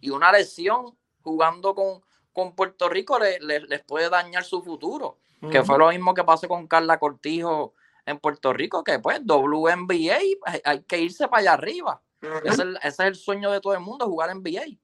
Y 0.00 0.10
una 0.10 0.30
lesión 0.30 0.94
jugando 1.22 1.74
con, 1.74 2.02
con 2.34 2.54
Puerto 2.54 2.88
Rico 2.90 3.18
les 3.18 3.82
puede 3.84 4.10
dañar 4.10 4.44
su 4.44 4.62
futuro. 4.62 5.18
Que 5.50 5.64
fue 5.64 5.78
lo 5.78 5.88
mismo 5.88 6.12
que 6.12 6.22
pasó 6.22 6.48
con 6.48 6.66
Carla 6.68 6.98
Cortijo 6.98 7.74
en 8.06 8.18
Puerto 8.18 8.52
Rico, 8.52 8.82
que 8.82 8.98
pues 8.98 9.20
WNBA 9.24 10.16
hay, 10.16 10.36
hay 10.64 10.82
que 10.82 10.98
irse 10.98 11.28
para 11.28 11.40
allá 11.40 11.52
arriba. 11.54 12.02
ese, 12.44 12.64
es 12.82 12.98
el, 12.98 13.14
sueño 13.14 13.50
de 13.50 13.60
todo 13.60 13.74
el 13.74 13.80
mundo, 13.80 14.06
jugar 14.06 14.30
en 14.30 14.38
NBA. 14.38 14.78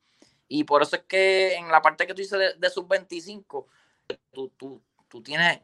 Y 0.48 0.64
por 0.64 0.82
eso 0.82 0.96
es 0.96 1.02
que 1.02 1.54
en 1.54 1.68
la 1.68 1.82
parte 1.82 2.06
que 2.06 2.14
tú 2.14 2.22
dices 2.22 2.38
de, 2.38 2.54
de 2.54 2.70
sub-25, 2.70 3.66
tú, 4.32 4.48
tú, 4.56 4.82
tú, 5.08 5.22
tienes, 5.22 5.60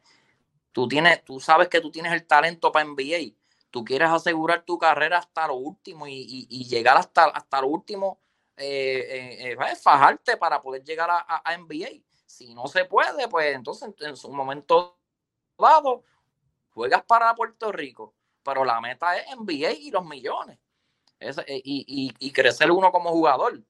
tú 0.72 0.86
tienes, 0.88 1.24
tú 1.24 1.40
sabes 1.40 1.68
que 1.68 1.80
tú 1.80 1.90
tienes 1.90 2.12
el 2.12 2.26
talento 2.26 2.70
para 2.70 2.84
NBA. 2.84 3.34
Tú 3.70 3.84
quieres 3.84 4.10
asegurar 4.10 4.64
tu 4.64 4.78
carrera 4.78 5.18
hasta 5.18 5.48
lo 5.48 5.54
último 5.54 6.06
y, 6.06 6.46
y, 6.48 6.64
llegar 6.68 6.96
hasta, 6.96 7.24
hasta 7.24 7.60
lo 7.60 7.68
último, 7.68 8.20
eh, 8.56 9.48
eh, 9.48 9.52
eh 9.52 9.76
fajarte 9.76 10.36
para 10.36 10.62
poder 10.62 10.84
llegar 10.84 11.10
a, 11.10 11.42
a, 11.44 11.58
NBA. 11.58 12.04
Si 12.26 12.54
no 12.54 12.68
se 12.68 12.84
puede, 12.84 13.26
pues 13.28 13.54
entonces 13.54 13.90
en 14.00 14.16
su 14.16 14.30
momento 14.30 14.98
dado, 15.58 16.04
juegas 16.74 17.04
para 17.04 17.34
Puerto 17.34 17.72
Rico, 17.72 18.14
pero 18.42 18.64
la 18.64 18.80
meta 18.80 19.16
es 19.16 19.26
NBA 19.36 19.72
y 19.72 19.90
los 19.90 20.04
millones. 20.04 20.58
Eh, 21.20 21.62
y, 21.64 22.32
crecer 22.32 22.70
uno 22.70 22.92
como 22.92 23.10
jugador. 23.10 23.62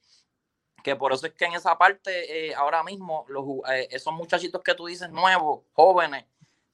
Que 0.83 0.97
por 0.97 1.13
eso 1.13 1.27
es 1.27 1.33
que 1.35 1.45
en 1.47 1.55
esa 1.55 1.79
parte, 1.79 2.49
eh, 2.49 2.55
ahora 2.55 2.83
mismo, 2.83 3.25
los, 3.29 3.45
eh, 3.71 3.89
esos 3.91 4.13
muchachitos 4.13 4.63
que 4.63 4.75
tú 4.75 4.87
dices 4.87 5.11
nuevos, 5.11 5.65
jóvenes, 5.73 6.27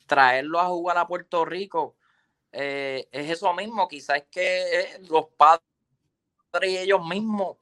traerlos 0.07 0.63
a 0.63 0.67
jugar 0.67 0.99
a 0.99 1.07
Puerto 1.07 1.45
Rico, 1.45 1.97
es 2.53 3.07
eso 3.13 3.53
mismo. 3.55 3.87
Quizás 3.87 4.19
es 4.19 4.25
que 4.31 5.01
los 5.09 5.27
padres 5.37 5.63
y 6.63 6.79
ellos 6.79 7.07
mismos 7.07 7.59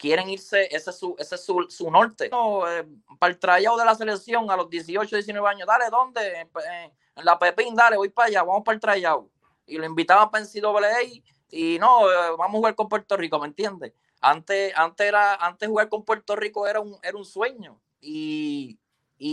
quieren 0.00 0.30
irse, 0.30 0.66
ese 0.74 0.90
es 0.90 0.98
su, 0.98 1.14
ese 1.18 1.34
es 1.34 1.44
su, 1.44 1.66
su 1.68 1.90
norte. 1.90 2.30
para 2.30 3.32
el 3.32 3.38
trayado 3.38 3.76
de 3.76 3.84
la 3.84 3.94
selección 3.94 4.50
a 4.50 4.56
los 4.56 4.70
18, 4.70 5.14
19 5.14 5.46
años, 5.46 5.68
dale, 5.68 5.90
¿dónde? 5.90 6.40
En, 6.40 7.24
la 7.24 7.38
Pepín, 7.38 7.74
dale, 7.74 7.98
voy 7.98 8.08
para 8.08 8.28
allá, 8.28 8.42
vamos 8.42 8.62
para 8.64 8.74
el 8.76 8.80
trayado. 8.80 9.28
Y 9.66 9.76
lo 9.76 9.84
invitaban 9.84 10.30
para 10.30 10.42
NCAA 10.42 11.22
y 11.50 11.78
no, 11.78 12.10
eh, 12.10 12.30
vamos 12.38 12.54
a 12.54 12.58
jugar 12.58 12.74
con 12.74 12.88
Puerto 12.88 13.16
Rico, 13.16 13.38
¿me 13.38 13.46
entiendes? 13.46 13.92
Antes, 14.22 14.72
antes, 14.74 15.06
era, 15.06 15.34
antes 15.34 15.68
jugar 15.68 15.90
con 15.90 16.04
Puerto 16.04 16.34
Rico 16.34 16.66
era 16.66 16.80
un, 16.80 16.98
era 17.02 17.16
un 17.16 17.24
sueño 17.24 17.78
y, 18.00 18.78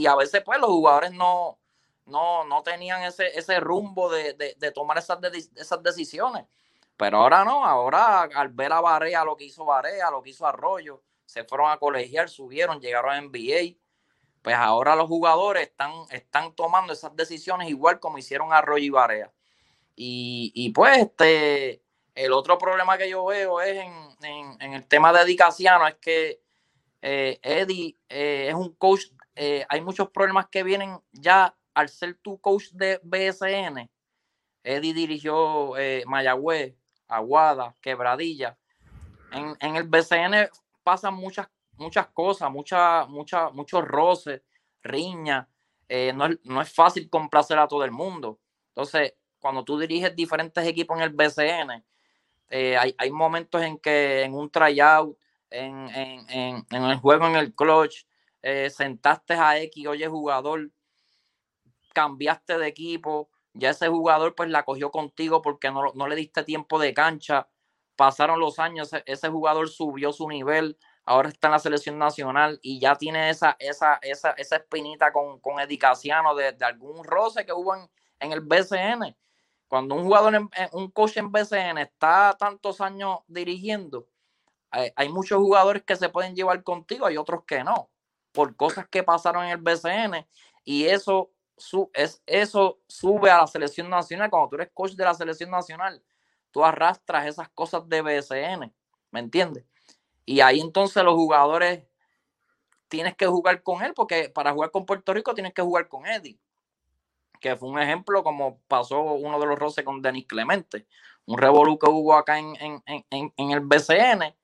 a 0.05 0.15
veces 0.15 0.41
pues 0.43 0.59
los 0.59 0.69
jugadores 0.69 1.13
no, 1.13 1.59
no, 2.05 2.43
no 2.43 2.61
tenían 2.63 3.03
ese, 3.03 3.37
ese 3.37 3.59
rumbo 3.61 4.09
de, 4.09 4.53
tomar 4.73 4.97
esas, 4.97 5.19
esas 5.55 5.81
decisiones. 5.81 6.45
Pero 6.97 7.19
ahora 7.19 7.45
no, 7.45 7.63
ahora 7.63 8.23
al 8.23 8.49
ver 8.49 8.73
a 8.73 8.81
Barea, 8.81 9.23
lo 9.23 9.37
que 9.37 9.45
hizo 9.45 9.63
Barea, 9.65 10.09
lo 10.09 10.21
que 10.21 10.31
hizo 10.31 10.45
Arroyo, 10.47 11.03
se 11.25 11.43
fueron 11.43 11.69
a 11.69 11.77
colegiar, 11.77 12.27
subieron, 12.29 12.81
llegaron 12.81 13.11
a 13.11 13.21
NBA. 13.21 13.77
Pues 14.41 14.55
ahora 14.55 14.95
los 14.95 15.07
jugadores 15.07 15.63
están, 15.63 15.91
están 16.09 16.55
tomando 16.55 16.93
esas 16.93 17.15
decisiones 17.15 17.69
igual 17.69 17.99
como 17.99 18.17
hicieron 18.17 18.51
Arroyo 18.51 18.83
y 18.83 18.89
Barea. 18.89 19.31
Y, 19.95 20.51
y 20.55 20.71
pues 20.71 20.97
este, 20.97 21.83
el 22.17 22.33
otro 22.33 22.57
problema 22.57 22.97
que 22.97 23.09
yo 23.09 23.25
veo 23.25 23.61
es 23.61 23.77
en, 24.23 24.73
el 24.73 24.87
tema 24.87 25.13
de 25.13 25.21
Eddie 25.21 25.35
Casiano, 25.35 25.87
es 25.87 25.95
que 25.95 26.41
eh, 27.01 27.39
Eddie 27.43 27.95
eh, 28.09 28.47
es 28.49 28.55
un 28.55 28.73
coach, 28.73 29.05
eh, 29.35 29.65
hay 29.69 29.81
muchos 29.81 30.09
problemas 30.09 30.47
que 30.47 30.63
vienen 30.63 30.99
ya 31.11 31.55
al 31.75 31.89
ser 31.89 32.15
tu 32.15 32.39
coach 32.39 32.69
de 32.71 32.99
BSN. 33.03 33.87
Eddie 34.63 34.93
dirigió 34.95 35.73
Mayagüez, 36.07 36.75
Aguada, 37.07 37.75
Quebradilla. 37.81 38.57
En, 39.31 39.75
el 39.75 39.83
BSN 39.83 40.49
pasan 40.83 41.13
muchas, 41.13 41.47
muchas 41.77 42.07
cosas, 42.07 42.49
muchas, 42.51 43.07
muchas, 43.09 43.53
muchos 43.53 43.83
roces, 43.85 44.41
riñas. 44.81 45.47
no, 45.89 46.25
es, 46.25 46.39
no 46.43 46.61
es 46.61 46.73
fácil 46.73 47.09
complacer 47.09 47.59
a 47.59 47.67
todo 47.67 47.83
el 47.83 47.91
mundo. 47.91 48.39
Entonces, 48.69 49.13
cuando 49.39 49.63
tú 49.63 49.77
diriges 49.77 50.15
diferentes 50.15 50.65
equipos 50.65 50.97
en 50.97 51.03
el 51.03 51.09
BCN, 51.09 51.83
eh, 52.49 52.77
hay, 52.77 53.11
momentos 53.11 53.61
en 53.61 53.77
que 53.77 54.23
en 54.23 54.33
un 54.33 54.49
tryout, 54.49 55.17
en, 55.49 55.89
en, 55.89 56.65
en, 56.69 56.83
el 56.83 56.97
juego 56.97 57.27
en 57.27 57.35
el 57.35 57.53
clutch, 57.53 58.05
eh, 58.41 58.69
sentaste 58.69 59.33
a 59.33 59.59
X, 59.59 59.87
oye 59.87 60.07
jugador, 60.07 60.71
cambiaste 61.93 62.57
de 62.57 62.67
equipo, 62.67 63.29
ya 63.57 63.71
ese 63.71 63.87
jugador 63.87 64.35
pues 64.35 64.49
la 64.49 64.63
cogió 64.63 64.91
contigo 64.91 65.41
porque 65.41 65.71
no, 65.71 65.91
no 65.95 66.07
le 66.07 66.15
diste 66.15 66.43
tiempo 66.43 66.79
de 66.79 66.93
cancha, 66.93 67.49
pasaron 67.95 68.39
los 68.39 68.59
años, 68.59 68.91
ese, 69.05 69.29
jugador 69.29 69.69
subió 69.69 70.13
su 70.13 70.27
nivel, 70.29 70.77
ahora 71.05 71.29
está 71.29 71.47
en 71.47 71.53
la 71.53 71.59
selección 71.59 71.97
nacional 71.97 72.59
y 72.61 72.79
ya 72.79 72.95
tiene 72.95 73.29
esa, 73.29 73.55
esa, 73.59 73.99
esa, 74.01 74.31
esa 74.31 74.55
espinita 74.57 75.11
con, 75.11 75.39
con 75.39 75.59
Edicaciano 75.59 76.35
de, 76.35 76.51
de 76.53 76.65
algún 76.65 77.03
roce 77.03 77.45
que 77.45 77.53
hubo 77.53 77.75
en, 77.75 77.89
en 78.19 78.31
el 78.31 78.41
BCN 78.41 79.15
cuando 79.67 79.95
un 79.95 80.03
jugador, 80.03 80.35
en, 80.35 80.49
un 80.71 80.91
coach 80.91 81.17
en 81.17 81.31
BCN 81.31 81.77
está 81.79 82.35
tantos 82.39 82.81
años 82.81 83.19
dirigiendo, 83.27 84.07
hay, 84.71 85.09
muchos 85.09 85.39
jugadores 85.39 85.83
que 85.83 85.95
se 85.95 86.09
pueden 86.09 86.35
llevar 86.35 86.63
contigo, 86.63 87.05
hay 87.05 87.17
otros 87.17 87.43
que 87.45 87.63
no, 87.63 87.89
por 88.31 88.55
cosas 88.55 88.87
que 88.87 89.03
pasaron 89.03 89.45
en 89.45 89.51
el 89.51 89.57
BCN 89.57 90.27
y 90.63 90.85
eso, 90.85 91.31
es, 91.93 92.21
eso 92.25 92.79
sube 92.87 93.29
a 93.29 93.39
la 93.39 93.47
selección 93.47 93.89
nacional. 93.89 94.29
Cuando 94.29 94.49
tú 94.49 94.55
eres 94.55 94.69
coach 94.73 94.93
de 94.93 95.03
la 95.03 95.13
selección 95.13 95.49
nacional, 95.49 96.01
tú 96.51 96.63
arrastras 96.63 97.27
esas 97.27 97.49
cosas 97.49 97.87
de 97.87 98.01
BCN, 98.01 98.73
¿me 99.11 99.19
entiendes? 99.19 99.65
Y 100.25 100.41
ahí 100.41 100.59
entonces 100.59 101.03
los 101.03 101.15
jugadores 101.15 101.85
tienes 102.87 103.15
que 103.15 103.27
jugar 103.27 103.63
con 103.63 103.83
él, 103.83 103.93
porque 103.93 104.29
para 104.29 104.53
jugar 104.53 104.71
con 104.71 104.85
Puerto 104.85 105.13
Rico 105.13 105.33
tienes 105.33 105.53
que 105.53 105.61
jugar 105.61 105.87
con 105.87 106.05
Eddie 106.05 106.39
que 107.39 107.55
fue 107.55 107.69
un 107.69 107.79
ejemplo 107.79 108.23
como 108.23 108.59
pasó 108.67 109.01
uno 109.01 109.39
de 109.39 109.45
los 109.45 109.57
roces 109.57 109.83
con 109.83 110.01
Denis 110.01 110.25
Clemente, 110.27 110.87
un 111.25 111.37
revolú 111.37 111.77
que 111.77 111.89
hubo 111.89 112.15
acá 112.15 112.39
en, 112.39 112.55
el 112.85 113.59
BCN, 113.61 114.35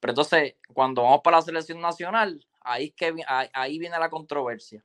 pero 0.00 0.12
entonces 0.12 0.56
cuando 0.72 1.02
vamos 1.02 1.20
para 1.22 1.38
la 1.38 1.42
selección 1.42 1.80
nacional, 1.80 2.44
ahí, 2.60 2.90
que, 2.90 3.14
ahí, 3.52 3.78
viene 3.78 3.98
la 3.98 4.10
controversia. 4.10 4.84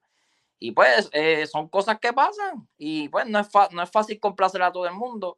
Y 0.59 0.71
pues 0.71 1.09
eh, 1.13 1.45
son 1.47 1.67
cosas 1.67 1.99
que 1.99 2.13
pasan 2.13 2.67
y 2.77 3.09
pues 3.09 3.27
no 3.27 3.39
es, 3.39 3.49
no 3.71 3.83
es 3.83 3.91
fácil 3.91 4.19
complacer 4.19 4.61
a 4.63 4.71
todo 4.71 4.87
el 4.87 4.93
mundo. 4.93 5.37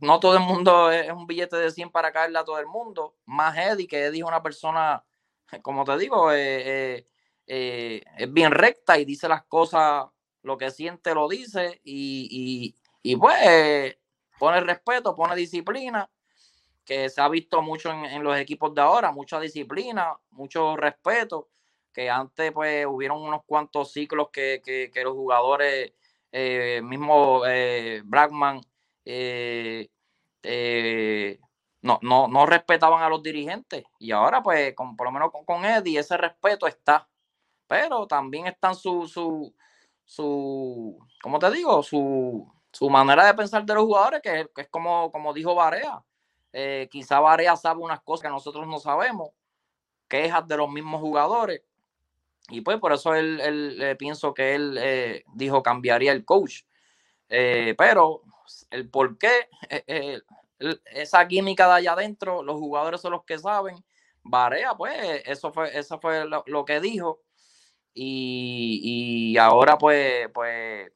No 0.00 0.20
todo 0.20 0.34
el 0.34 0.42
mundo 0.42 0.90
es 0.92 1.10
un 1.10 1.26
billete 1.26 1.56
de 1.56 1.70
100 1.70 1.90
para 1.90 2.12
caerle 2.12 2.38
a 2.38 2.44
todo 2.44 2.58
el 2.58 2.66
mundo. 2.66 3.16
Más 3.24 3.56
Eddie, 3.56 3.88
que 3.88 4.04
Eddie 4.04 4.20
es 4.20 4.26
una 4.26 4.42
persona, 4.42 5.04
como 5.62 5.84
te 5.84 5.96
digo, 5.98 6.32
eh, 6.32 7.06
eh, 7.46 8.02
es 8.16 8.32
bien 8.32 8.52
recta 8.52 8.98
y 8.98 9.04
dice 9.04 9.28
las 9.28 9.44
cosas 9.44 10.06
lo 10.42 10.56
que 10.56 10.70
siente 10.70 11.14
lo 11.14 11.28
dice 11.28 11.80
y, 11.82 12.76
pues 13.18 13.96
pone 14.38 14.60
respeto, 14.60 15.14
pone 15.14 15.34
disciplina, 15.34 16.08
que 16.84 17.08
se 17.08 17.20
ha 17.20 17.28
visto 17.28 17.62
mucho 17.62 17.90
en, 17.90 18.22
los 18.22 18.38
equipos 18.38 18.72
de 18.74 18.80
ahora, 18.80 19.10
mucha 19.10 19.40
disciplina, 19.40 20.16
mucho 20.30 20.76
respeto, 20.76 21.48
que 21.96 22.10
antes 22.10 22.52
pues 22.52 22.84
hubieron 22.86 23.22
unos 23.22 23.40
cuantos 23.46 23.90
ciclos 23.90 24.28
que, 24.30 24.92
los 25.02 25.14
jugadores, 25.14 25.94
eh, 26.30 26.82
mismo 26.84 27.42
eh, 27.46 28.02
Blackman, 28.04 28.60
eh, 29.06 29.88
eh, 30.42 31.40
no, 31.80 31.98
no, 32.02 32.46
respetaban 32.46 33.02
a 33.02 33.08
los 33.08 33.22
dirigentes 33.22 33.84
y 33.98 34.10
ahora 34.12 34.42
pues 34.42 34.74
con, 34.74 34.94
por 34.96 35.06
lo 35.06 35.12
menos 35.12 35.30
con, 35.32 35.44
con 35.46 35.64
Eddie 35.64 36.00
ese 36.00 36.18
respeto 36.18 36.66
está, 36.66 37.08
pero 37.66 38.06
también 38.06 38.46
están 38.46 38.74
su, 38.74 39.08
su 39.08 39.54
su, 40.06 40.98
¿cómo 41.22 41.38
te 41.38 41.50
digo? 41.50 41.82
Su, 41.82 42.50
su 42.72 42.88
manera 42.88 43.26
de 43.26 43.34
pensar 43.34 43.64
de 43.64 43.74
los 43.74 43.84
jugadores, 43.84 44.22
que, 44.22 44.48
es 44.56 44.68
como, 44.68 45.10
como 45.10 45.34
dijo 45.34 45.54
Barea. 45.54 46.02
Eh, 46.52 46.88
quizá 46.90 47.20
Barea 47.20 47.56
sabe 47.56 47.80
unas 47.80 48.00
cosas 48.02 48.22
que 48.22 48.30
nosotros 48.30 48.66
no 48.66 48.78
sabemos, 48.78 49.30
quejas 50.08 50.46
de 50.46 50.56
los 50.56 50.70
mismos 50.70 51.00
jugadores. 51.00 51.62
Y 52.48 52.60
pues 52.60 52.78
por 52.78 52.92
eso 52.92 53.14
él, 53.14 53.40
él 53.40 53.82
eh, 53.82 53.96
pienso 53.96 54.32
que 54.32 54.54
él 54.54 54.78
eh, 54.80 55.24
dijo 55.34 55.62
cambiaría 55.62 56.12
el 56.12 56.24
coach. 56.24 56.62
pero 57.28 58.22
el 58.70 58.88
por 58.88 59.18
qué, 59.18 59.48
esa 60.90 61.26
química 61.26 61.66
de 61.66 61.74
allá 61.74 61.92
adentro, 61.92 62.42
los 62.42 62.56
jugadores 62.56 63.00
son 63.00 63.12
los 63.12 63.24
que 63.24 63.38
saben. 63.38 63.84
Barea, 64.22 64.74
pues, 64.76 65.22
eso 65.24 65.52
fue, 65.52 65.76
eso 65.76 66.00
fue 66.00 66.24
lo 66.24 66.64
que 66.64 66.80
dijo. 66.80 67.20
Y, 67.98 69.36
ahora, 69.38 69.78
pues, 69.78 70.28
pues, 70.34 70.92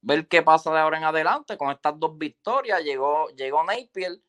ver 0.00 0.28
qué 0.28 0.42
pasa 0.42 0.72
de 0.72 0.78
ahora 0.78 0.98
en 0.98 1.04
adelante 1.04 1.56
con 1.58 1.70
estas 1.70 1.98
dos 1.98 2.16
victorias. 2.16 2.82
Llegó, 2.84 3.28
llegó 3.30 3.64
Napier. 3.64 4.20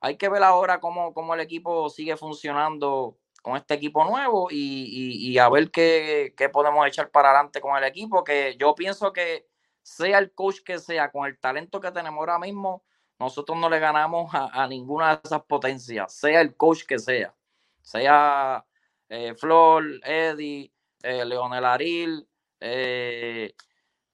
Hay 0.00 0.18
que 0.18 0.28
ver 0.28 0.42
ahora 0.42 0.78
cómo, 0.80 1.14
cómo 1.14 1.32
el 1.32 1.40
equipo 1.40 1.88
sigue 1.88 2.18
funcionando 2.18 3.16
con 3.44 3.58
este 3.58 3.74
equipo 3.74 4.02
nuevo 4.06 4.48
y, 4.50 5.36
a 5.36 5.50
ver 5.50 5.70
qué, 5.70 6.32
podemos 6.50 6.86
echar 6.86 7.10
para 7.10 7.28
adelante 7.28 7.60
con 7.60 7.76
el 7.76 7.84
equipo. 7.84 8.24
Que 8.24 8.56
yo 8.58 8.74
pienso 8.74 9.12
que 9.12 9.46
sea 9.82 10.18
el 10.18 10.32
coach 10.32 10.60
que 10.64 10.78
sea, 10.78 11.10
con 11.10 11.26
el 11.26 11.38
talento 11.38 11.78
que 11.78 11.90
tenemos 11.90 12.20
ahora 12.20 12.38
mismo, 12.38 12.82
nosotros 13.18 13.58
no 13.58 13.68
le 13.68 13.80
ganamos 13.80 14.30
a, 14.32 14.66
ninguna 14.66 15.16
de 15.16 15.20
esas 15.22 15.42
potencias, 15.42 16.14
sea 16.14 16.40
el 16.40 16.56
coach 16.56 16.84
que 16.88 16.98
sea, 16.98 17.34
sea 17.82 18.64
eh, 19.10 19.34
Flor, 19.34 19.84
Eddie, 20.02 20.72
eh, 21.02 21.26
Leonel 21.26 21.66
Aril, 21.66 22.26
eh, 22.60 23.54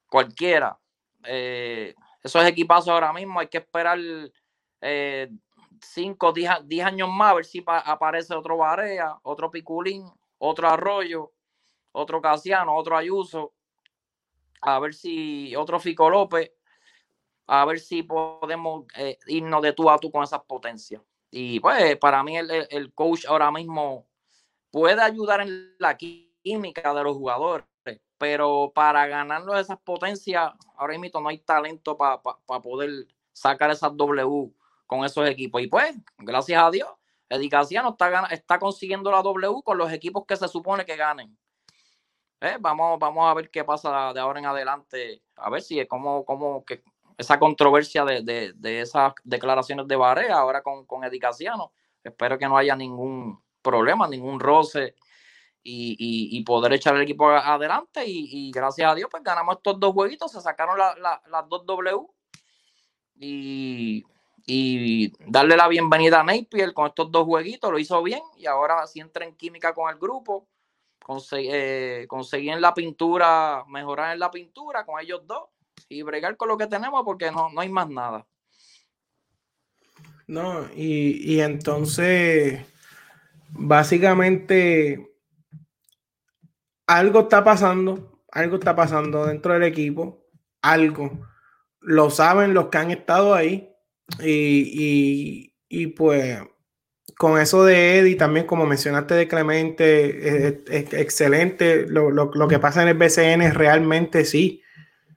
cualquiera. 0.09 0.77
Eh, 1.23 1.95
esos 2.21 2.45
equipazos 2.47 2.89
ahora 2.89 3.13
mismo 3.13 3.39
hay 3.39 3.47
que 3.47 3.59
esperar 3.59 4.01
5, 5.81 6.33
10 6.65 6.85
años 6.85 7.09
más 7.09 7.31
a 7.33 7.35
ver 7.35 7.45
si 7.45 7.65
aparece 7.67 8.35
otro 8.35 8.57
Barea, 8.57 9.19
otro 9.23 9.51
Piculín, 9.51 10.05
otro 10.39 10.69
Arroyo, 10.69 11.33
otro 11.93 12.21
Casiano, 12.21 12.77
otro 12.77 12.97
Ayuso, 12.97 13.53
a 14.61 14.79
ver 14.79 14.95
si 14.95 15.55
otro 15.57 15.81
Fico 15.81 16.09
López, 16.11 16.53
a 17.47 17.65
ver 17.65 17.81
si 17.81 18.03
podemos 18.03 18.85
eh, 18.97 19.19
irnos 19.27 19.63
de 19.63 19.73
tú 19.73 19.91
a 19.91 19.99
tú 19.99 20.11
con 20.11 20.23
esas 20.23 20.43
potencias. 20.45 21.03
Y 21.31 21.61
pues 21.61 21.97
para 21.97 22.23
mí 22.23 22.37
el, 22.37 22.51
el 22.71 22.93
coach 22.93 23.25
ahora 23.27 23.51
mismo 23.51 24.07
puede 24.71 25.01
ayudar 25.01 25.41
en 25.41 25.75
la 25.79 25.97
química 25.97 26.95
de 26.95 27.05
los 27.05 27.17
jugadores, 27.17 27.67
pero 28.19 28.73
para 28.75 29.07
ganarnos 29.07 29.59
esas 29.59 29.79
potencias, 29.81 30.53
ahora 30.77 30.99
mismo 30.99 31.21
no 31.21 31.29
hay 31.29 31.39
talento 31.39 31.97
para 31.97 32.21
poder 32.63 33.07
sacar 33.33 33.71
esas 33.71 33.97
W 33.97 34.53
con 34.91 35.05
esos 35.05 35.29
equipos. 35.29 35.63
Y 35.63 35.69
pues, 35.69 35.95
gracias 36.19 36.61
a 36.61 36.69
Dios, 36.69 36.89
Edicaciano 37.29 37.91
está, 37.91 38.27
está 38.27 38.59
consiguiendo 38.59 39.09
la 39.13 39.23
W 39.23 39.63
con 39.63 39.79
los 39.79 39.93
equipos 39.93 40.25
que 40.27 40.35
se 40.35 40.49
supone 40.49 40.85
que 40.85 40.97
ganen. 40.97 41.39
Eh, 42.41 42.57
vamos, 42.59 42.99
vamos 42.99 43.31
a 43.31 43.35
ver 43.35 43.51
qué 43.51 43.63
pasa 43.63 44.13
de 44.13 44.19
ahora 44.19 44.41
en 44.41 44.47
adelante, 44.47 45.23
a 45.37 45.49
ver 45.49 45.63
si 45.63 45.79
es 45.79 45.87
como, 45.87 46.25
como 46.25 46.65
que 46.65 46.83
esa 47.17 47.39
controversia 47.39 48.05
de, 48.05 48.53
esas 48.81 49.13
declaraciones 49.23 49.87
de 49.87 49.95
Barea 49.95 50.37
ahora 50.37 50.61
con, 50.61 50.85
con 50.87 51.05
Edicaciano. 51.05 51.73
Espero 52.03 52.37
que 52.37 52.49
no 52.49 52.57
haya 52.57 52.75
ningún 52.75 53.41
problema, 53.63 54.09
ningún 54.09 54.41
roce 54.41 54.97
y, 55.63 56.43
poder 56.43 56.73
echar 56.73 56.97
el 56.97 57.03
equipo 57.03 57.29
adelante. 57.29 58.03
Y, 58.07 58.51
gracias 58.51 58.91
a 58.91 58.95
Dios, 58.97 59.09
pues 59.09 59.23
ganamos 59.23 59.59
estos 59.59 59.79
dos 59.79 59.93
jueguitos, 59.93 60.33
se 60.33 60.41
sacaron 60.41 60.77
las 60.79 61.49
dos 61.49 61.65
W. 61.65 62.09
Y, 63.21 64.03
darle 65.27 65.57
la 65.57 65.69
bienvenida 65.69 66.21
a 66.21 66.25
Napier 66.25 66.73
con 66.73 66.89
estos 66.89 67.11
dos 67.11 67.25
jueguitos, 67.25 67.71
lo 67.71 67.79
hizo 67.79 68.03
bien 68.03 68.21
y 68.37 68.47
ahora 68.47 68.87
si 68.87 69.01
entra 69.01 69.25
en 69.25 69.37
química 69.37 69.75
con 69.75 69.93
el 69.93 69.99
grupo, 69.99 70.49
eh, 71.33 72.07
conseguir 72.09 72.53
en 72.53 72.61
la 72.61 72.75
pintura, 72.75 73.65
mejorar 73.69 74.13
en 74.13 74.19
la 74.19 74.31
pintura 74.31 74.85
con 74.85 75.01
ellos 75.01 75.23
dos 75.27 75.49
y 75.89 76.03
bregar 76.03 76.37
con 76.37 76.49
lo 76.49 76.57
que 76.57 76.67
tenemos 76.67 77.03
porque 77.05 77.31
no, 77.31 77.51
no 77.51 77.61
hay 77.61 77.69
más 77.69 77.89
nada. 77.89 78.27
No, 80.27 80.67
y, 80.75 81.35
y 81.35 81.41
entonces 81.41 82.65
básicamente 83.51 85.11
algo 86.87 87.21
está 87.21 87.43
pasando, 87.43 88.23
algo 88.31 88.57
está 88.57 88.75
pasando 88.75 89.27
dentro 89.27 89.53
del 89.53 89.65
equipo, 89.65 90.27
algo. 90.63 91.29
Lo 91.81 92.11
saben 92.11 92.55
los 92.55 92.67
que 92.67 92.79
han 92.79 92.91
estado 92.91 93.35
ahí 93.35 93.70
y, 94.23 95.53
y, 95.69 95.87
pues 95.89 96.41
con 97.17 97.39
eso 97.39 97.65
de 97.65 97.99
Eddie, 97.99 98.17
también 98.17 98.47
como 98.47 98.67
mencionaste 98.67 99.15
de 99.15 99.29
Clemente, 99.29 100.49
es, 100.69 100.93
excelente. 100.95 101.87
Lo, 101.87 102.11
lo, 102.11 102.31
lo, 102.35 102.49
que 102.49 102.59
pasa 102.59 102.83
en 102.83 102.89
el 102.89 102.95
BCN 102.95 103.53
realmente 103.55 104.25
sí. 104.25 104.63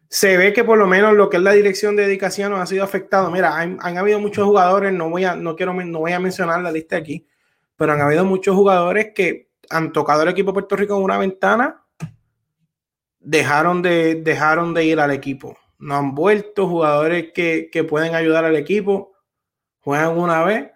Se 0.10 0.38
ve 0.38 0.54
que 0.54 0.64
por 0.64 0.78
lo 0.78 0.86
menos 0.86 1.14
lo 1.14 1.30
que 1.30 1.38
es 1.38 1.44
la 1.44 1.54
dirección 1.54 1.96
de 1.96 2.04
dedicación 2.04 2.54
ha 2.54 2.66
sido 2.66 2.84
afectado. 2.84 3.32
Mira, 3.32 3.58
han, 3.58 3.78
han, 3.82 3.98
habido 3.98 4.20
muchos 4.20 4.46
jugadores, 4.46 4.94
no 4.94 5.10
voy 5.10 5.26
a, 5.26 5.36
no 5.36 5.56
quiero, 5.56 5.74
no 5.74 6.00
voy 6.00 6.12
a 6.12 6.20
mencionar 6.20 6.62
la 6.62 6.72
lista 6.72 6.98
aquí, 6.98 7.26
pero 7.76 7.94
han 7.94 8.02
habido 8.02 8.26
muchos 8.26 8.56
jugadores 8.56 9.12
que 9.16 9.50
han 9.70 9.92
tocado 9.92 10.24
el 10.24 10.30
equipo 10.30 10.52
de 10.52 10.54
Puerto 10.54 10.76
Rico 10.76 10.96
en 10.98 11.04
una 11.04 11.18
ventana, 11.18 11.84
dejaron 13.20 13.82
de, 13.82 14.16
dejaron 14.16 14.74
de 14.74 14.86
ir 14.86 15.00
al 15.00 15.12
equipo. 15.12 15.58
No 15.84 15.96
han 15.96 16.16
vuelto 16.16 16.68
jugadores 16.68 17.32
que, 17.34 17.88
pueden 17.90 18.16
ayudar 18.16 18.46
al 18.46 18.56
equipo, 18.56 19.14
juegan 19.80 20.18
una 20.18 20.44
vez, 20.44 20.72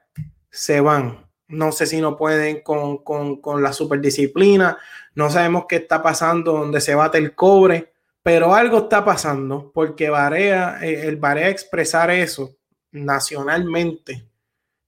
se 0.50 0.82
van. 0.82 1.26
No 1.48 1.72
sé 1.72 1.86
si 1.86 2.02
no 2.02 2.18
pueden 2.18 2.62
con, 2.62 2.98
con 2.98 3.64
la 3.64 3.72
superdisciplina, 3.72 4.78
no 5.16 5.30
sabemos 5.30 5.66
qué 5.68 5.78
está 5.78 6.04
pasando 6.04 6.52
donde 6.54 6.82
se 6.82 6.94
bate 6.94 7.18
el 7.18 7.34
cobre, 7.34 7.94
pero 8.22 8.54
algo 8.54 8.80
está 8.80 9.06
pasando 9.06 9.72
porque 9.74 10.10
Barea, 10.10 10.80
eh, 10.82 11.08
el 11.08 11.16
Barea 11.16 11.48
expresar 11.48 12.12
eso 12.12 12.58
nacionalmente 12.92 14.28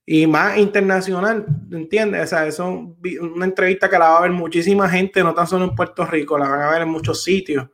y 0.06 0.28
más 0.28 0.58
internacional, 0.58 1.46
¿entiendes? 1.72 2.26
O 2.26 2.28
sea, 2.28 2.46
eso 2.46 2.96
es 3.02 3.20
una 3.20 3.46
entrevista 3.46 3.90
que 3.90 3.98
la 3.98 4.10
va 4.10 4.18
a 4.18 4.22
ver 4.24 4.32
muchísima 4.32 4.90
gente, 4.90 5.24
no 5.24 5.34
tan 5.34 5.48
solo 5.48 5.66
en 5.66 5.76
Puerto 5.76 6.06
Rico, 6.06 6.38
la 6.38 6.50
van 6.50 6.62
a 6.64 6.70
ver 6.70 6.82
en 6.82 6.90
muchos 6.90 7.24
sitios. 7.24 7.70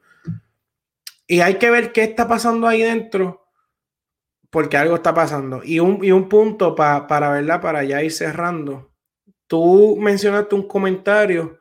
Y 1.27 1.41
hay 1.41 1.55
que 1.57 1.71
ver 1.71 1.91
qué 1.91 2.03
está 2.03 2.27
pasando 2.27 2.67
ahí 2.67 2.81
dentro, 2.81 3.47
porque 4.49 4.77
algo 4.77 4.95
está 4.95 5.13
pasando. 5.13 5.61
Y 5.63 5.79
un, 5.79 6.03
y 6.03 6.11
un 6.11 6.29
punto 6.29 6.75
para, 6.75 7.29
¿verdad? 7.29 7.61
Para 7.61 7.83
ya 7.83 8.03
ir 8.03 8.11
cerrando. 8.11 8.93
Tú 9.47 9.97
mencionaste 9.99 10.55
un 10.55 10.67
comentario 10.67 11.59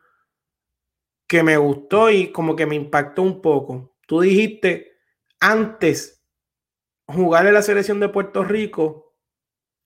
que 1.27 1.43
me 1.43 1.57
gustó 1.57 2.09
y 2.09 2.31
como 2.31 2.55
que 2.55 2.65
me 2.65 2.75
impactó 2.75 3.21
un 3.23 3.41
poco. 3.41 3.95
Tú 4.07 4.21
dijiste, 4.21 4.93
antes, 5.39 6.23
jugar 7.07 7.47
en 7.47 7.53
la 7.53 7.61
selección 7.61 7.99
de 7.99 8.09
Puerto 8.09 8.43
Rico 8.43 9.15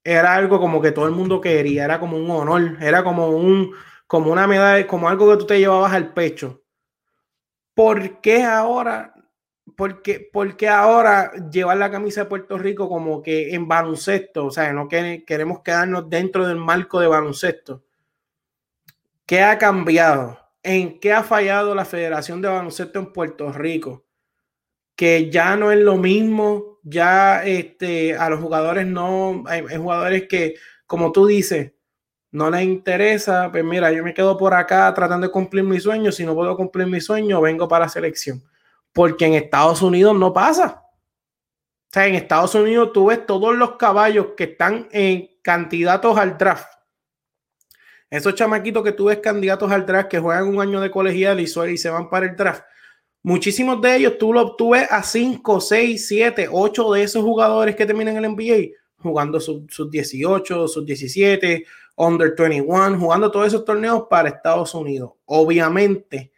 era 0.04 0.34
algo 0.36 0.60
como 0.60 0.82
que 0.82 0.92
todo 0.92 1.06
el 1.06 1.12
mundo 1.12 1.42
quería, 1.42 1.86
era 1.86 2.00
como 2.00 2.18
un 2.18 2.30
honor, 2.32 2.78
era 2.82 3.04
como 3.04 3.30
un 3.30 3.74
como 4.08 4.32
una 4.32 4.48
medalla, 4.48 4.88
como 4.88 5.08
algo 5.08 5.30
que 5.30 5.38
tú 5.38 5.46
te 5.46 5.60
llevabas 5.60 5.94
al 5.94 6.14
pecho. 6.14 6.64
¿Por 7.76 8.20
qué 8.22 8.44
ahora? 8.44 9.14
¿Por 9.80 10.02
qué, 10.58 10.68
ahora 10.68 11.32
llevar 11.50 11.78
la 11.78 11.90
camisa 11.90 12.24
de 12.24 12.30
Puerto 12.30 12.58
Rico 12.58 12.90
como 12.90 13.24
que 13.24 13.56
en 13.56 13.66
baloncesto? 13.66 14.48
O 14.48 14.52
sea, 14.52 14.74
no 14.74 14.90
queremos 14.90 15.62
quedarnos 15.62 16.10
dentro 16.10 16.46
del 16.46 16.58
marco 16.58 17.00
de 17.00 17.08
baloncesto. 17.08 17.82
¿Qué 19.26 19.42
ha 19.42 19.58
cambiado? 19.58 20.38
¿En 20.62 21.00
qué 21.00 21.14
ha 21.14 21.24
fallado 21.24 21.74
la 21.74 21.86
Federación 21.86 22.42
de 22.42 22.50
Baloncesto 22.50 23.00
en 23.00 23.14
Puerto 23.14 23.54
Rico? 23.54 24.06
Que 24.96 25.30
ya 25.30 25.56
no 25.56 25.72
es 25.72 25.80
lo 25.80 25.96
mismo 25.96 26.80
ya 26.84 27.46
este, 27.46 28.18
a 28.18 28.30
los 28.30 28.40
jugadores 28.42 28.86
no, 28.86 29.44
hay, 29.48 29.64
jugadores 29.78 30.28
que, 30.28 30.56
como 30.86 31.12
tú 31.12 31.26
dices, 31.26 31.74
no 32.32 32.50
les 32.50 32.64
interesa, 32.64 33.50
pues 33.52 33.64
mira, 33.64 33.92
yo 33.92 34.04
me 34.04 34.14
quedo 34.14 34.38
por 34.38 34.54
acá 34.54 34.94
tratando 34.94 35.28
de 35.28 35.32
cumplir 35.32 35.64
mi 35.64 35.80
sueño, 35.80 36.12
si 36.12 36.26
no 36.26 36.36
puedo 36.36 36.56
cumplir 36.56 36.88
mi 36.88 37.02
sueño, 37.02 37.42
vengo 37.42 37.68
para 37.68 37.86
la 37.86 37.90
selección, 37.90 38.44
porque 38.94 39.26
en 39.26 39.34
Estados 39.34 39.82
Unidos 39.82 40.16
no 40.16 40.34
pasa. 40.34 40.84
O 40.86 41.92
sea, 41.92 42.08
en 42.08 42.16
Estados 42.16 42.54
Unidos 42.56 42.92
tú 42.94 43.08
ves 43.08 43.26
todos 43.26 43.56
los 43.56 43.78
caballos 43.78 44.28
que 44.38 44.44
están 44.46 44.88
en 44.92 45.30
candidatos 45.42 46.18
al 46.18 46.38
draft. 46.38 46.68
Esos 48.10 48.36
chamaquitos 48.36 48.84
que 48.84 48.92
tú 48.92 49.06
ves 49.06 49.20
candidatos 49.20 49.72
al 49.72 49.86
draft 49.86 50.10
que 50.10 50.20
juegan 50.20 50.48
un 50.48 50.62
año 50.62 50.82
de 50.82 50.92
colegial 50.92 51.40
y, 51.40 51.44
y 51.44 51.78
se 51.78 51.90
van 51.90 52.10
para 52.10 52.26
el 52.26 52.36
draft 52.36 52.64
Muchísimos 53.22 53.82
de 53.82 53.98
ellos 53.98 54.18
tú 54.18 54.32
lo 54.32 54.42
obtuves 54.42 54.88
a 54.90 55.04
5, 55.04 55.60
6, 55.60 56.08
7, 56.08 56.48
8 56.50 56.94
de 56.94 57.04
esos 57.04 57.22
jugadores 57.22 57.76
que 57.76 57.86
terminan 57.86 58.16
el 58.16 58.32
NBA 58.32 58.76
jugando 58.98 59.40
sus 59.40 59.92
18, 59.92 60.68
sus 60.68 60.86
17, 60.86 61.66
under 61.98 62.34
21, 62.38 62.98
jugando 62.98 63.30
todos 63.30 63.48
esos 63.48 63.66
torneos 63.66 64.04
para 64.10 64.30
Estados 64.30 64.74
Unidos. 64.74 65.12
Obviamente, 65.26 66.32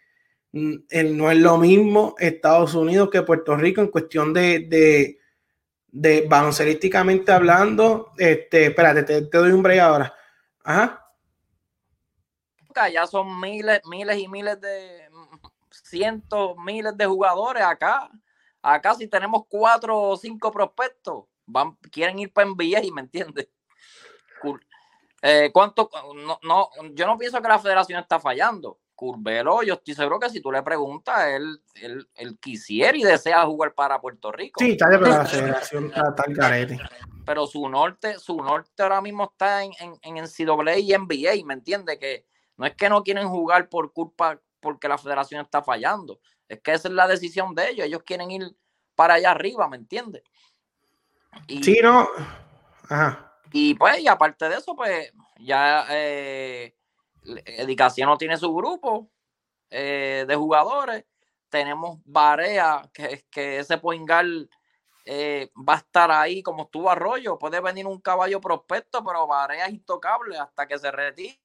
no 0.54 1.32
es 1.32 1.38
lo 1.38 1.58
mismo 1.58 2.16
Estados 2.20 2.74
Unidos 2.76 3.10
que 3.10 3.22
Puerto 3.22 3.56
Rico 3.56 3.82
en 3.82 3.88
cuestión 3.88 4.34
de, 4.34 5.18
de, 5.88 6.28
baloncelísticamente 6.28 7.32
hablando. 7.32 8.12
Este, 8.18 8.68
espérate, 8.68 9.04
te, 9.04 9.22
te 9.24 9.38
doy 9.38 9.52
un 9.52 9.64
break 9.64 9.80
ahora. 9.80 10.14
Ajá. 10.64 10.98
Ya 12.94 13.06
son 13.06 13.40
miles, 13.40 13.82
miles 13.86 14.18
y 14.18 14.28
miles 14.28 14.60
de 14.62 15.10
cientos, 15.70 16.56
miles 16.58 16.96
de 16.96 17.06
jugadores 17.06 17.64
acá. 17.64 18.10
Acá 18.62 18.94
si 18.96 19.08
tenemos 19.08 19.44
cuatro 19.48 20.00
o 20.00 20.18
cinco 20.18 20.52
prospectos, 20.52 21.26
van, 21.46 21.76
quieren 21.92 22.20
ir 22.20 22.32
para 22.32 22.48
NBA, 22.48 22.94
¿me 22.94 23.02
entiendes? 23.02 23.50
Eh, 25.22 25.52
¿cuánto? 25.54 25.90
No, 26.16 26.40
no, 26.44 26.70
yo 26.94 27.06
no 27.06 27.18
pienso 27.18 27.42
que 27.42 27.48
la 27.48 27.60
federación 27.60 28.00
está 28.00 28.20
fallando. 28.20 28.80
Curvelo, 29.02 29.64
yo 29.64 29.74
estoy 29.74 29.96
seguro 29.96 30.20
que 30.20 30.30
si 30.30 30.42
tú 30.42 30.52
le 30.52 30.62
preguntas, 30.62 31.26
él, 31.26 31.60
él, 31.74 32.38
quisiera 32.40 32.96
y 32.96 33.02
desea 33.02 33.44
jugar 33.48 33.74
para 33.74 34.00
Puerto 34.00 34.32
Rico. 34.32 34.64
Sí, 34.64 34.74
está 34.74 34.90
pero 34.90 35.08
la 35.08 35.26
federación 35.26 35.86
está 35.86 36.14
tan 36.14 36.36
carete. 36.36 36.80
Pero 37.26 37.48
su 37.48 37.68
norte, 37.68 38.20
su 38.20 38.38
norte 38.38 38.84
ahora 38.84 39.02
mismo 39.02 39.24
está 39.24 39.64
en, 39.64 39.72
en, 39.80 39.94
en 40.04 40.24
NCAA 40.24 40.78
y 40.78 40.96
NBA, 40.96 41.44
¿me 41.48 41.56
entiendes? 41.56 41.98
Que 41.98 42.28
no 42.58 42.68
es 42.68 42.76
que 42.76 42.90
no 42.90 43.02
quieren 43.02 43.28
jugar 43.28 43.70
por 43.70 43.92
culpa 43.92 44.40
porque 44.60 44.88
la 44.88 45.00
federación 45.00 45.42
está 45.42 45.64
fallando. 45.64 46.20
Es 46.48 46.62
que 46.62 46.72
esa 46.72 46.88
es 46.88 46.94
la 46.94 47.08
decisión 47.08 47.56
de 47.56 47.72
ellos. 47.72 47.88
Ellos 47.88 48.04
quieren 48.06 48.30
ir 48.30 48.56
para 48.94 49.16
allá 49.16 49.32
arriba, 49.32 49.68
¿me 49.68 49.78
entiendes? 49.78 50.22
Y, 51.48 51.64
sí, 51.64 51.80
no. 51.82 52.08
Ajá. 52.88 53.34
Y 53.52 53.74
pues, 53.74 54.00
y 54.00 54.08
aparte 54.08 54.48
de 54.48 54.58
eso, 54.58 54.76
pues, 54.76 55.12
ya 55.40 55.88
eh, 55.90 56.76
no 58.06 58.18
tiene 58.18 58.38
su 58.38 58.54
grupo 58.54 59.10
eh, 59.70 60.26
de 60.28 60.36
jugadores. 60.36 61.06
Tenemos 61.50 62.00
Barea, 62.06 62.90
que, 62.94 63.26
que 63.30 63.60
ese 63.60 63.78
Poingal 63.78 64.50
eh, 65.06 65.52
va 65.58 65.74
a 65.74 65.78
estar 65.78 66.12
ahí 66.12 66.42
como 66.42 66.64
estuvo 66.64 66.90
Arroyo. 66.90 67.38
Puede 67.38 67.60
venir 67.60 67.86
un 67.86 68.00
caballo 68.00 68.40
prospecto, 68.40 69.04
pero 69.04 69.28
Barea 69.28 69.66
es 69.66 69.74
intocable 69.74 70.38
hasta 70.38 70.68
que 70.68 70.80
se 70.80 70.92
retire 70.92 71.42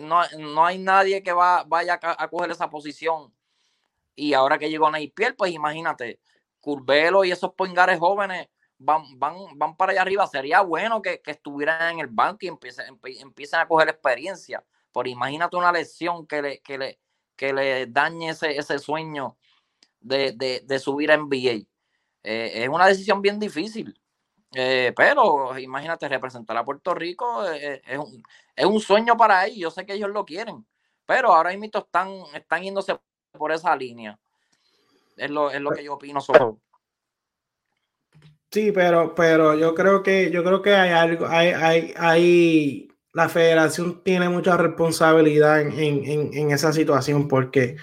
no, 0.00 0.22
no 0.38 0.66
hay 0.66 0.78
nadie 0.78 1.22
que 1.22 1.32
va, 1.32 1.64
vaya 1.64 1.98
a, 2.02 2.28
coger 2.28 2.50
esa 2.50 2.68
posición. 2.68 3.34
Y 4.14 4.34
ahora 4.34 4.58
que 4.58 4.70
llegó 4.70 4.90
Naipiel, 4.90 5.34
pues 5.36 5.52
imagínate, 5.52 6.20
Curvelo 6.60 7.24
y 7.24 7.30
esos 7.30 7.54
poingares 7.54 7.98
jóvenes 7.98 8.48
van, 8.78 9.18
van, 9.18 9.34
van 9.56 9.76
para 9.76 9.92
allá 9.92 10.02
arriba. 10.02 10.26
Sería 10.26 10.60
bueno 10.62 11.02
que, 11.02 11.20
estuvieran 11.26 11.94
en 11.94 12.00
el 12.00 12.06
banco 12.08 12.38
y 12.42 12.48
empiecen, 12.48 12.98
empiecen 13.02 13.60
a 13.60 13.68
coger 13.68 13.88
experiencia. 13.88 14.64
Pero 14.92 15.08
imagínate 15.08 15.56
una 15.56 15.72
lesión 15.72 16.26
que 16.26 16.42
le, 16.42 16.60
que 16.60 16.78
le, 16.78 16.98
que 17.36 17.52
le 17.52 17.86
dañe 17.86 18.30
ese, 18.30 18.56
ese 18.56 18.78
sueño 18.78 19.36
de, 20.00 20.62
de, 20.64 20.78
subir 20.78 21.12
a 21.12 21.16
NBA. 21.16 21.66
Eh, 22.22 22.64
es 22.64 22.68
una 22.68 22.86
decisión 22.86 23.20
bien 23.22 23.38
difícil. 23.38 23.98
Eh, 24.54 24.92
pero 24.96 25.58
imagínate, 25.58 26.08
representar 26.08 26.56
a 26.56 26.64
Puerto 26.64 26.94
Rico 26.94 27.46
eh, 27.50 27.82
es, 27.84 27.98
un, 27.98 28.22
es, 28.56 28.64
un, 28.64 28.80
sueño 28.80 29.16
para 29.16 29.46
ellos. 29.46 29.58
Yo 29.58 29.70
sé 29.70 29.84
que 29.84 29.94
ellos 29.94 30.10
lo 30.10 30.24
quieren, 30.24 30.66
pero 31.04 31.34
ahora 31.34 31.50
mismo 31.50 31.66
están, 31.66 32.08
están 32.34 32.62
yéndose 32.62 32.98
por 33.32 33.52
esa 33.52 33.76
línea. 33.76 34.18
Es 35.16 35.30
lo, 35.30 35.50
es 35.50 35.60
lo 35.60 35.70
que 35.72 35.84
yo 35.84 35.94
opino 35.94 36.20
sobre. 36.20 36.56
Sí, 38.50 38.72
pero, 38.72 39.14
pero 39.14 39.58
yo 39.58 39.74
creo 39.74 40.02
que 40.02 40.30
yo 40.30 40.42
creo 40.42 40.62
que 40.62 40.74
hay 40.74 40.90
algo, 40.90 41.26
hay, 41.26 41.48
hay, 41.48 41.94
hay 41.96 42.88
la 43.12 43.28
federación 43.28 44.02
tiene 44.02 44.28
mucha 44.28 44.56
responsabilidad 44.56 45.60
en, 45.60 45.72
en, 45.78 46.32
en 46.32 46.50
esa 46.50 46.72
situación 46.72 47.28
porque 47.28 47.76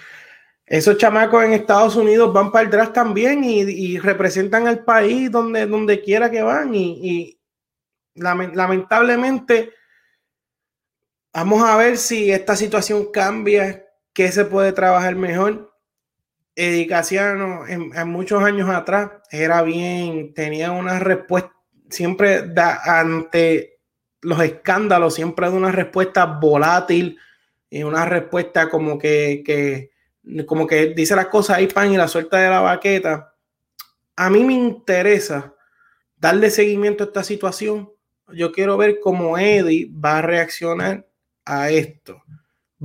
esos 0.66 0.98
chamacos 0.98 1.44
en 1.44 1.52
Estados 1.52 1.94
Unidos 1.94 2.32
van 2.32 2.50
para 2.50 2.64
el 2.64 2.70
draft 2.70 2.92
también 2.92 3.44
y, 3.44 3.98
representan 3.98 4.66
al 4.66 4.84
país 4.84 5.30
donde, 5.30 5.64
donde 5.66 6.02
quiera 6.02 6.28
que 6.28 6.42
van. 6.42 6.74
Y, 6.74 7.40
lamentablemente, 8.14 9.72
vamos 11.32 11.62
a 11.62 11.76
ver 11.76 11.96
si 11.98 12.32
esta 12.32 12.56
situación 12.56 13.12
cambia, 13.12 13.86
qué 14.12 14.32
se 14.32 14.44
puede 14.44 14.72
trabajar 14.72 15.14
mejor. 15.14 15.65
Edicaciano 16.56 17.66
en, 17.66 17.94
en, 17.94 18.08
muchos 18.08 18.42
años 18.42 18.70
atrás 18.70 19.10
era 19.30 19.62
bien, 19.62 20.32
tenía 20.32 20.72
una 20.72 20.98
respuesta, 20.98 21.52
siempre 21.90 22.50
ante 22.84 23.78
los 24.22 24.40
escándalos, 24.40 25.14
siempre 25.14 25.50
de 25.50 25.56
una 25.56 25.70
respuesta 25.70 26.24
volátil 26.24 27.18
y 27.70 27.82
una 27.82 28.06
respuesta 28.06 28.68
como 28.70 28.98
que, 28.98 29.42
que 29.44 29.90
como 30.46 30.66
que 30.66 30.94
dice 30.94 31.14
las 31.14 31.26
cosas 31.26 31.58
ahí, 31.58 31.66
pan, 31.68 31.92
y 31.92 31.96
la 31.96 32.08
suelta 32.08 32.38
de 32.38 32.50
la 32.50 32.60
baqueta. 32.60 33.34
A 34.16 34.30
mí 34.30 34.42
me 34.42 34.54
interesa 34.54 35.54
darle 36.16 36.50
seguimiento 36.50 37.04
a 37.04 37.06
esta 37.08 37.22
situación. 37.22 37.92
Yo 38.32 38.50
quiero 38.50 38.76
ver 38.76 38.98
cómo 39.00 39.38
Eddie 39.38 39.88
va 39.92 40.18
a 40.18 40.22
reaccionar 40.22 41.06
a 41.44 41.70
esto. 41.70 42.22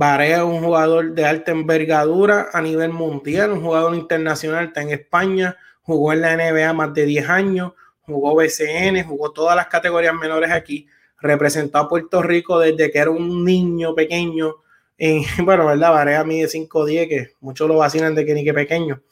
Barea 0.02 0.38
es 0.38 0.42
un 0.42 0.60
jugador 0.60 1.12
de 1.12 1.24
alta 1.24 1.52
envergadura 1.52 2.48
a 2.52 2.60
nivel 2.60 2.90
mundial, 2.90 3.52
un 3.52 3.62
jugador 3.62 3.94
internacional, 3.94 4.66
está 4.66 4.82
en 4.82 4.90
España, 4.90 5.56
jugó 5.82 6.12
en 6.12 6.22
la 6.22 6.36
NBA 6.36 6.72
más 6.72 6.92
de 6.92 7.06
10 7.06 7.28
años, 7.28 7.72
jugó 8.00 8.34
BCN, 8.34 9.04
jugó 9.04 9.32
todas 9.32 9.54
las 9.54 9.68
categorías 9.68 10.14
menores 10.14 10.50
aquí, 10.50 10.88
representó 11.20 11.78
a 11.78 11.88
Puerto 11.88 12.20
Rico 12.20 12.58
desde 12.58 12.90
que 12.90 12.98
era 12.98 13.10
un 13.10 13.44
niño 13.44 13.94
pequeño 13.94 14.56
bueno, 15.44 15.66
¿verdad? 15.66 15.90
Varea 15.90 16.24
mide 16.24 16.46
5'10, 16.46 17.08
que 17.08 17.32
muchos 17.40 17.68
lo 17.68 17.76
vacilan 17.76 18.14
de 18.14 18.24
que 18.24 18.34
ni 18.34 18.44
que 18.44 18.54
pequeño, 18.54 19.02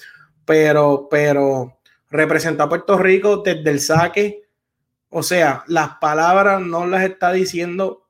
pero, 0.45 1.09
pero 1.11 1.79
representó 2.11 2.65
a 2.65 2.69
Puerto 2.69 2.97
Rico 2.99 3.39
desde 3.39 3.71
el 3.71 3.81
saque. 3.81 4.43
O 5.09 5.23
sea, 5.23 5.65
las 5.67 5.97
palabras 6.01 6.61
no 6.61 6.87
las 6.87 7.03
está 7.03 7.33
diciendo 7.33 8.07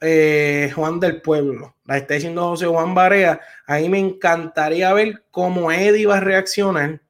eh, 0.00 0.70
Juan 0.74 1.00
del 1.00 1.20
Pueblo, 1.20 1.76
las 1.84 1.98
está 1.98 2.14
diciendo 2.14 2.48
José 2.48 2.66
Juan 2.66 2.94
Barea. 2.94 3.40
Ahí 3.66 3.88
me 3.88 3.98
encantaría 3.98 4.92
ver 4.92 5.24
cómo 5.30 5.70
Eddie 5.72 6.06
va 6.06 6.18
a 6.18 6.20
reaccionar. 6.20 7.00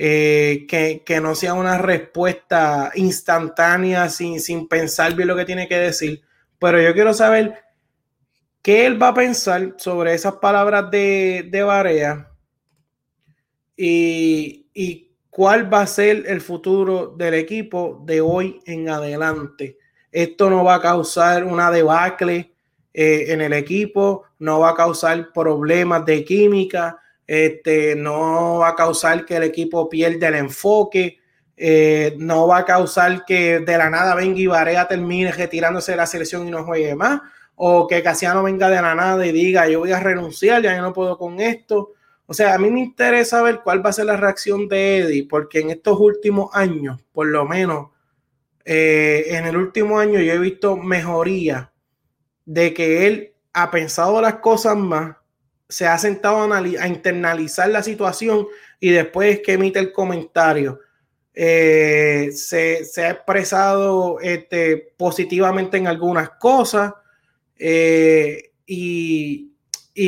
Eh, 0.00 0.66
que, 0.68 1.02
que, 1.04 1.20
no 1.20 1.34
sea 1.34 1.54
una 1.54 1.76
respuesta 1.76 2.92
instantánea 2.94 4.08
sin, 4.08 4.40
sin 4.40 4.68
pensar 4.68 5.16
bien 5.16 5.26
lo 5.26 5.34
que 5.34 5.44
tiene 5.44 5.66
que 5.66 5.76
decir. 5.76 6.22
Pero 6.60 6.80
yo 6.80 6.94
quiero 6.94 7.12
saber 7.12 7.68
¿Qué 8.68 8.84
él 8.84 9.00
va 9.02 9.08
a 9.08 9.14
pensar 9.14 9.76
sobre 9.78 10.12
esas 10.12 10.34
palabras 10.34 10.90
de, 10.90 11.48
de 11.50 11.62
Barea? 11.62 12.30
Y, 13.74 14.66
cuál 15.30 15.72
va 15.72 15.80
a 15.80 15.86
ser 15.86 16.24
el 16.26 16.42
futuro 16.42 17.14
del 17.16 17.32
equipo 17.32 18.02
de 18.04 18.20
hoy 18.20 18.60
en 18.66 18.90
adelante. 18.90 19.77
Esto 20.18 20.50
no 20.50 20.64
va 20.64 20.74
a 20.74 20.80
causar 20.80 21.44
una 21.44 21.70
debacle 21.70 22.52
eh, 22.92 23.26
en 23.28 23.40
el 23.40 23.52
equipo, 23.52 24.24
no 24.40 24.58
va 24.58 24.70
a 24.70 24.74
causar 24.74 25.32
problemas 25.32 26.04
de 26.04 26.24
química, 26.24 26.98
este, 27.24 27.94
no 27.94 28.58
va 28.58 28.70
a 28.70 28.74
causar 28.74 29.24
que 29.24 29.36
el 29.36 29.44
equipo 29.44 29.88
pierda 29.88 30.26
el 30.26 30.34
enfoque, 30.34 31.20
eh, 31.56 32.16
no 32.18 32.48
va 32.48 32.58
a 32.58 32.64
causar 32.64 33.24
que 33.24 33.60
de 33.60 33.78
la 33.78 33.90
nada 33.90 34.16
venga 34.16 34.40
y 34.40 34.48
Barea 34.48 34.88
termine 34.88 35.30
retirándose 35.30 35.92
de 35.92 35.98
la 35.98 36.06
selección 36.06 36.48
y 36.48 36.50
no 36.50 36.64
juegue 36.64 36.96
más 36.96 37.20
o 37.54 37.86
que 37.86 38.02
Casiano 38.02 38.42
venga 38.42 38.68
de 38.68 38.82
la 38.82 38.96
nada 38.96 39.24
y 39.24 39.30
diga 39.30 39.68
yo 39.68 39.78
voy 39.78 39.92
a 39.92 40.00
renunciar, 40.00 40.62
ya 40.62 40.80
no 40.80 40.92
puedo 40.92 41.16
con 41.16 41.38
esto. 41.38 41.92
O 42.26 42.34
sea, 42.34 42.54
a 42.54 42.58
mí 42.58 42.72
me 42.72 42.80
interesa 42.80 43.40
ver 43.40 43.60
cuál 43.62 43.86
va 43.86 43.90
a 43.90 43.92
ser 43.92 44.06
la 44.06 44.16
reacción 44.16 44.66
de 44.66 44.98
Eddie, 44.98 45.28
porque 45.30 45.60
en 45.60 45.70
estos 45.70 45.96
últimos 46.00 46.50
años, 46.54 47.00
por 47.12 47.28
lo 47.28 47.46
menos, 47.46 47.90
eh, 48.70 49.34
en 49.34 49.46
el 49.46 49.56
último 49.56 49.98
año 49.98 50.20
yo 50.20 50.30
he 50.30 50.38
visto 50.38 50.76
mejoría 50.76 51.72
de 52.44 52.74
que 52.74 53.06
él 53.06 53.32
ha 53.54 53.70
pensado 53.70 54.20
las 54.20 54.34
cosas 54.40 54.76
más, 54.76 55.16
se 55.70 55.86
ha 55.86 55.96
sentado 55.96 56.52
a, 56.52 56.86
internalizar 56.86 57.70
la 57.70 57.82
situación 57.82 58.46
y 58.78 58.90
después 58.90 59.40
que 59.40 59.54
emite 59.54 59.78
el 59.78 59.90
comentario. 59.90 60.80
Eh, 61.32 62.28
se, 62.34 62.82
ha 62.98 63.10
expresado 63.10 64.20
este, 64.20 64.92
positivamente 64.98 65.78
en 65.78 65.86
algunas 65.86 66.28
cosas, 66.32 66.92
eh, 67.58 68.50
y, 68.66 69.54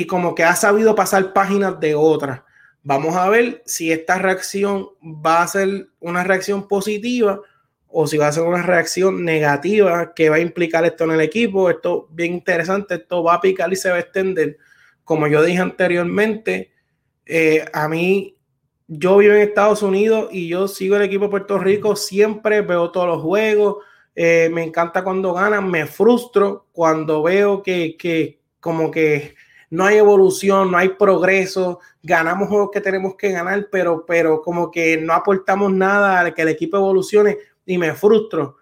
como 0.06 0.34
que 0.34 0.44
ha 0.44 0.54
sabido 0.54 0.94
pasar 0.94 1.32
páginas 1.32 1.80
de 1.80 1.94
otras. 1.94 2.42
Vamos 2.82 3.16
a 3.16 3.26
ver 3.30 3.62
si 3.64 3.90
esta 3.90 4.18
reacción 4.18 4.86
va 5.02 5.42
a 5.42 5.48
ser 5.48 5.88
una 5.98 6.24
reacción 6.24 6.68
positiva 6.68 7.40
o 7.92 8.06
si 8.06 8.16
va 8.16 8.28
a 8.28 8.32
ser 8.32 8.44
una 8.44 8.62
reacción 8.62 9.24
negativa 9.24 10.14
que 10.14 10.30
va 10.30 10.36
a 10.36 10.40
implicar 10.40 10.84
esto 10.84 11.04
en 11.04 11.12
el 11.12 11.20
equipo. 11.20 11.70
Esto 11.70 12.08
bien 12.10 12.34
interesante, 12.34 12.94
esto 12.94 13.22
va 13.22 13.34
a 13.34 13.40
picar 13.40 13.72
y 13.72 13.76
se 13.76 13.90
va 13.90 13.96
a 13.96 14.00
extender. 14.00 14.58
Como 15.04 15.26
yo 15.26 15.42
dije 15.42 15.60
anteriormente, 15.60 16.72
eh, 17.26 17.64
a 17.72 17.88
mí 17.88 18.36
yo 18.86 19.18
vivo 19.18 19.34
en 19.34 19.40
Estados 19.40 19.82
Unidos 19.82 20.28
y 20.32 20.48
yo 20.48 20.66
sigo 20.66 20.96
el 20.96 21.02
equipo 21.02 21.24
de 21.24 21.30
Puerto 21.30 21.58
Rico, 21.58 21.94
siempre 21.94 22.60
veo 22.60 22.90
todos 22.90 23.06
los 23.06 23.22
juegos, 23.22 23.76
eh, 24.16 24.50
me 24.52 24.64
encanta 24.64 25.04
cuando 25.04 25.32
ganan, 25.32 25.70
me 25.70 25.86
frustro 25.86 26.66
cuando 26.72 27.22
veo 27.22 27.62
que, 27.62 28.40
como 28.58 28.90
que 28.90 29.36
no 29.70 29.84
hay 29.84 29.98
evolución, 29.98 30.72
no 30.72 30.78
hay 30.78 30.90
progreso, 30.90 31.78
ganamos 32.02 32.48
juegos 32.48 32.70
que 32.72 32.80
tenemos 32.80 33.14
que 33.14 33.30
ganar, 33.30 33.68
pero, 33.70 34.04
pero 34.04 34.42
como 34.42 34.70
que 34.72 34.96
no 34.96 35.12
aportamos 35.12 35.72
nada 35.72 36.20
a 36.20 36.34
que 36.34 36.42
el 36.42 36.48
equipo 36.48 36.76
evolucione 36.76 37.38
y 37.70 37.78
me 37.78 37.94
frustro. 37.94 38.56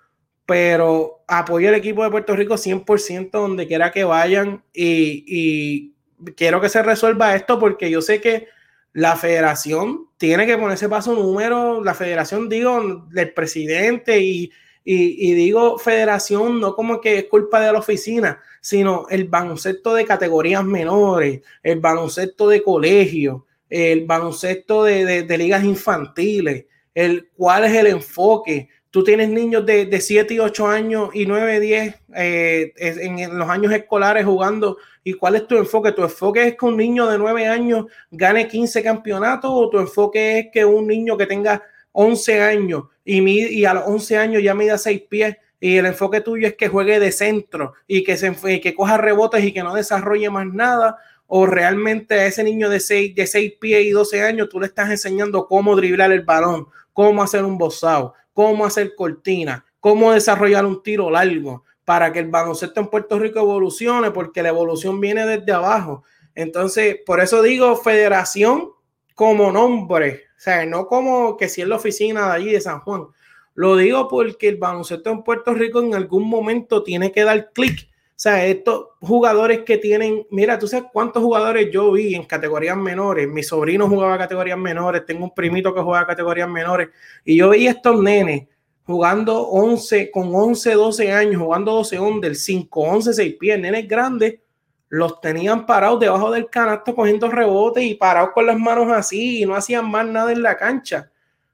Pero 0.47 1.25
apoyo 1.27 1.69
al 1.69 1.75
equipo 1.75 2.03
de 2.03 2.11
Puerto 2.11 2.35
Rico 2.35 2.55
100% 2.55 3.31
donde 3.31 3.67
quiera 3.67 3.91
que 3.91 4.05
vayan 4.05 4.65
y, 4.73 5.25
y 5.27 5.95
quiero 6.35 6.61
que 6.61 6.69
se 6.69 6.83
resuelva 6.83 7.37
esto 7.37 7.59
porque 7.59 7.91
yo 7.91 8.01
sé 8.01 8.21
que 8.21 8.49
la 8.93 9.17
federación 9.17 10.09
tiene 10.17 10.47
que 10.47 10.57
ponerse 10.57 10.89
paso 10.89 11.15
número, 11.15 11.85
la 11.85 11.95
federación, 11.95 12.49
digo, 12.49 13.07
del 13.11 13.33
presidente 13.35 14.21
y 14.21 14.51
y, 14.91 15.35
digo 15.35 15.79
federación 15.79 16.61
no 16.61 16.75
como 16.75 16.99
que 17.03 17.19
es 17.19 17.25
culpa 17.27 17.61
de 17.61 17.71
la 17.71 17.79
oficina, 17.79 18.41
sino 18.63 19.07
el 19.11 19.25
baloncesto 19.25 19.93
de 19.93 20.07
categorías 20.07 20.65
menores, 20.65 21.43
el 21.63 21.79
baloncesto 21.79 22.49
de 22.49 22.63
colegio, 22.63 23.45
el 23.69 24.07
baloncesto 24.07 24.85
de, 24.85 25.25
de, 25.25 25.39
ligas 25.39 25.63
infantiles, 25.63 26.65
el 26.95 27.29
cuál 27.37 27.67
es 27.67 27.75
el 27.75 27.89
enfoque. 27.89 28.71
Tú 28.99 29.05
tienes 29.05 29.29
niños 29.29 29.65
de, 29.65 29.87
de 29.87 30.01
7 30.01 30.35
y 30.35 30.41
8 30.41 30.67
años 30.67 31.11
y 31.15 31.25
9, 31.25 31.61
10 31.61 31.95
eh, 32.17 32.73
en, 32.79 33.39
los 33.39 33.49
años 33.49 33.73
escolares 33.73 34.25
jugando. 34.25 34.77
¿Y 35.05 35.13
cuál 35.13 35.37
es 35.37 35.47
tu 35.47 35.57
enfoque? 35.57 35.93
¿Tu 35.93 36.03
enfoque 36.03 36.49
es 36.49 36.57
que 36.57 36.65
un 36.65 36.77
niño 36.77 37.07
de 37.07 37.17
9 37.17 37.47
años 37.47 37.87
gane 38.11 38.49
15 38.49 38.83
campeonatos 38.83 39.53
o 39.55 39.71
tu 39.71 39.79
enfoque 39.79 40.41
es 40.41 40.47
que 40.53 40.65
un 40.65 40.89
niño 40.89 41.17
que 41.17 41.27
tenga 41.27 41.63
11 41.93 42.43
años 42.43 42.87
y, 43.05 43.21
y 43.31 43.65
a 43.65 43.75
los 43.75 43.85
11 43.87 44.19
años 44.19 44.43
ya 44.43 44.53
mida 44.57 44.77
6 44.77 45.03
pies 45.09 45.37
y 45.61 45.77
el 45.77 45.87
enfoque 45.87 46.21
tuyo 46.21 46.49
es 46.49 46.57
que 46.57 46.67
juegue 46.67 46.99
de 46.99 47.13
centro 47.13 47.75
y 47.87 48.03
que, 48.03 48.17
se, 48.17 48.35
que 48.61 48.75
coja 48.75 48.97
rebotes 48.97 49.45
y 49.45 49.53
que 49.53 49.63
no 49.63 49.77
desarrolle 49.77 50.29
más 50.29 50.47
nada, 50.47 50.97
o 51.29 51.47
realmente 51.47 52.15
a 52.15 52.27
ese 52.27 52.43
niño 52.43 52.69
de 52.69 52.81
6, 52.81 53.15
de 53.15 53.29
6 53.29 53.53
pies 53.61 53.87
y 53.87 53.91
12 53.91 54.23
años 54.23 54.49
tú 54.49 54.59
le 54.59 54.67
estás 54.67 54.91
enseñando 54.91 55.47
cómo 55.47 55.77
driblar 55.77 56.11
el 56.11 56.23
balón, 56.23 56.67
cómo 56.93 57.23
hacer 57.23 57.45
un 57.45 57.59
bozado, 57.59 58.15
cómo 58.39 58.65
hacer 58.65 58.95
cortina, 58.95 59.65
cómo 59.81 60.13
desarrollar 60.13 60.65
un 60.65 60.81
tiro 60.81 61.11
largo. 61.11 61.65
para 61.85 62.13
que 62.13 62.21
el 62.21 62.29
baloncesto 62.29 62.79
en 62.79 62.87
Puerto 62.87 63.19
Rico 63.19 63.41
evolucione, 63.41 64.13
porque 64.13 64.45
la 64.45 64.51
evolución 64.51 65.01
viene 65.01 65.27
desde 65.27 65.51
abajo. 65.51 66.05
Entonces, 66.37 66.99
por 67.05 67.19
eso 67.19 67.43
digo 67.43 67.75
federación 67.77 68.71
como 69.15 69.51
nombre, 69.51 70.27
o 70.37 70.41
sea, 70.41 70.65
no 70.67 70.87
como 70.87 71.37
que 71.37 71.49
si 71.49 71.63
es 71.63 71.67
la 71.67 71.77
oficina 71.77 72.27
de 72.27 72.33
allí 72.33 72.53
de 72.53 72.61
San 72.61 72.79
Juan. 72.81 73.07
Lo 73.55 73.75
digo 73.75 74.07
porque 74.07 74.47
el 74.47 74.57
baloncesto 74.57 75.11
en 75.11 75.25
Puerto 75.25 75.53
Rico 75.53 75.81
en 75.81 75.97
algún 75.97 76.29
momento 76.29 76.85
tiene 76.85 77.11
que 77.11 77.25
dar 77.25 77.51
clic. 77.53 77.88
O 78.19 78.21
sea, 78.21 78.45
estos 78.45 78.89
jugadores 79.01 79.61
que 79.61 79.79
tienen, 79.79 80.27
mira, 80.33 80.59
tú 80.59 80.67
sabes 80.67 80.91
cuántos 80.93 81.23
jugadores 81.23 81.71
yo 81.73 81.93
vi 81.93 82.17
en 82.17 82.25
categorías 82.25 82.77
menores. 82.77 83.29
Mi 83.29 83.45
sobrino 83.45 83.89
jugaba 83.89 84.19
categorías 84.19 84.59
menores, 84.59 85.07
tengo 85.07 85.23
un 85.23 85.33
primito 85.33 85.73
que 85.73 85.81
juega 85.81 86.05
categorías 86.05 86.49
menores, 86.49 86.89
y 87.25 87.37
yo 87.37 87.51
veía 87.51 87.71
estos 87.71 88.03
nenes 88.03 88.49
jugando 88.83 89.43
11, 89.43 90.11
con 90.11 90.35
11, 90.35 90.73
12 90.73 91.13
años, 91.13 91.41
jugando 91.41 91.73
12 91.75 91.97
del 92.21 92.35
5, 92.35 92.81
11, 92.81 93.15
6 93.15 93.37
pies, 93.39 93.61
nenes 93.61 93.87
grandes, 93.87 94.41
los 94.89 95.21
tenían 95.21 95.65
parados 95.65 96.01
debajo 96.01 96.33
del 96.33 96.51
canasto 96.51 96.97
cogiendo 96.97 97.31
rebotes 97.31 97.85
y 97.85 97.95
parados 97.95 98.31
con 98.31 98.47
las 98.47 98.59
manos 98.59 98.91
así 98.91 99.43
y 99.43 99.47
no 99.47 99.55
hacían 99.55 99.89
más 99.89 100.05
nada 100.05 100.33
en 100.33 100.43
la 100.43 100.57
cancha. 100.57 101.09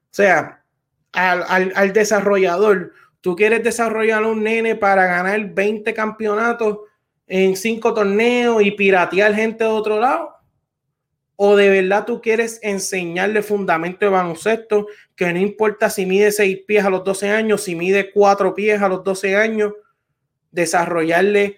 O 0.05 0.15
sea, 0.15 0.65
al, 1.13 1.73
al, 1.75 1.93
desarrollador, 1.93 2.93
tú 3.25 3.35
quieres 3.35 3.65
desarrollar 3.65 4.23
un 4.27 4.43
nene 4.43 4.75
para 4.75 5.07
ganar 5.07 5.55
20 5.55 5.95
campeonatos 5.95 6.81
en 7.27 7.57
5 7.57 7.95
torneos 7.95 8.63
y 8.63 8.73
piratear 8.73 9.35
gente 9.35 9.65
de 9.65 9.71
otro 9.71 9.99
lado 9.99 10.35
o 11.37 11.57
de 11.57 11.71
verdad 11.71 12.05
tú 12.05 12.21
quieres 12.21 12.61
enseñarle 12.63 13.43
fundamento 13.43 14.05
de 14.05 14.13
baloncesto, 14.13 14.89
que 15.17 15.33
no 15.33 15.39
importa 15.39 15.89
si 15.89 16.05
mide 16.05 16.31
seis 16.33 16.61
pies 16.67 16.85
a 16.85 16.91
los 16.91 17.03
12 17.03 17.31
años, 17.31 17.63
si 17.63 17.75
mide 17.75 18.13
cuatro 18.13 18.55
pies 18.55 18.83
a 18.83 18.91
los 18.91 19.03
12 19.03 19.37
años, 19.37 19.73
desarrollarle 20.53 21.57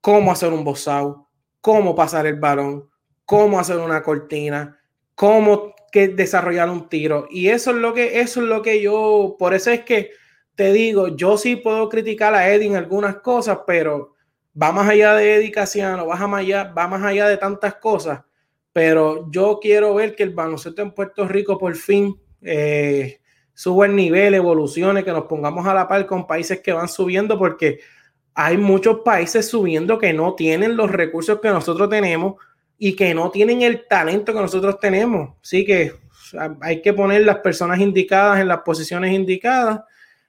cómo 0.00 0.32
hacer 0.32 0.54
un 0.54 0.64
bozao, 0.64 1.28
cómo 1.60 1.94
pasar 1.94 2.26
el 2.26 2.40
balón, 2.40 2.88
cómo 3.26 3.60
hacer 3.60 3.76
una 3.76 4.02
cortina, 4.02 4.80
cómo 5.14 5.74
que 5.92 6.08
desarrollar 6.08 6.70
un 6.70 6.88
tiro. 6.88 7.28
Y 7.30 7.48
eso 7.48 7.72
es 7.72 7.76
lo 7.76 7.92
que, 7.92 8.20
eso 8.20 8.40
es 8.40 8.48
lo 8.48 8.62
que 8.62 8.80
yo, 8.80 9.36
por 9.38 9.52
eso 9.52 9.70
es 9.70 9.84
que 9.84 10.10
te 10.54 10.72
digo, 10.72 11.08
yo 11.16 11.36
sí 11.36 11.56
puedo 11.56 11.88
criticar 11.88 12.34
a 12.34 12.52
Eddie 12.52 12.68
en 12.68 12.76
algunas 12.76 13.16
cosas, 13.16 13.60
pero 13.66 14.14
va 14.60 14.72
más 14.72 14.88
allá 14.88 15.14
de 15.14 15.34
Eddie 15.36 15.50
Casiano, 15.50 16.06
va 16.06 16.26
más 16.26 16.40
allá, 16.40 16.72
va 16.72 16.88
más 16.88 17.02
allá 17.02 17.28
de 17.28 17.36
tantas 17.36 17.74
cosas 17.76 18.20
pero 18.74 19.30
yo 19.30 19.60
quiero 19.62 19.94
ver 19.94 20.16
que 20.16 20.24
el 20.24 20.30
baloncesto 20.30 20.82
en 20.82 20.90
Puerto 20.90 21.28
Rico 21.28 21.56
por 21.56 21.76
fin 21.76 22.20
eh, 22.42 23.20
suba 23.54 23.86
el 23.86 23.94
nivel, 23.94 24.34
evolucione, 24.34 25.04
que 25.04 25.12
nos 25.12 25.26
pongamos 25.26 25.64
a 25.64 25.72
la 25.72 25.86
par 25.86 26.04
con 26.06 26.26
países 26.26 26.58
que 26.58 26.72
van 26.72 26.88
subiendo, 26.88 27.38
porque 27.38 27.78
hay 28.34 28.56
muchos 28.56 29.02
países 29.04 29.48
subiendo 29.48 29.96
que 29.96 30.12
no 30.12 30.34
tienen 30.34 30.76
los 30.76 30.90
recursos 30.90 31.38
que 31.40 31.50
nosotros 31.50 31.88
tenemos 31.88 32.34
y 32.76 32.96
que 32.96 33.14
no 33.14 33.30
tienen 33.30 33.62
el 33.62 33.86
talento 33.86 34.34
que 34.34 34.40
nosotros 34.40 34.80
tenemos. 34.80 35.36
Así 35.40 35.64
que 35.64 35.92
hay 36.60 36.82
que 36.82 36.92
poner 36.92 37.24
las 37.24 37.38
personas 37.38 37.78
indicadas 37.78 38.40
en 38.40 38.48
las 38.48 38.62
posiciones 38.62 39.12
indicadas 39.12 39.82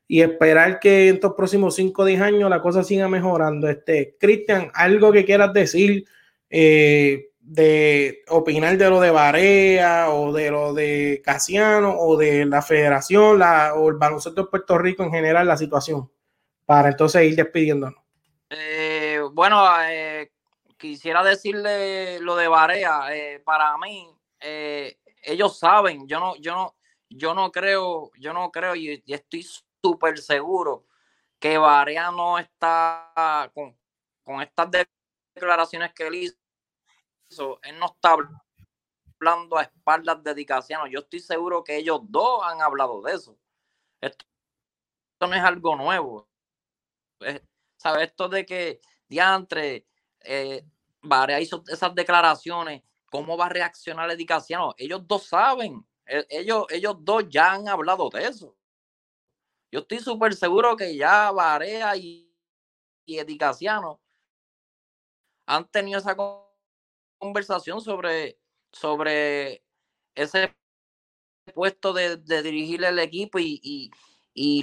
y 0.07 0.21
esperar 0.21 0.79
que 0.79 1.09
en 1.09 1.15
estos 1.15 1.33
próximos 1.33 1.75
5 1.75 2.01
o 2.01 2.05
10 2.05 2.21
años 2.21 2.49
la 2.49 2.61
cosa 2.61 2.83
siga 2.83 3.07
mejorando. 3.07 3.69
Este, 3.69 4.17
Cristian, 4.19 4.71
algo 4.73 5.11
que 5.11 5.25
quieras 5.25 5.53
decir. 5.53 6.05
Eh, 6.49 7.29
de 7.45 8.23
opinar 8.29 8.75
de 8.75 8.89
lo 8.89 8.99
de 8.99 9.11
Barea 9.11 10.09
o 10.09 10.33
de 10.33 10.49
lo 10.49 10.73
de 10.73 11.21
Casiano 11.23 11.95
o 11.95 12.17
de 12.17 12.43
la 12.45 12.63
federación 12.63 13.37
la, 13.37 13.75
o 13.75 13.89
el 13.89 13.97
baloncesto 13.97 14.43
de 14.43 14.49
Puerto 14.49 14.77
Rico 14.79 15.03
en 15.03 15.11
general, 15.11 15.47
la 15.47 15.55
situación, 15.55 16.11
para 16.65 16.89
entonces 16.89 17.23
ir 17.23 17.35
despidiéndonos. 17.35 18.01
Eh, 18.49 19.19
bueno, 19.31 19.63
eh, 19.83 20.31
quisiera 20.75 21.23
decirle 21.23 22.19
lo 22.19 22.35
de 22.35 22.47
Barea, 22.47 23.15
eh, 23.15 23.41
para 23.45 23.77
mí, 23.77 24.09
ellos 25.21 25.57
saben, 25.57 26.07
yo 26.07 26.19
no, 26.19 26.35
yo 26.37 26.53
no, 26.53 26.75
yo 27.09 27.33
no 27.35 27.51
creo, 27.51 28.11
yo 28.19 28.33
no 28.33 28.51
creo 28.51 28.75
y, 28.75 29.03
estoy 29.07 29.45
súper 29.85 30.17
seguro 30.17 30.87
que 31.39 31.59
Barea 31.59 32.09
no 32.09 32.39
está 32.39 33.51
con, 33.53 33.77
con 34.23 34.41
estas 34.41 34.67
declaraciones 35.35 35.93
que 35.93 36.07
él 36.07 36.15
hizo 36.15 37.59
él 37.61 37.77
no 37.77 37.87
está 37.87 38.15
hablando 39.19 39.57
a 39.57 39.63
espaldas 39.63 40.23
de 40.23 40.45
Yo 40.91 40.99
estoy 40.99 41.19
seguro 41.19 41.63
que 41.63 41.77
ellos 41.77 42.01
dos 42.03 42.41
han 42.43 42.61
hablado 42.61 43.01
de 43.03 43.13
eso. 43.13 43.37
Esto, 44.01 44.25
no 45.21 45.33
es 45.33 45.43
algo 45.43 45.75
nuevo. 45.75 46.27
¿Sabes? 47.77 48.09
Esto 48.09 48.27
de 48.27 48.45
que 48.45 48.81
diantre 49.07 49.85
eh, 50.21 50.63
Varea 51.01 51.39
hizo 51.39 51.63
esas 51.67 51.93
declaraciones, 51.93 52.81
¿cómo 53.11 53.37
va 53.37 53.45
a 53.45 53.49
reaccionar 53.49 54.09
Edicaciano? 54.09 54.73
Ellos 54.77 55.07
dos 55.07 55.27
saben, 55.27 55.85
e, 56.05 56.25
ellos, 56.29 56.65
ellos 56.69 56.95
dos 56.99 57.25
ya 57.29 57.53
han 57.53 57.67
hablado 57.67 58.09
de 58.09 58.25
eso. 58.25 58.55
Yo 59.75 59.81
estoy 59.81 59.99
súper 59.99 60.33
seguro 60.33 60.77
que 60.77 60.95
ya 60.95 61.31
Varea 61.31 61.97
y, 61.97 62.33
y 63.05 63.19
Edicaciano 63.19 63.99
han 65.45 65.69
tenido 65.69 65.99
esa 65.99 66.15
conversación 67.19 67.81
sobre, 67.81 68.39
sobre 68.71 69.65
ese 70.15 70.55
puesto 71.53 71.91
de, 71.91 72.15
dirigir 72.41 72.85
el 72.85 72.99
equipo 72.99 73.37
y, 73.37 73.91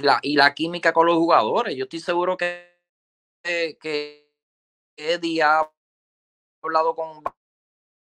la, 0.01 0.17
y 0.23 0.35
la 0.35 0.55
química 0.55 0.93
con 0.93 1.05
los 1.05 1.17
jugadores. 1.17 1.75
Yo 1.75 1.83
estoy 1.83 1.99
seguro 1.99 2.35
que, 2.35 2.75
que 3.43 4.33
Eddie 4.97 5.43
ha 5.43 5.71
hablado 6.63 6.95
con 6.95 7.21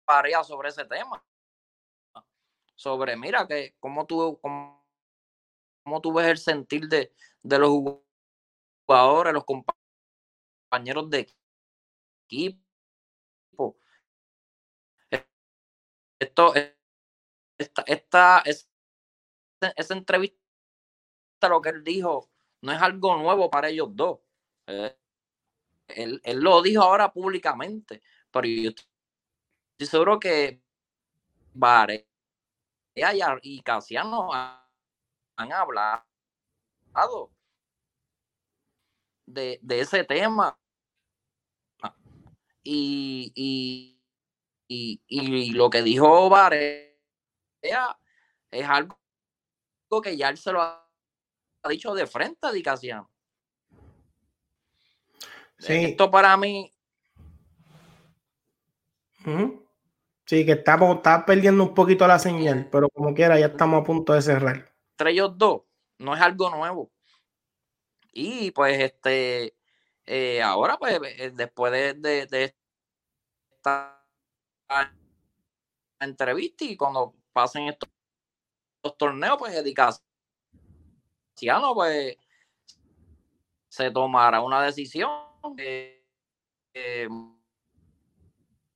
Parea 0.06 0.44
sobre 0.44 0.70
ese 0.70 0.86
tema. 0.86 1.26
Sobre, 2.76 3.18
mira, 3.18 3.48
que 3.48 3.74
cómo 3.80 4.06
tú, 4.06 4.40
tú 6.02 6.14
ves 6.14 6.28
el 6.28 6.38
sentir 6.38 6.88
de, 6.88 7.14
de 7.42 7.60
los 7.60 7.72
jugadores, 8.86 9.34
los 9.34 9.46
compañeros 9.46 11.10
de 11.10 11.28
equipo 12.26 12.64
esto, 16.24 16.54
esta, 17.58 17.84
esta, 17.86 18.44
esa, 19.76 19.94
entrevista, 19.94 20.40
lo 21.50 21.62
que 21.62 21.70
él 21.70 21.84
dijo, 21.84 22.30
no 22.62 22.72
es 22.72 22.82
algo 22.82 23.18
nuevo 23.18 23.50
para 23.50 23.70
ellos 23.70 23.90
dos. 23.92 24.20
Eh, 24.68 24.98
él, 25.88 26.22
lo 26.40 26.62
dijo 26.62 26.82
ahora 26.82 27.12
públicamente, 27.12 28.02
pero 28.32 28.48
yo 28.48 28.70
estoy 28.70 29.88
seguro 29.88 30.20
que 30.20 30.62
Vare 31.54 32.08
y 32.96 33.62
Casiano 33.62 34.30
han, 35.36 35.52
hablado 35.52 36.04
de, 39.26 39.60
de 39.62 39.80
ese 39.80 40.04
tema. 40.04 40.58
y, 42.64 44.00
y, 44.68 45.52
lo 45.54 45.70
que 45.70 45.82
dijo 45.82 46.30
Varea 46.30 46.90
es 48.52 48.68
algo 48.68 48.98
que 50.04 50.18
ya 50.18 50.30
él 50.30 50.38
se 50.38 50.52
lo 50.52 50.62
ha 50.62 50.90
dicho 51.70 51.94
de 51.94 52.08
frente 52.08 52.48
a 52.48 52.52
Dicasiano. 52.52 53.10
Sí. 55.60 55.74
Esto 55.86 56.10
para 56.10 56.36
mí. 56.36 56.74
Sí, 60.26 60.46
que 60.46 60.54
estamos 60.54 60.98
está 60.98 61.26
perdiendo 61.26 61.64
un 61.64 61.74
poquito 61.74 62.06
la 62.08 62.20
señal, 62.20 62.68
pero 62.72 62.90
como 62.90 63.14
quiera, 63.14 63.40
ya 63.40 63.48
estamos 63.48 63.82
a 63.82 63.84
punto 63.86 64.14
de 64.14 64.22
cerrar. 64.22 64.73
Entre 65.04 65.12
ellos 65.12 65.38
dos, 65.38 65.64
no 65.98 66.16
es 66.16 66.22
algo 66.22 66.50
nuevo. 66.50 66.90
Y 68.14 68.52
pues, 68.52 68.80
este, 68.80 69.54
eh, 70.06 70.42
ahora, 70.42 70.78
pues, 70.78 70.98
eh, 71.04 71.30
después 71.36 71.74
de, 71.74 72.54
esta 73.52 74.08
entrevista 76.00 76.64
y 76.64 76.78
cuando 76.78 77.16
pasen 77.34 77.68
estos, 77.68 77.90
torneos, 78.98 79.38
pues 79.38 79.54
no 81.44 81.74
pues 81.74 82.18
se 83.68 83.92
tomará 83.92 84.40
una 84.40 84.62
decisión 84.64 85.10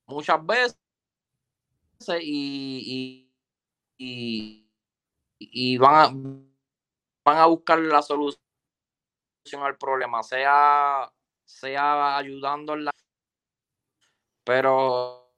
muchas 0.06 0.46
veces 0.46 0.78
y, 2.22 3.28
van, 5.78 5.96
a, 5.96 6.08
van 7.26 7.38
a 7.38 7.46
buscar 7.46 7.80
la 7.80 8.02
solución 8.02 8.42
al 9.62 9.78
problema, 9.78 10.24
sea, 10.24 11.12
sea 11.46 12.18
ayudando 12.18 12.74
en 12.74 12.86
la... 12.86 12.92
Pero 14.44 15.34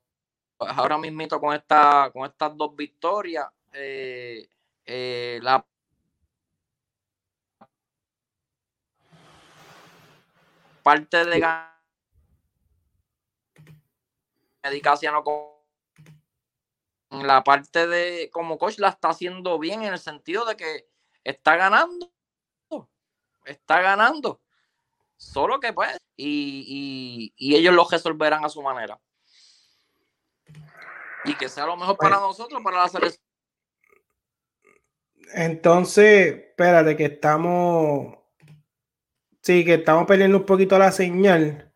ahora 0.60 0.97
mismo 0.97 1.28
con, 1.39 1.56
esta, 1.56 2.10
con 2.12 2.26
estas 2.26 2.56
dos 2.56 2.76
victorias, 2.76 3.47
eh, 3.74 4.50
eh, 4.86 5.39
la 5.41 5.66
parte 10.84 11.26
de 11.26 11.45
Medicasiano 14.64 15.24
con 15.24 15.59
la 17.10 17.43
parte 17.43 17.88
de 17.88 18.30
como 18.32 18.57
coach 18.57 18.78
la 18.78 18.89
está 18.89 19.10
haciendo 19.10 19.57
bien 19.57 19.84
en 19.84 19.93
el 19.93 19.99
sentido 19.99 20.45
de 20.45 20.55
que 20.55 20.88
está 21.24 21.55
ganando. 21.55 22.12
Está 23.45 23.82
ganando. 23.82 24.41
Solo 25.18 25.60
que 25.60 25.74
pues, 25.74 25.97
y, 26.16 27.34
y, 27.36 27.55
ellos 27.55 27.74
lo 27.74 27.88
resolverán 27.89 28.45
a 28.45 28.49
su 28.49 28.62
manera. 28.62 28.99
Y 31.26 31.34
que 31.36 31.49
sea 31.49 31.66
lo 31.66 31.76
mejor 31.76 31.97
para 31.97 32.20
pues 32.20 32.28
nosotros, 32.28 32.62
para 32.64 32.78
la 32.78 32.88
selección. 32.88 33.24
Entonces, 35.34 36.36
espérate, 36.36 36.95
que 36.95 37.05
estamos. 37.05 38.18
Sí, 39.41 39.66
que 39.66 39.76
estamos 39.76 40.05
perdiendo 40.05 40.38
un 40.38 40.45
poquito 40.45 40.78
la 40.78 40.91
señal. 40.91 41.74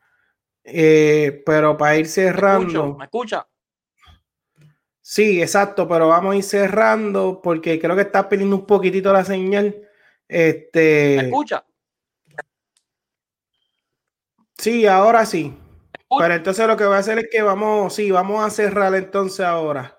Eh, 0.64 1.44
pero 1.46 1.76
para 1.76 1.98
ir 1.98 2.08
cerrando. 2.08 2.96
¿Me 2.96 3.06
escucha? 3.06 3.48
Sí, 5.06 5.42
exacto, 5.42 5.86
pero 5.86 6.08
vamos 6.08 6.34
a 6.34 6.38
ir 6.38 6.44
cerrando 6.44 7.42
porque 7.44 7.78
creo 7.78 7.94
que 7.94 8.04
está 8.04 8.30
perdiendo 8.30 8.56
un 8.56 8.66
poquitito 8.66 9.12
la 9.12 9.26
señal. 9.26 9.76
Este. 10.30 11.18
¿Me 11.18 11.24
escucha? 11.26 11.66
Sí, 14.58 14.88
ahora 14.88 15.26
sí. 15.26 15.54
Pero 16.18 16.34
entonces 16.34 16.66
lo 16.68 16.78
que 16.78 16.86
voy 16.86 16.96
a 16.96 17.00
hacer 17.00 17.20
es 17.20 17.28
que 17.30 17.42
vamos, 17.42 17.94
sí, 17.94 18.12
vamos 18.12 18.46
a 18.46 18.50
cerrar 18.50 18.96
entonces 18.96 19.42
ahora. 19.42 19.98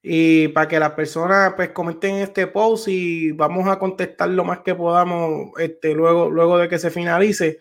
Y 0.00 0.48
para 0.48 0.68
que 0.68 0.78
las 0.78 0.92
personas 0.92 1.54
pues 1.56 1.70
comenten 1.70 2.16
este 2.16 2.46
post 2.46 2.86
y 2.86 3.32
vamos 3.32 3.66
a 3.66 3.78
contestar 3.80 4.28
lo 4.28 4.44
más 4.44 4.60
que 4.60 4.76
podamos 4.76 5.50
este, 5.58 5.94
luego, 5.94 6.30
luego 6.30 6.58
de 6.58 6.68
que 6.68 6.78
se 6.78 6.92
finalice. 6.92 7.58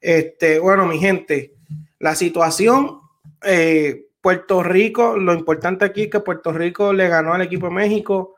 Este, 0.00 0.60
bueno, 0.60 0.86
mi 0.86 1.00
gente, 1.00 1.56
la 1.98 2.14
situación, 2.14 3.00
eh, 3.42 4.07
Puerto 4.28 4.62
Rico, 4.62 5.16
lo 5.16 5.32
importante 5.32 5.86
aquí 5.86 6.02
es 6.02 6.10
que 6.10 6.20
Puerto 6.20 6.52
Rico 6.52 6.92
le 6.92 7.08
ganó 7.08 7.32
al 7.32 7.40
equipo 7.40 7.68
de 7.68 7.72
México, 7.72 8.34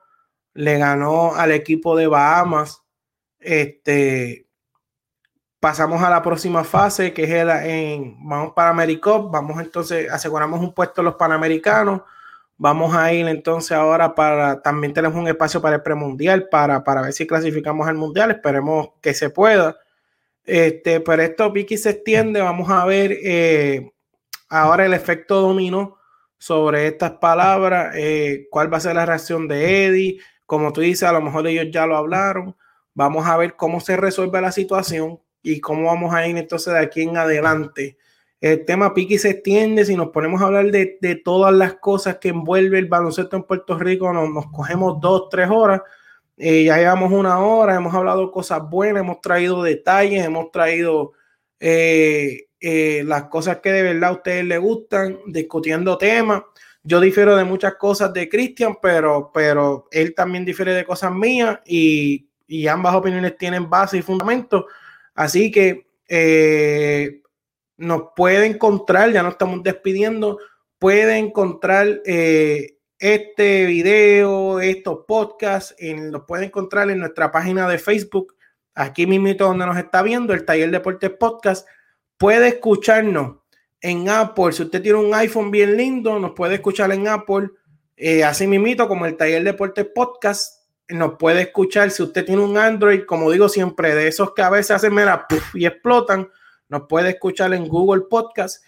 le 0.55 0.79
ganó 0.79 1.35
al 1.35 1.51
equipo 1.51 1.97
de 1.97 2.07
Bahamas. 2.07 2.85
Este, 3.41 4.47
pasamos 5.59 6.01
a 6.01 6.09
la 6.09 6.23
próxima 6.23 6.63
fase, 6.63 7.13
que 7.13 7.25
es 7.25 7.31
el, 7.31 7.51
en, 7.51 8.17
vamos 8.21 8.53
para 8.55 8.71
Americop, 8.71 9.33
vamos 9.33 9.61
entonces, 9.61 10.09
aseguramos 10.13 10.61
un 10.61 10.73
puesto 10.73 11.03
los 11.03 11.17
Panamericanos, 11.17 12.03
vamos 12.57 12.95
a 12.95 13.13
ir 13.13 13.27
entonces 13.27 13.73
ahora 13.73 14.15
para, 14.15 14.63
también 14.63 14.95
tenemos 14.95 15.19
un 15.19 15.27
espacio 15.27 15.61
para 15.61 15.75
el 15.75 15.83
premundial, 15.83 16.49
para, 16.49 16.85
para 16.85 17.03
ver 17.03 17.13
si 17.13 17.27
clasificamos 17.27 17.89
al 17.89 17.97
mundial, 17.97 18.31
esperemos 18.31 18.91
que 19.01 19.13
se 19.13 19.29
pueda. 19.29 19.77
Este, 20.45 21.01
pero 21.01 21.21
esto 21.21 21.51
Vicky 21.51 21.77
se 21.77 21.91
extiende, 21.91 22.41
vamos 22.41 22.71
a 22.71 22.85
ver 22.87 23.11
eh, 23.25 23.91
ahora 24.51 24.85
el 24.85 24.93
efecto 24.93 25.41
dominó 25.41 25.97
sobre 26.37 26.87
estas 26.87 27.13
palabras, 27.13 27.95
eh, 27.97 28.47
cuál 28.51 28.73
va 28.73 28.77
a 28.77 28.81
ser 28.81 28.97
la 28.97 29.07
reacción 29.07 29.49
de 29.49 29.87
Eddie, 29.87 30.21
como 30.47 30.73
tú 30.73 30.83
dices, 30.83 31.05
a 31.05 31.13
lo 31.13 31.23
mejor 31.23 31.47
ellos 31.47 31.69
ya 31.71 31.87
lo 31.87 31.97
hablaron, 31.97 32.57
vamos 32.93 33.27
a 33.27 33.37
ver 33.39 33.57
cómo 33.57 33.81
se 33.81 33.97
resuelve 33.97 34.41
la 34.41 34.53
situación, 34.53 35.21
y 35.43 35.61
cómo 35.61 35.87
vamos 35.87 36.15
a 36.15 36.27
ir 36.27 36.37
entonces 36.37 36.73
de 36.73 36.81
aquí 36.81 37.03
en 37.03 37.17
adelante. 37.17 37.97
El 38.41 38.65
tema 38.65 38.95
Piqui 38.95 39.19
se 39.19 39.31
extiende, 39.31 39.85
si 39.85 39.97
nos 39.97 40.09
ponemos 40.09 40.41
a 40.41 40.47
hablar 40.47 40.71
de, 40.71 41.21
todas 41.23 41.53
las 41.53 41.75
cosas 41.75 42.19
que 42.19 42.31
envuelve 42.31 42.79
el 42.79 42.87
baloncesto 42.87 43.37
en 43.37 43.43
Puerto 43.43 43.79
Rico, 43.79 44.13
nos, 44.13 44.31
nos 44.31 44.51
cogemos 44.51 45.01
dos, 45.01 45.29
tres 45.31 45.49
horas. 45.51 45.83
Eh, 46.39 46.65
ya 46.65 46.79
llevamos 46.79 47.13
una 47.13 47.39
hora, 47.41 47.75
hemos 47.75 47.95
hablado 47.95 48.31
cosas 48.33 48.63
buenas, 48.69 49.03
hemos 49.03 49.21
traído 49.21 49.63
detalles, 49.63 50.25
hemos 50.25 50.51
traído 50.51 51.13
eh, 51.59 52.47
eh, 52.61 53.03
las 53.05 53.25
cosas 53.25 53.59
que 53.59 53.73
de 53.73 53.83
verdad 53.83 54.11
a 54.11 54.13
ustedes 54.13 54.45
les 54.45 54.61
gustan, 54.61 55.19
discutiendo 55.27 55.97
temas. 55.99 56.43
Yo 56.83 57.01
difiero 57.01 57.37
de 57.37 57.45
muchas 57.45 57.75
cosas 57.75 58.13
de 58.13 58.29
Cristian, 58.29 58.77
pero, 58.81 59.31
pero 59.33 59.89
él 59.91 60.15
también 60.15 60.45
difiere 60.45 60.73
de 60.73 60.85
cosas 60.85 61.13
mías 61.13 61.59
y, 61.67 62.29
y 62.47 62.67
ambas 62.67 62.95
opiniones 62.95 63.37
tienen 63.39 63.71
base 63.71 63.99
y 63.99 64.03
fundamento. 64.03 64.67
Así 65.15 65.51
que 65.51 65.87
eh, 66.09 67.23
nos 67.77 68.09
puede 68.17 68.47
encontrar, 68.47 69.13
ya 69.13 69.23
nos 69.23 69.33
estamos 69.33 69.63
despidiendo, 69.63 70.39
puede 70.79 71.17
encontrar 71.17 72.01
eh, 72.05 72.79
este 72.99 73.67
video, 73.67 74.61
estos 74.61 75.05
podcasts, 75.07 75.75
en, 75.79 76.11
los 76.11 76.25
puede 76.25 76.47
encontrar 76.47 76.91
en 76.91 76.99
nuestra 76.99 77.31
página 77.31 77.69
de 77.69 77.79
Facebook, 77.79 78.35
aquí 78.75 79.07
mismo 79.07 79.33
donde 79.35 79.67
nos 79.67 79.79
está 79.79 80.03
viendo, 80.03 80.35
el 80.35 80.45
Taller 80.45 80.71
Deportes 80.71 81.11
Podcast. 81.11 81.67
Puede 82.21 82.49
escucharnos 82.49 83.37
en 83.81 84.11
Apple. 84.11 84.53
Si 84.53 84.63
usted 84.63 84.83
tiene 84.83 84.99
un 84.99 85.15
iPhone 85.15 85.51
bien 85.51 85.75
lindo, 85.75 86.19
nos 86.19 86.33
puede 86.33 86.57
escuchar 86.57 86.93
en 86.93 87.09
Apple. 87.09 87.49
Eh, 87.97 88.23
así 88.23 88.47
mismito 88.47 88.87
como 88.87 89.07
el 89.07 89.17
Taller 89.17 89.43
Deportes 89.43 89.87
Podcast 89.95 90.67
nos 90.91 91.15
puede 91.15 91.41
escuchar. 91.41 91.91
Si 91.91 92.03
usted 92.03 92.27
tiene 92.27 92.43
un 92.43 92.59
Android, 92.59 93.07
como 93.07 93.31
digo 93.31 93.49
siempre, 93.49 93.95
de 93.95 94.09
esos 94.09 94.35
que 94.35 94.43
a 94.43 94.51
veces 94.51 94.73
hacen 94.73 94.93
mera 94.93 95.27
y 95.55 95.65
explotan, 95.65 96.29
nos 96.69 96.83
puede 96.89 97.09
escuchar 97.09 97.55
en 97.55 97.67
Google 97.67 98.03
Podcast. 98.03 98.63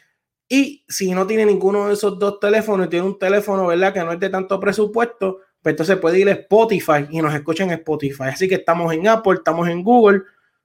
Y 0.49 0.87
si 0.89 1.13
no 1.13 1.27
tiene 1.27 1.45
ninguno 1.45 1.89
de 1.89 1.93
esos 1.93 2.19
dos 2.19 2.41
teléfonos 2.41 2.89
tiene 2.89 3.05
un 3.05 3.19
teléfono, 3.19 3.67
¿verdad? 3.67 3.93
Que 3.93 4.03
no 4.03 4.13
es 4.13 4.21
de 4.21 4.31
tanto 4.31 4.59
presupuesto, 4.59 5.41
pues 5.61 5.75
entonces 5.75 5.99
puede 5.99 6.21
ir 6.21 6.29
a 6.31 6.33
Spotify 6.33 7.07
y 7.11 7.21
nos 7.21 7.35
escucha 7.35 7.65
en 7.65 7.73
Spotify. 7.73 8.29
Así 8.29 8.49
que 8.49 8.55
estamos 8.55 8.95
en 8.95 9.09
Apple, 9.09 9.35
estamos 9.35 9.69
en 9.69 9.85
Google, 9.85 10.23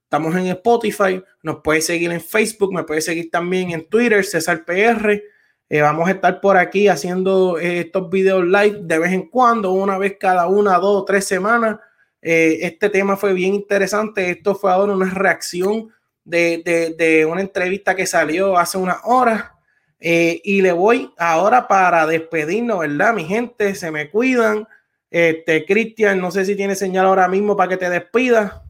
estamos 0.07 0.33
en 0.37 0.47
Spotify, 0.47 1.21
nos 1.43 1.57
puede 1.61 1.81
seguir 1.81 2.13
en 2.13 2.21
Facebook, 2.21 2.73
me 2.73 2.83
puede 2.83 3.01
seguir 3.01 3.29
también 3.29 3.71
en 3.71 3.89
Twitter, 3.89 4.23
César 4.23 4.63
PR. 4.63 5.21
Eh, 5.69 5.81
vamos 5.81 6.07
a 6.07 6.11
estar 6.11 6.39
por 6.39 6.55
aquí 6.55 6.87
haciendo 6.87 7.59
eh, 7.59 7.81
estos 7.81 8.09
videos 8.09 8.45
live 8.45 8.79
de 8.83 8.99
vez 8.99 9.11
en 9.11 9.27
cuando, 9.27 9.73
una 9.73 9.97
vez 9.97 10.15
cada 10.17 10.47
una, 10.47 10.77
dos, 10.77 11.03
tres 11.03 11.25
semanas. 11.25 11.79
Eh, 12.21 12.59
este 12.61 12.89
tema 12.89 13.17
fue 13.17 13.33
bien 13.33 13.53
interesante. 13.53 14.29
Esto 14.29 14.55
fue 14.55 14.71
ahora 14.71 14.93
una 14.93 15.13
reacción 15.13 15.89
de, 16.23 17.27
una 17.29 17.41
entrevista 17.41 17.93
que 17.93 18.05
salió 18.05 18.57
hace 18.57 18.77
unas 18.77 18.99
horas. 19.03 19.51
y 19.99 20.61
le 20.61 20.71
voy 20.71 21.11
ahora 21.17 21.67
para 21.67 22.07
despedirnos, 22.07 22.79
¿verdad? 22.79 23.13
Mi 23.13 23.25
gente, 23.25 23.75
se 23.75 23.91
me 23.91 24.09
cuidan. 24.09 24.65
Este, 25.11 25.65
Cristian, 25.65 26.21
no 26.21 26.31
sé 26.31 26.45
si 26.45 26.55
tiene 26.55 26.75
señal 26.75 27.07
ahora 27.07 27.27
mismo 27.27 27.57
para 27.57 27.69
que 27.69 27.77
te 27.77 27.89
despidas. 27.89 28.66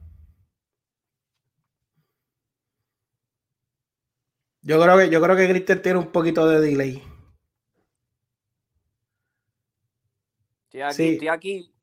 Yo 4.67 4.81
creo 4.81 4.97
que, 4.97 5.09
yo 5.09 5.21
creo 5.21 5.37
que 5.37 5.47
Cristian 5.47 5.81
tiene 5.81 5.97
un 5.97 6.11
poquito 6.11 6.45
de 6.45 6.59
delay. 6.59 7.01
Estoy 10.65 10.81
aquí, 10.81 11.13
estoy 11.13 11.27
aquí. 11.29 11.73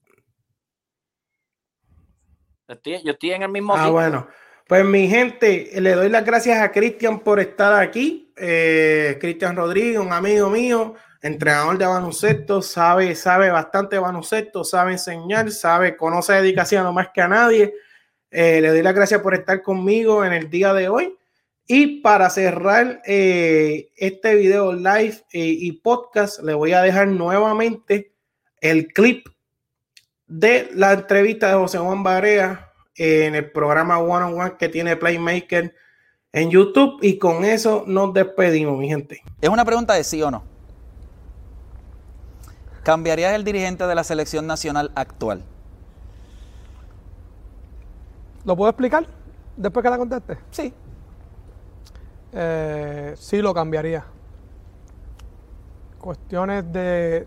yo 3.03 3.13
estoy 3.13 3.31
en 3.31 3.43
el 3.45 3.49
mismo 3.49 3.75
Ah, 3.75 3.89
bueno. 3.89 4.29
Pues 4.69 4.85
mi 4.85 5.09
gente, 5.09 5.71
le 5.81 5.93
doy 5.93 6.11
las 6.11 6.27
gracias 6.27 6.61
a 6.61 6.71
Cristian 6.73 7.21
por 7.21 7.41
estar 7.41 7.73
aquí. 7.73 8.31
Eh, 8.37 9.17
Cristian 9.19 9.57
Rodríguez, 9.57 9.99
un 9.99 10.13
amigo 10.13 10.51
mío, 10.51 10.95
entrenador 11.23 11.79
de 11.79 11.87
baloncesto, 11.87 12.61
sabe, 12.61 13.15
sabe 13.15 13.49
bastante 13.49 13.99
baloncesto, 13.99 14.63
sabe 14.63 14.93
enseñar, 14.93 15.51
sabe, 15.53 15.97
conoce 15.97 16.35
dedicación 16.35 16.85
no 16.85 16.93
más 16.93 17.09
que 17.15 17.23
a 17.23 17.29
nadie. 17.29 17.73
Eh, 18.31 18.61
le 18.61 18.69
doy 18.69 18.83
las 18.83 18.95
gracias 18.95 19.23
por 19.23 19.33
estar 19.33 19.63
conmigo 19.63 20.23
en 20.23 20.35
el 20.35 20.51
día 20.51 20.75
de 20.75 20.91
hoy. 20.91 21.17
Y 21.67 22.01
para 22.03 22.29
cerrar 22.29 23.01
eh, 23.07 23.91
este 23.97 24.35
video 24.35 24.75
live 24.75 25.25
eh, 25.33 25.57
y 25.59 25.73
podcast, 25.73 26.43
le 26.43 26.53
voy 26.53 26.73
a 26.73 26.83
dejar 26.83 27.09
nuevamente 27.09 28.13
el 28.61 28.89
clip 28.89 29.27
de 30.27 30.69
la 30.75 30.93
entrevista 30.93 31.49
de 31.49 31.55
José 31.55 31.79
Juan 31.79 32.03
Barea 32.03 32.71
en 32.97 33.35
el 33.35 33.51
programa 33.51 33.99
One 33.99 34.27
on 34.27 34.41
One 34.41 34.57
que 34.59 34.69
tiene 34.69 34.97
Playmaker 34.97 35.75
en 36.33 36.51
YouTube. 36.51 36.99
Y 37.01 37.19
con 37.19 37.45
eso 37.47 37.85
nos 37.87 38.13
despedimos, 38.13 38.79
mi 38.79 38.89
gente. 38.89 39.23
Es 39.41 39.49
una 39.49 39.65
pregunta 39.65 39.95
de 39.95 40.05
sí 40.05 40.21
o 40.23 40.31
no. 40.31 40.45
¿Cambiarías 42.83 43.33
el 43.33 43.45
dirigente 43.45 43.87
de 43.87 43.95
la 43.95 44.05
selección 44.05 44.47
nacional 44.47 44.93
actual? 44.95 45.43
¿Lo 48.45 48.55
puedo 48.55 48.69
explicar 48.69 49.07
después 49.57 49.83
que 49.83 49.89
la 49.89 49.97
conteste? 49.97 50.37
Sí 50.51 50.75
eh, 52.35 53.15
sí 53.17 53.41
lo 53.41 53.55
cambiaría. 53.55 54.05
Cuestiones 56.01 56.71
de... 56.73 57.27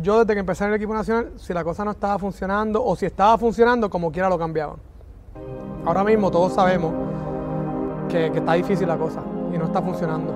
Yo 0.00 0.20
desde 0.20 0.34
que 0.34 0.40
empecé 0.40 0.64
en 0.64 0.70
el 0.70 0.76
equipo 0.76 0.94
nacional, 0.94 1.32
si 1.36 1.52
la 1.52 1.62
cosa 1.62 1.84
no 1.84 1.90
estaba 1.90 2.18
funcionando 2.18 2.82
o 2.82 2.96
si 2.96 3.04
estaba 3.04 3.36
funcionando, 3.36 3.90
como 3.90 4.10
quiera 4.10 4.30
lo 4.30 4.38
cambiaban. 4.38 4.76
Ahora 5.84 6.02
mismo 6.02 6.30
todos 6.30 6.54
sabemos 6.54 6.94
que, 8.08 8.32
que 8.32 8.38
está 8.38 8.54
difícil 8.54 8.88
la 8.88 8.96
cosa 8.96 9.22
y 9.52 9.58
no 9.58 9.66
está 9.66 9.82
funcionando. 9.82 10.32